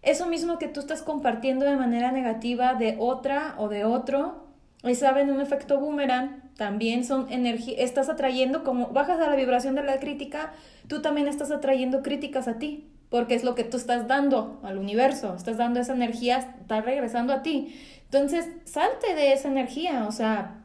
eso 0.03 0.26
mismo 0.26 0.59
que 0.59 0.68
tú 0.68 0.80
estás 0.80 1.03
compartiendo 1.03 1.64
de 1.64 1.76
manera 1.76 2.12
negativa 2.12 2.74
de 2.74 2.96
otra 2.98 3.55
o 3.59 3.68
de 3.68 3.84
otro, 3.84 4.48
y 4.82 4.94
saben, 4.94 5.30
un 5.30 5.40
efecto 5.40 5.78
boomerang, 5.78 6.51
también 6.57 7.05
son 7.05 7.30
energía, 7.30 7.74
estás 7.78 8.09
atrayendo, 8.09 8.64
como 8.64 8.88
bajas 8.88 9.20
a 9.20 9.28
la 9.28 9.36
vibración 9.36 9.74
de 9.74 9.82
la 9.82 10.01
crítica, 10.01 10.53
tú 10.88 11.03
también 11.03 11.28
estás 11.28 11.51
atrayendo 11.51 12.03
críticas 12.03 12.48
a 12.48 12.59
ti, 12.59 12.89
porque 13.11 13.34
es 13.34 13.44
lo 13.44 13.54
que 13.54 13.64
tú 13.64 13.76
estás 13.76 14.08
dando 14.08 14.61
al 14.62 14.78
universo, 14.78 15.34
estás 15.34 15.58
dando 15.58 15.80
esa 15.80 15.92
energía, 15.92 16.38
está 16.61 16.80
regresando 16.80 17.32
a 17.32 17.42
ti. 17.42 17.74
Entonces, 18.04 18.48
salte 18.64 19.14
de 19.14 19.32
esa 19.32 19.48
energía, 19.48 20.06
o 20.08 20.12
sea, 20.12 20.61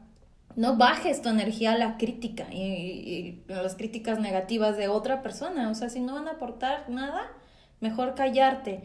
no 0.54 0.76
bajes 0.76 1.20
tu 1.20 1.28
energía 1.28 1.72
a 1.72 1.78
la 1.78 1.98
crítica 1.98 2.46
y, 2.52 3.42
a 3.50 3.62
las 3.62 3.76
críticas 3.76 4.18
negativas 4.18 4.76
de 4.76 4.88
otra 4.88 5.22
persona. 5.22 5.70
O 5.70 5.74
sea, 5.74 5.90
si 5.90 6.00
no 6.00 6.14
van 6.14 6.28
a 6.28 6.32
aportar 6.32 6.88
nada, 6.88 7.30
mejor 7.80 8.14
callarte. 8.14 8.82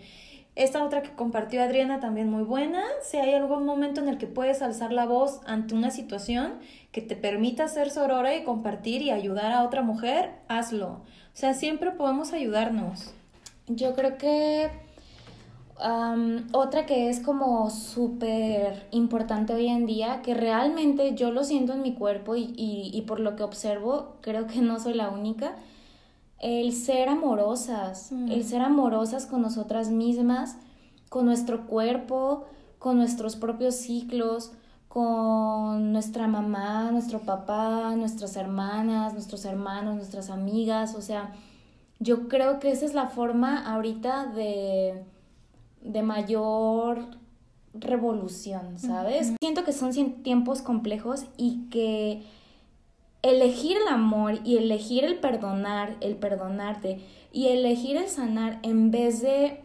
Esta 0.55 0.83
otra 0.83 1.01
que 1.01 1.11
compartió 1.11 1.63
Adriana 1.63 2.01
también 2.01 2.29
muy 2.29 2.43
buena. 2.43 2.83
Si 3.03 3.17
hay 3.17 3.33
algún 3.33 3.65
momento 3.65 4.01
en 4.01 4.09
el 4.09 4.17
que 4.17 4.27
puedes 4.27 4.61
alzar 4.61 4.91
la 4.91 5.05
voz 5.05 5.39
ante 5.45 5.73
una 5.73 5.91
situación 5.91 6.59
que 6.91 7.01
te 7.01 7.15
permita 7.15 7.69
ser 7.69 7.89
sorora 7.89 8.35
y 8.35 8.43
compartir 8.43 9.01
y 9.01 9.11
ayudar 9.11 9.53
a 9.53 9.63
otra 9.63 9.81
mujer, 9.81 10.31
hazlo. 10.49 10.87
O 10.87 11.37
sea, 11.37 11.53
siempre 11.53 11.91
podemos 11.91 12.33
ayudarnos. 12.33 13.13
Yo 13.67 13.93
creo 13.93 14.17
que 14.17 14.69
otra 16.53 16.85
que 16.85 17.09
es 17.09 17.19
como 17.19 17.69
súper 17.69 18.87
importante 18.91 19.53
hoy 19.53 19.67
en 19.67 19.85
día, 19.85 20.21
que 20.21 20.33
realmente 20.33 21.15
yo 21.15 21.31
lo 21.31 21.43
siento 21.43 21.73
en 21.73 21.81
mi 21.81 21.93
cuerpo 21.95 22.35
y, 22.35 22.53
y, 22.55 23.01
por 23.07 23.19
lo 23.19 23.35
que 23.35 23.43
observo, 23.43 24.17
creo 24.21 24.45
que 24.45 24.61
no 24.61 24.79
soy 24.79 24.93
la 24.93 25.09
única, 25.09 25.55
el 26.39 26.73
ser 26.73 27.09
amorosas, 27.09 28.11
mm. 28.11 28.31
el 28.31 28.43
ser 28.43 28.61
amorosas 28.61 29.25
con 29.25 29.41
nosotras 29.41 29.89
mismas, 29.89 30.57
con 31.09 31.25
nuestro 31.25 31.65
cuerpo, 31.65 32.45
con 32.77 32.97
nuestros 32.97 33.35
propios 33.35 33.75
ciclos, 33.75 34.51
con 34.87 35.91
nuestra 35.91 36.27
mamá, 36.27 36.91
nuestro 36.91 37.19
papá, 37.19 37.95
nuestras 37.95 38.35
hermanas, 38.35 39.13
nuestros 39.13 39.45
hermanos, 39.45 39.95
nuestras 39.95 40.29
amigas, 40.29 40.95
o 40.95 41.01
sea, 41.01 41.33
yo 42.01 42.27
creo 42.27 42.59
que 42.59 42.71
esa 42.71 42.85
es 42.85 42.93
la 42.93 43.07
forma 43.07 43.65
ahorita 43.65 44.25
de 44.25 45.05
de 45.83 46.03
mayor 46.03 47.05
revolución, 47.73 48.77
¿sabes? 48.77 49.33
Siento 49.39 49.63
que 49.63 49.71
son 49.71 49.91
tiempos 50.23 50.61
complejos 50.61 51.25
y 51.37 51.69
que 51.69 52.23
elegir 53.21 53.77
el 53.77 53.87
amor 53.87 54.39
y 54.43 54.57
elegir 54.57 55.05
el 55.05 55.19
perdonar, 55.19 55.95
el 56.01 56.15
perdonarte 56.15 56.99
y 57.31 57.47
elegir 57.47 57.97
el 57.97 58.09
sanar 58.09 58.59
en 58.63 58.91
vez 58.91 59.21
de 59.21 59.61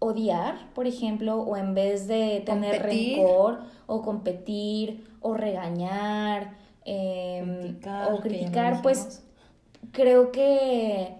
odiar, 0.00 0.72
por 0.74 0.86
ejemplo, 0.86 1.40
o 1.40 1.56
en 1.56 1.74
vez 1.74 2.06
de 2.06 2.42
tener 2.44 2.82
rencor 2.82 3.60
o 3.86 4.02
competir 4.02 5.06
o 5.20 5.34
regañar 5.34 6.56
em, 6.84 7.78
o 8.10 8.20
criticar, 8.20 8.82
pues 8.82 9.22
creo 9.92 10.30
que 10.30 11.19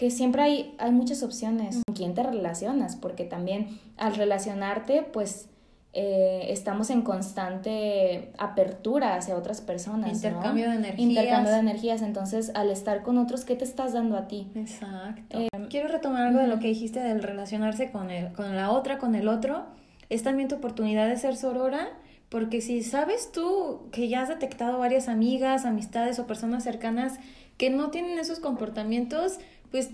que 0.00 0.10
siempre 0.10 0.40
hay, 0.40 0.74
hay 0.78 0.92
muchas 0.92 1.22
opciones 1.22 1.74
con 1.86 1.94
quién 1.94 2.14
te 2.14 2.22
relacionas, 2.22 2.96
porque 2.96 3.24
también 3.24 3.78
al 3.98 4.14
relacionarte, 4.14 5.02
pues 5.02 5.50
eh, 5.92 6.46
estamos 6.48 6.88
en 6.88 7.02
constante 7.02 8.32
apertura 8.38 9.16
hacia 9.16 9.36
otras 9.36 9.60
personas. 9.60 10.10
Intercambio 10.10 10.70
de 10.70 10.76
energías. 10.76 11.06
Intercambio 11.06 11.52
de 11.52 11.58
energías. 11.58 12.00
Entonces, 12.00 12.50
al 12.54 12.70
estar 12.70 13.02
con 13.02 13.18
otros, 13.18 13.44
¿qué 13.44 13.56
te 13.56 13.64
estás 13.64 13.92
dando 13.92 14.16
a 14.16 14.26
ti? 14.26 14.50
Exacto. 14.54 15.38
Eh, 15.38 15.48
Quiero 15.68 15.88
retomar 15.88 16.28
algo 16.28 16.40
de 16.40 16.46
lo 16.46 16.60
que 16.60 16.68
dijiste 16.68 17.00
del 17.00 17.22
relacionarse 17.22 17.90
con, 17.90 18.10
el, 18.10 18.32
con 18.32 18.56
la 18.56 18.70
otra, 18.70 18.96
con 18.96 19.14
el 19.14 19.28
otro. 19.28 19.66
Es 20.08 20.22
también 20.22 20.48
tu 20.48 20.54
oportunidad 20.54 21.10
de 21.10 21.18
ser 21.18 21.36
sorora. 21.36 21.88
Porque 22.30 22.62
si 22.62 22.82
sabes 22.82 23.32
tú 23.32 23.90
que 23.92 24.08
ya 24.08 24.22
has 24.22 24.30
detectado 24.30 24.78
varias 24.78 25.08
amigas, 25.08 25.66
amistades 25.66 26.18
o 26.18 26.26
personas 26.26 26.64
cercanas 26.64 27.18
que 27.58 27.68
no 27.68 27.90
tienen 27.90 28.18
esos 28.18 28.40
comportamientos, 28.40 29.38
pues 29.70 29.90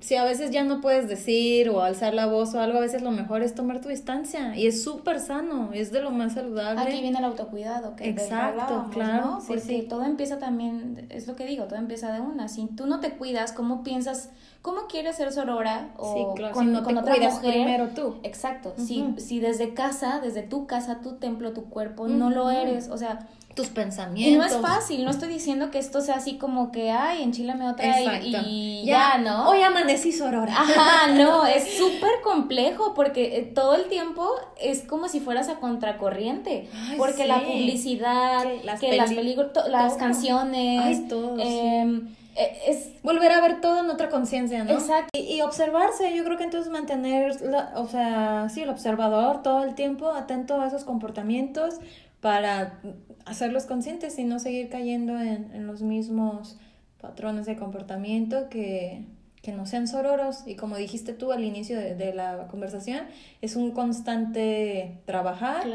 si 0.00 0.14
a 0.14 0.24
veces 0.24 0.50
ya 0.50 0.64
no 0.64 0.80
puedes 0.80 1.08
decir 1.08 1.68
o 1.68 1.82
alzar 1.82 2.14
la 2.14 2.26
voz 2.26 2.54
o 2.54 2.60
algo, 2.60 2.78
a 2.78 2.80
veces 2.80 3.02
lo 3.02 3.10
mejor 3.10 3.42
es 3.42 3.54
tomar 3.54 3.80
tu 3.80 3.88
distancia 3.88 4.56
y 4.56 4.66
es 4.66 4.82
súper 4.82 5.20
sano, 5.20 5.70
es 5.72 5.90
de 5.90 6.00
lo 6.00 6.10
más 6.10 6.34
saludable. 6.34 6.80
Aquí 6.80 7.02
viene 7.02 7.18
el 7.18 7.24
autocuidado, 7.24 7.96
que 7.96 8.08
Exacto, 8.08 8.86
claro, 8.92 9.40
Porque 9.46 9.82
todo 9.82 10.04
empieza 10.04 10.38
también, 10.38 11.06
es 11.10 11.26
lo 11.26 11.34
que 11.36 11.44
digo, 11.44 11.64
todo 11.64 11.78
empieza 11.78 12.12
de 12.12 12.20
una. 12.20 12.48
Si 12.48 12.66
tú 12.68 12.86
no 12.86 13.00
te 13.00 13.10
cuidas, 13.10 13.52
¿cómo 13.52 13.82
piensas, 13.82 14.30
cómo 14.62 14.86
quieres 14.88 15.16
ser 15.16 15.32
sorora 15.32 15.90
o 15.98 16.34
con, 16.52 16.72
no 16.72 16.78
otra 16.78 17.16
mujer? 17.16 17.30
primero 17.40 17.88
tú. 17.88 18.20
Exacto, 18.22 18.74
si, 18.78 19.14
si 19.18 19.40
desde 19.40 19.74
casa, 19.74 20.20
desde 20.20 20.42
tu 20.42 20.66
casa, 20.66 21.00
tu 21.00 21.16
templo, 21.16 21.52
tu 21.52 21.64
cuerpo, 21.64 22.08
no 22.08 22.30
lo 22.30 22.50
eres, 22.50 22.88
o 22.88 22.96
sea 22.96 23.28
tus 23.54 23.68
pensamientos. 23.68 24.32
Y 24.32 24.36
no 24.36 24.44
es 24.44 24.56
fácil, 24.62 25.04
no 25.04 25.10
estoy 25.10 25.28
diciendo 25.28 25.70
que 25.70 25.78
esto 25.78 26.00
sea 26.00 26.16
así 26.16 26.36
como 26.36 26.70
que, 26.70 26.90
ay, 26.90 27.22
enchilame 27.22 27.68
otra 27.68 28.20
y, 28.20 28.84
ya, 28.84 29.18
¿no? 29.18 29.48
Hoy 29.48 29.62
amanecí 29.62 30.12
sorora. 30.12 30.52
Ajá, 30.52 31.12
no, 31.14 31.46
es 31.46 31.76
súper 31.76 32.20
complejo 32.22 32.94
porque 32.94 33.38
eh, 33.38 33.42
todo 33.42 33.74
el 33.74 33.84
tiempo 33.86 34.28
es 34.60 34.82
como 34.82 35.08
si 35.08 35.20
fueras 35.20 35.48
a 35.48 35.56
contracorriente. 35.56 36.68
porque 36.96 37.26
la 37.26 37.40
publicidad, 37.40 38.44
que 38.78 38.96
las, 38.96 39.12
películas, 39.12 39.50
las 39.68 39.94
canciones, 39.94 40.80
ay, 40.84 41.06
todo, 41.08 41.36
em, 41.38 42.08
e, 42.36 42.58
es 42.68 43.02
volver 43.02 43.32
a 43.32 43.40
ver 43.40 43.60
todo 43.60 43.80
en 43.80 43.90
otra 43.90 44.08
conciencia, 44.08 44.62
¿no? 44.64 44.72
Exacto. 44.72 45.10
Y, 45.18 45.40
observarse, 45.40 46.14
yo 46.14 46.24
creo 46.24 46.38
que 46.38 46.44
entonces 46.44 46.70
mantener, 46.70 47.36
o 47.74 47.88
sea, 47.88 48.48
sí, 48.48 48.62
el 48.62 48.70
observador 48.70 49.42
todo 49.42 49.64
el 49.64 49.74
tiempo, 49.74 50.12
atento 50.12 50.60
a 50.60 50.68
esos 50.68 50.84
comportamientos, 50.84 51.80
para 52.20 52.80
hacerlos 53.24 53.64
conscientes 53.64 54.18
y 54.18 54.24
no 54.24 54.38
seguir 54.38 54.68
cayendo 54.68 55.18
en, 55.18 55.50
en 55.52 55.66
los 55.66 55.82
mismos 55.82 56.58
patrones 57.00 57.46
de 57.46 57.56
comportamiento 57.56 58.48
que, 58.48 59.06
que, 59.42 59.52
no 59.52 59.66
sean 59.66 59.88
sororos. 59.88 60.42
Y 60.46 60.56
como 60.56 60.76
dijiste 60.76 61.12
tú 61.12 61.32
al 61.32 61.44
inicio 61.44 61.78
de, 61.78 61.94
de 61.94 62.14
la 62.14 62.46
conversación, 62.48 63.00
es 63.40 63.56
un 63.56 63.70
constante 63.70 65.00
trabajar, 65.06 65.66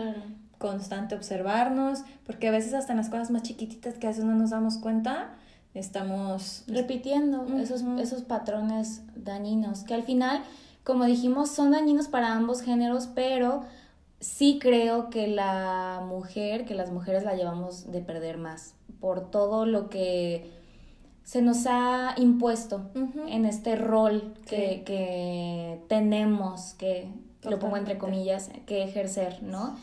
constante 0.58 1.16
observarnos, 1.16 2.04
porque 2.26 2.48
a 2.48 2.52
veces 2.52 2.74
hasta 2.74 2.94
en 2.94 2.98
las 2.98 3.10
cosas 3.10 3.32
más 3.32 3.44
chiquititas 3.44 3.96
que 3.96 4.08
a 4.08 4.10
veces 4.12 4.26
no 4.26 4.36
nos 4.36 4.52
damos 4.52 4.78
cuenta, 4.78 5.32
estamos 5.74 6.64
repitiendo 6.68 7.46
esos, 7.58 7.82
esos 8.00 8.22
patrones 8.22 9.02
dañinos, 9.16 9.84
que 9.84 9.94
al 9.94 10.04
final, 10.04 10.42
como 10.84 11.06
dijimos, 11.06 11.52
son 11.52 11.72
dañinos 11.72 12.08
para 12.08 12.34
ambos 12.34 12.62
géneros, 12.62 13.10
pero 13.14 13.64
sí 14.20 14.60
creo 14.62 15.10
que 15.10 15.28
la 15.28 16.02
mujer, 16.06 16.66
que 16.66 16.76
las 16.76 16.92
mujeres 16.92 17.24
la 17.24 17.36
llevamos 17.36 17.92
de 17.92 18.02
perder 18.02 18.38
más 18.38 18.76
por 19.00 19.30
todo 19.30 19.66
lo 19.66 19.90
que 19.90 20.52
se 21.24 21.42
nos 21.42 21.66
ha 21.68 22.14
impuesto 22.18 22.92
en 23.28 23.46
este 23.46 23.76
rol 23.76 24.36
que, 24.48 24.84
que 24.86 25.82
tenemos, 25.88 26.76
que 26.76 27.10
lo 27.44 27.60
pongo 27.60 27.78
entre 27.78 27.98
comillas, 27.98 28.52
que 28.66 28.84
ejercer, 28.84 29.42
¿no? 29.42 29.76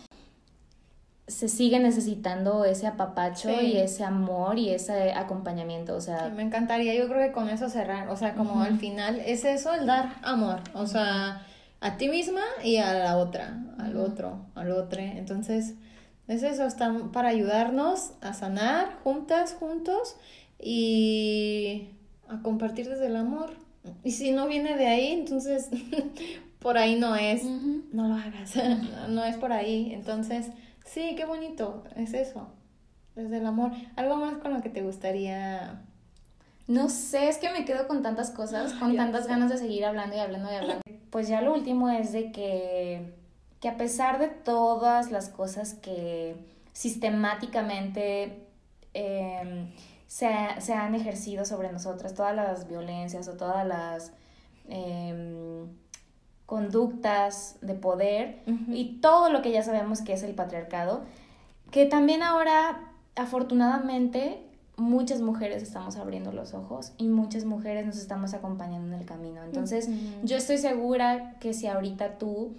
Se 1.26 1.48
sigue 1.48 1.78
necesitando 1.78 2.64
ese 2.64 2.86
apapacho 2.86 3.50
y 3.60 3.76
ese 3.76 4.04
amor 4.04 4.58
y 4.58 4.70
ese 4.70 5.12
acompañamiento, 5.12 5.96
o 5.96 6.00
sea... 6.00 6.28
me 6.28 6.42
encantaría, 6.42 6.94
yo 6.94 7.08
creo 7.08 7.26
que 7.26 7.32
con 7.32 7.48
eso 7.48 7.68
cerrar, 7.68 8.08
o 8.08 8.16
sea, 8.16 8.34
como 8.34 8.62
al 8.62 8.78
final 8.78 9.20
es 9.20 9.44
eso, 9.44 9.72
el 9.74 9.86
dar 9.86 10.16
amor, 10.22 10.60
o 10.74 10.86
sea 10.86 11.42
a 11.82 11.96
ti 11.96 12.08
misma 12.08 12.42
y 12.62 12.76
a 12.76 12.94
la 12.94 13.16
otra, 13.16 13.58
al 13.82 13.96
otro, 13.96 14.46
al 14.54 14.70
otro. 14.70 15.00
Entonces, 15.00 15.74
es 16.28 16.42
eso, 16.42 16.64
están 16.64 17.12
para 17.12 17.28
ayudarnos 17.28 18.12
a 18.20 18.32
sanar 18.32 18.98
juntas, 19.02 19.56
juntos 19.58 20.16
y 20.58 21.88
a 22.28 22.42
compartir 22.42 22.88
desde 22.88 23.06
el 23.06 23.16
amor. 23.16 23.54
Y 24.04 24.12
si 24.12 24.32
no 24.32 24.46
viene 24.46 24.76
de 24.76 24.86
ahí, 24.86 25.12
entonces 25.12 25.68
por 26.60 26.78
ahí 26.78 26.98
no 26.98 27.16
es, 27.16 27.44
no 27.44 28.08
lo 28.08 28.14
hagas, 28.14 28.54
no 29.08 29.24
es 29.24 29.36
por 29.36 29.52
ahí. 29.52 29.92
Entonces, 29.92 30.48
sí, 30.84 31.14
qué 31.16 31.24
bonito, 31.24 31.84
es 31.96 32.14
eso, 32.14 32.48
desde 33.16 33.38
el 33.38 33.46
amor. 33.46 33.72
¿Algo 33.96 34.16
más 34.16 34.38
con 34.38 34.54
lo 34.54 34.62
que 34.62 34.70
te 34.70 34.82
gustaría 34.82 35.82
no 36.68 36.88
sé, 36.88 37.28
es 37.28 37.38
que 37.38 37.50
me 37.50 37.64
quedo 37.64 37.88
con 37.88 38.02
tantas 38.02 38.30
cosas, 38.30 38.72
con 38.74 38.96
tantas 38.96 39.26
ganas 39.26 39.50
de 39.50 39.58
seguir 39.58 39.84
hablando 39.84 40.16
y 40.16 40.20
hablando 40.20 40.50
y 40.50 40.54
hablando. 40.54 40.82
Pues 41.10 41.28
ya 41.28 41.42
lo 41.42 41.52
último 41.52 41.90
es 41.90 42.12
de 42.12 42.32
que, 42.32 43.12
que 43.62 43.68
a 43.68 43.76
pesar 43.76 44.18
de 44.18 44.26
todas 44.26 45.12
las 45.12 45.28
cosas 45.28 45.74
que 45.74 46.34
sistemáticamente 46.72 48.44
em, 48.92 49.70
se, 50.08 50.26
han 50.26 50.96
ejercido 50.96 51.44
sobre 51.44 51.70
nosotras, 51.70 52.12
todas 52.12 52.34
las 52.34 52.66
violencias 52.66 53.28
o 53.28 53.34
todas 53.34 53.64
las 53.64 54.12
em, 54.68 55.68
conductas 56.44 57.56
de 57.60 57.74
poder 57.74 58.42
y 58.66 58.98
todo 59.00 59.30
lo 59.30 59.42
que 59.42 59.52
ya 59.52 59.62
sabemos 59.62 60.02
que 60.02 60.14
es 60.14 60.24
el 60.24 60.34
patriarcado, 60.34 61.04
que 61.70 61.86
también 61.86 62.24
ahora 62.24 62.92
afortunadamente 63.14 64.42
muchas 64.76 65.20
mujeres 65.20 65.62
estamos 65.62 65.94
abriendo 65.96 66.32
los 66.32 66.52
ojos 66.52 66.94
y 66.98 67.06
muchas 67.06 67.44
mujeres 67.44 67.86
nos 67.86 67.96
estamos 67.96 68.34
acompañando 68.34 68.92
en 68.92 69.00
el 69.00 69.06
camino. 69.06 69.44
Entonces, 69.44 69.88
yo 70.24 70.36
estoy 70.36 70.58
segura 70.58 71.36
que 71.38 71.54
si 71.54 71.68
ahorita 71.68 72.18
tú, 72.18 72.56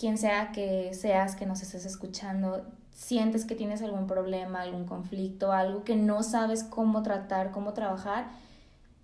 quien 0.00 0.16
sea 0.16 0.50
que 0.50 0.94
seas, 0.94 1.36
que 1.36 1.44
nos 1.44 1.60
estés 1.60 1.84
escuchando, 1.84 2.64
sientes 2.90 3.44
que 3.44 3.54
tienes 3.54 3.82
algún 3.82 4.06
problema, 4.06 4.62
algún 4.62 4.86
conflicto, 4.86 5.52
algo 5.52 5.84
que 5.84 5.94
no 5.94 6.22
sabes 6.22 6.64
cómo 6.64 7.02
tratar, 7.02 7.50
cómo 7.50 7.74
trabajar, 7.74 8.28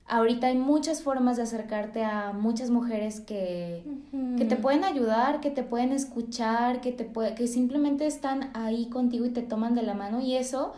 ahorita 0.06 0.46
hay 0.46 0.56
muchas 0.56 1.02
formas 1.02 1.36
de 1.36 1.42
acercarte 1.42 2.02
a 2.02 2.32
muchas 2.32 2.70
mujeres 2.70 3.20
que, 3.20 3.84
que 4.38 4.46
te 4.46 4.56
pueden 4.56 4.84
ayudar, 4.84 5.40
que 5.40 5.50
te 5.50 5.62
pueden 5.62 5.92
escuchar, 5.92 6.80
que, 6.80 6.92
te 6.92 7.04
puede, 7.04 7.34
que 7.34 7.46
simplemente 7.46 8.06
están 8.06 8.50
ahí 8.54 8.88
contigo 8.88 9.26
y 9.26 9.30
te 9.30 9.42
toman 9.42 9.74
de 9.74 9.82
la 9.82 9.92
mano 9.92 10.22
y 10.22 10.34
eso 10.36 10.72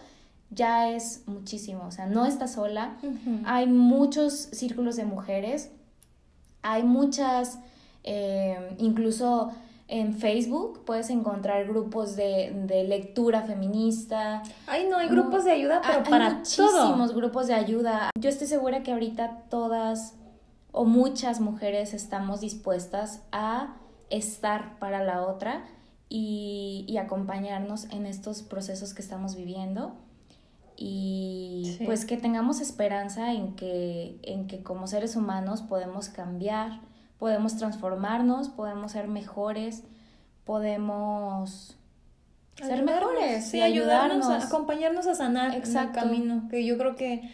ya 0.50 0.90
es 0.90 1.22
muchísimo, 1.26 1.84
o 1.86 1.92
sea, 1.92 2.06
no 2.06 2.26
estás 2.26 2.54
sola, 2.54 2.96
hay 3.44 3.68
muchos 3.68 4.32
círculos 4.32 4.96
de 4.96 5.04
mujeres, 5.04 5.70
hay 6.62 6.82
muchas, 6.82 7.60
eh, 8.02 8.74
incluso 8.78 9.52
en 9.88 10.14
Facebook 10.14 10.84
puedes 10.84 11.08
encontrar 11.08 11.66
grupos 11.66 12.14
de, 12.14 12.84
lectura 12.86 13.42
feminista. 13.42 14.42
Ay, 14.66 14.86
no, 14.88 14.98
hay 14.98 15.08
grupos 15.08 15.44
de 15.44 15.52
ayuda, 15.52 15.80
pero 15.84 16.04
hay, 16.04 16.10
para 16.10 16.34
muchísimos 16.34 17.14
grupos 17.14 17.46
de 17.46 17.54
ayuda. 17.54 18.10
Yo 18.18 18.28
estoy 18.28 18.46
segura 18.46 18.82
que 18.82 18.92
ahorita 18.92 19.44
todas 19.48 20.14
o 20.72 20.84
muchas 20.84 21.40
mujeres 21.40 21.94
estamos 21.94 22.40
dispuestas 22.40 23.22
a 23.32 23.76
estar 24.10 24.78
para 24.78 25.02
la 25.02 25.22
otra 25.22 25.64
y, 26.10 26.84
y 26.86 26.98
acompañarnos 26.98 27.86
en 27.90 28.04
estos 28.06 28.42
procesos 28.42 28.92
que 28.92 29.00
estamos 29.00 29.34
viviendo 29.34 29.96
y 30.80 31.76
pues 31.84 32.04
que 32.04 32.16
tengamos 32.16 32.60
esperanza 32.60 33.32
en 33.32 33.56
que, 33.56 34.20
en 34.22 34.46
que 34.46 34.62
como 34.62 34.86
seres 34.86 35.16
humanos 35.16 35.60
podemos 35.60 36.08
cambiar, 36.08 36.80
podemos 37.18 37.56
transformarnos, 37.56 38.48
podemos 38.48 38.92
ser 38.92 39.08
mejores, 39.08 39.82
podemos 40.44 41.76
ser 42.56 42.82
mejores 42.82 43.46
sí, 43.46 43.60
ayudarnos, 43.60 44.26
a, 44.26 44.38
acompañarnos 44.38 45.06
a 45.06 45.14
sanar 45.14 45.54
el 45.54 45.92
camino, 45.92 46.48
que 46.50 46.64
yo 46.64 46.76
creo 46.76 46.96
que 46.96 47.30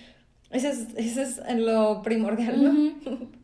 ese 0.55 0.71
es, 0.71 0.87
ese 0.95 1.23
es 1.23 1.41
lo 1.57 2.03
primordial, 2.03 2.63
¿no? 2.63 2.95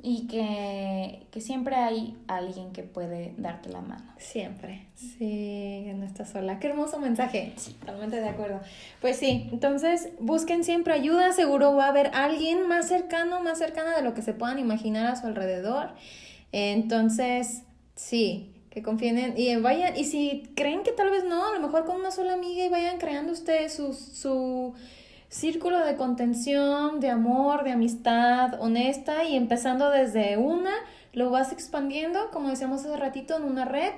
Y 0.03 0.29
que, 0.29 1.27
que, 1.31 1.41
siempre 1.41 1.75
hay 1.75 2.17
alguien 2.29 2.73
que 2.73 2.83
puede 2.85 3.35
darte 3.37 3.69
la 3.69 3.81
mano. 3.81 4.05
Siempre. 4.17 4.87
Sí, 4.95 5.91
no 5.95 6.07
estás 6.07 6.31
sola. 6.31 6.59
Qué 6.59 6.69
hermoso 6.69 6.99
mensaje. 6.99 7.53
totalmente 7.81 8.21
de 8.21 8.29
acuerdo. 8.29 8.61
Pues 9.01 9.17
sí, 9.17 9.49
entonces 9.51 10.11
busquen 10.21 10.63
siempre 10.63 10.95
ayuda. 10.95 11.33
Seguro 11.33 11.75
va 11.75 11.87
a 11.87 11.89
haber 11.89 12.13
alguien 12.15 12.67
más 12.69 12.87
cercano, 12.87 13.43
más 13.43 13.59
cercana 13.59 13.95
de 13.97 14.03
lo 14.03 14.15
que 14.15 14.23
se 14.23 14.33
puedan 14.33 14.59
imaginar 14.59 15.07
a 15.07 15.17
su 15.17 15.27
alrededor. 15.27 15.91
Entonces, 16.53 17.63
sí, 17.95 18.53
que 18.71 18.83
confíen 18.83 19.19
en, 19.19 19.39
y 19.39 19.55
vayan, 19.57 19.97
y 19.97 20.05
si 20.05 20.51
creen 20.55 20.83
que 20.83 20.93
tal 20.93 21.11
vez 21.11 21.25
no, 21.25 21.49
a 21.49 21.53
lo 21.53 21.61
mejor 21.61 21.85
con 21.85 21.97
una 21.97 22.11
sola 22.11 22.35
amiga 22.35 22.65
y 22.65 22.69
vayan 22.69 22.99
creando 22.99 23.33
ustedes 23.33 23.75
su, 23.75 23.93
su 23.93 24.75
círculo 25.29 25.85
de 25.85 25.97
contención, 25.97 27.01
de 27.01 27.11
amor, 27.11 27.65
de 27.65 27.73
amistad 27.73 28.61
honesta 28.61 29.25
y 29.25 29.37
empezando 29.37 29.91
desde 29.91 30.37
una 30.37 30.73
lo 31.13 31.31
vas 31.31 31.53
expandiendo, 31.53 32.31
como 32.31 32.51
decíamos 32.51 32.85
hace 32.85 32.97
ratito, 32.97 33.37
en 33.37 33.45
una 33.45 33.65
red 33.65 33.93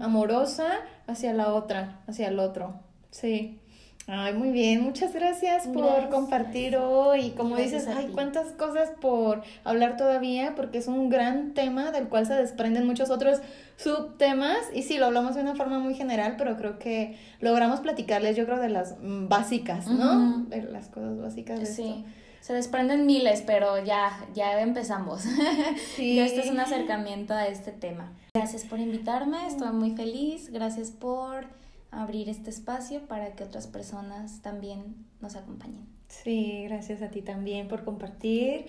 amorosa 0.00 0.80
hacia 1.06 1.32
la 1.32 1.52
otra, 1.54 2.00
hacia 2.08 2.28
el 2.28 2.38
otro. 2.40 2.74
Sí. 3.10 3.60
Ay, 4.06 4.34
muy 4.34 4.50
bien, 4.50 4.82
muchas 4.82 5.12
gracias 5.12 5.68
por 5.68 6.08
compartir 6.08 6.76
hoy. 6.76 7.30
Como 7.30 7.56
dices, 7.56 7.86
hay 7.86 8.08
cuántas 8.08 8.48
cosas 8.52 8.90
por 9.00 9.42
hablar 9.62 9.96
todavía, 9.96 10.54
porque 10.56 10.78
es 10.78 10.88
un 10.88 11.10
gran 11.10 11.54
tema 11.54 11.92
del 11.92 12.08
cual 12.08 12.26
se 12.26 12.34
desprenden 12.34 12.86
muchos 12.86 13.10
otros 13.10 13.38
subtemas. 13.76 14.58
Y 14.74 14.82
sí, 14.82 14.98
lo 14.98 15.06
hablamos 15.06 15.36
de 15.36 15.42
una 15.42 15.54
forma 15.54 15.78
muy 15.78 15.94
general, 15.94 16.34
pero 16.36 16.56
creo 16.56 16.78
que 16.78 17.16
logramos 17.40 17.80
platicarles, 17.80 18.36
yo 18.36 18.46
creo, 18.46 18.58
de 18.58 18.70
las 18.70 18.96
básicas, 19.00 19.86
¿no? 19.86 20.44
De 20.46 20.62
las 20.62 20.88
cosas 20.88 21.20
básicas 21.20 21.60
de 21.60 21.66
sí. 21.66 22.04
Se 22.40 22.54
desprenden 22.54 23.06
miles, 23.06 23.42
pero 23.46 23.84
ya, 23.84 24.10
ya 24.34 24.60
empezamos. 24.60 25.22
Sí. 25.94 26.18
este 26.18 26.40
es 26.40 26.50
un 26.50 26.58
acercamiento 26.58 27.34
a 27.34 27.46
este 27.46 27.70
tema. 27.70 28.12
Gracias 28.34 28.64
por 28.64 28.80
invitarme, 28.80 29.46
estoy 29.46 29.70
muy 29.72 29.90
feliz. 29.92 30.50
Gracias 30.50 30.90
por 30.90 31.59
abrir 31.90 32.28
este 32.28 32.50
espacio 32.50 33.00
para 33.08 33.32
que 33.34 33.44
otras 33.44 33.66
personas 33.66 34.42
también 34.42 34.94
nos 35.20 35.36
acompañen. 35.36 35.86
Sí, 36.08 36.64
gracias 36.64 37.02
a 37.02 37.08
ti 37.08 37.22
también 37.22 37.68
por 37.68 37.84
compartir 37.84 38.66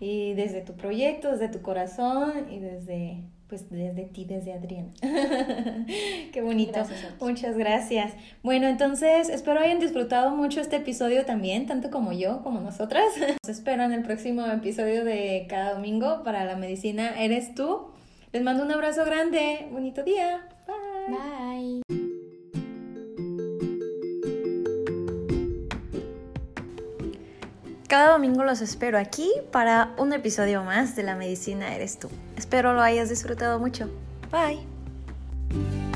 y 0.00 0.34
desde 0.34 0.60
tu 0.60 0.74
proyecto, 0.74 1.30
desde 1.32 1.48
tu 1.48 1.62
corazón 1.62 2.46
y 2.50 2.58
desde 2.58 3.22
pues 3.52 3.68
desde 3.68 4.04
ti, 4.04 4.24
desde 4.24 4.54
Adriana. 4.54 4.88
Qué 6.32 6.40
bonito. 6.40 6.80
Muchas 7.20 7.58
gracias. 7.58 8.14
Bueno, 8.42 8.66
entonces 8.66 9.28
espero 9.28 9.60
hayan 9.60 9.78
disfrutado 9.78 10.34
mucho 10.34 10.62
este 10.62 10.76
episodio 10.76 11.26
también, 11.26 11.66
tanto 11.66 11.90
como 11.90 12.14
yo, 12.14 12.42
como 12.42 12.60
nosotras. 12.60 13.04
Nos 13.44 13.54
espero 13.54 13.82
en 13.82 13.92
el 13.92 14.04
próximo 14.04 14.46
episodio 14.46 15.04
de 15.04 15.44
cada 15.50 15.74
domingo 15.74 16.22
para 16.24 16.46
la 16.46 16.56
medicina 16.56 17.22
Eres 17.22 17.54
tú. 17.54 17.88
Les 18.32 18.42
mando 18.42 18.64
un 18.64 18.72
abrazo 18.72 19.04
grande. 19.04 19.68
Bonito 19.70 20.02
día. 20.02 20.48
Bye. 20.66 21.82
Bye. 21.90 22.01
Cada 27.92 28.12
domingo 28.12 28.42
los 28.42 28.62
espero 28.62 28.96
aquí 28.96 29.30
para 29.50 29.90
un 29.98 30.14
episodio 30.14 30.64
más 30.64 30.96
de 30.96 31.02
La 31.02 31.14
Medicina 31.14 31.74
Eres 31.76 31.98
Tú. 31.98 32.08
Espero 32.38 32.72
lo 32.72 32.80
hayas 32.80 33.10
disfrutado 33.10 33.58
mucho. 33.58 33.90
Bye. 34.30 35.91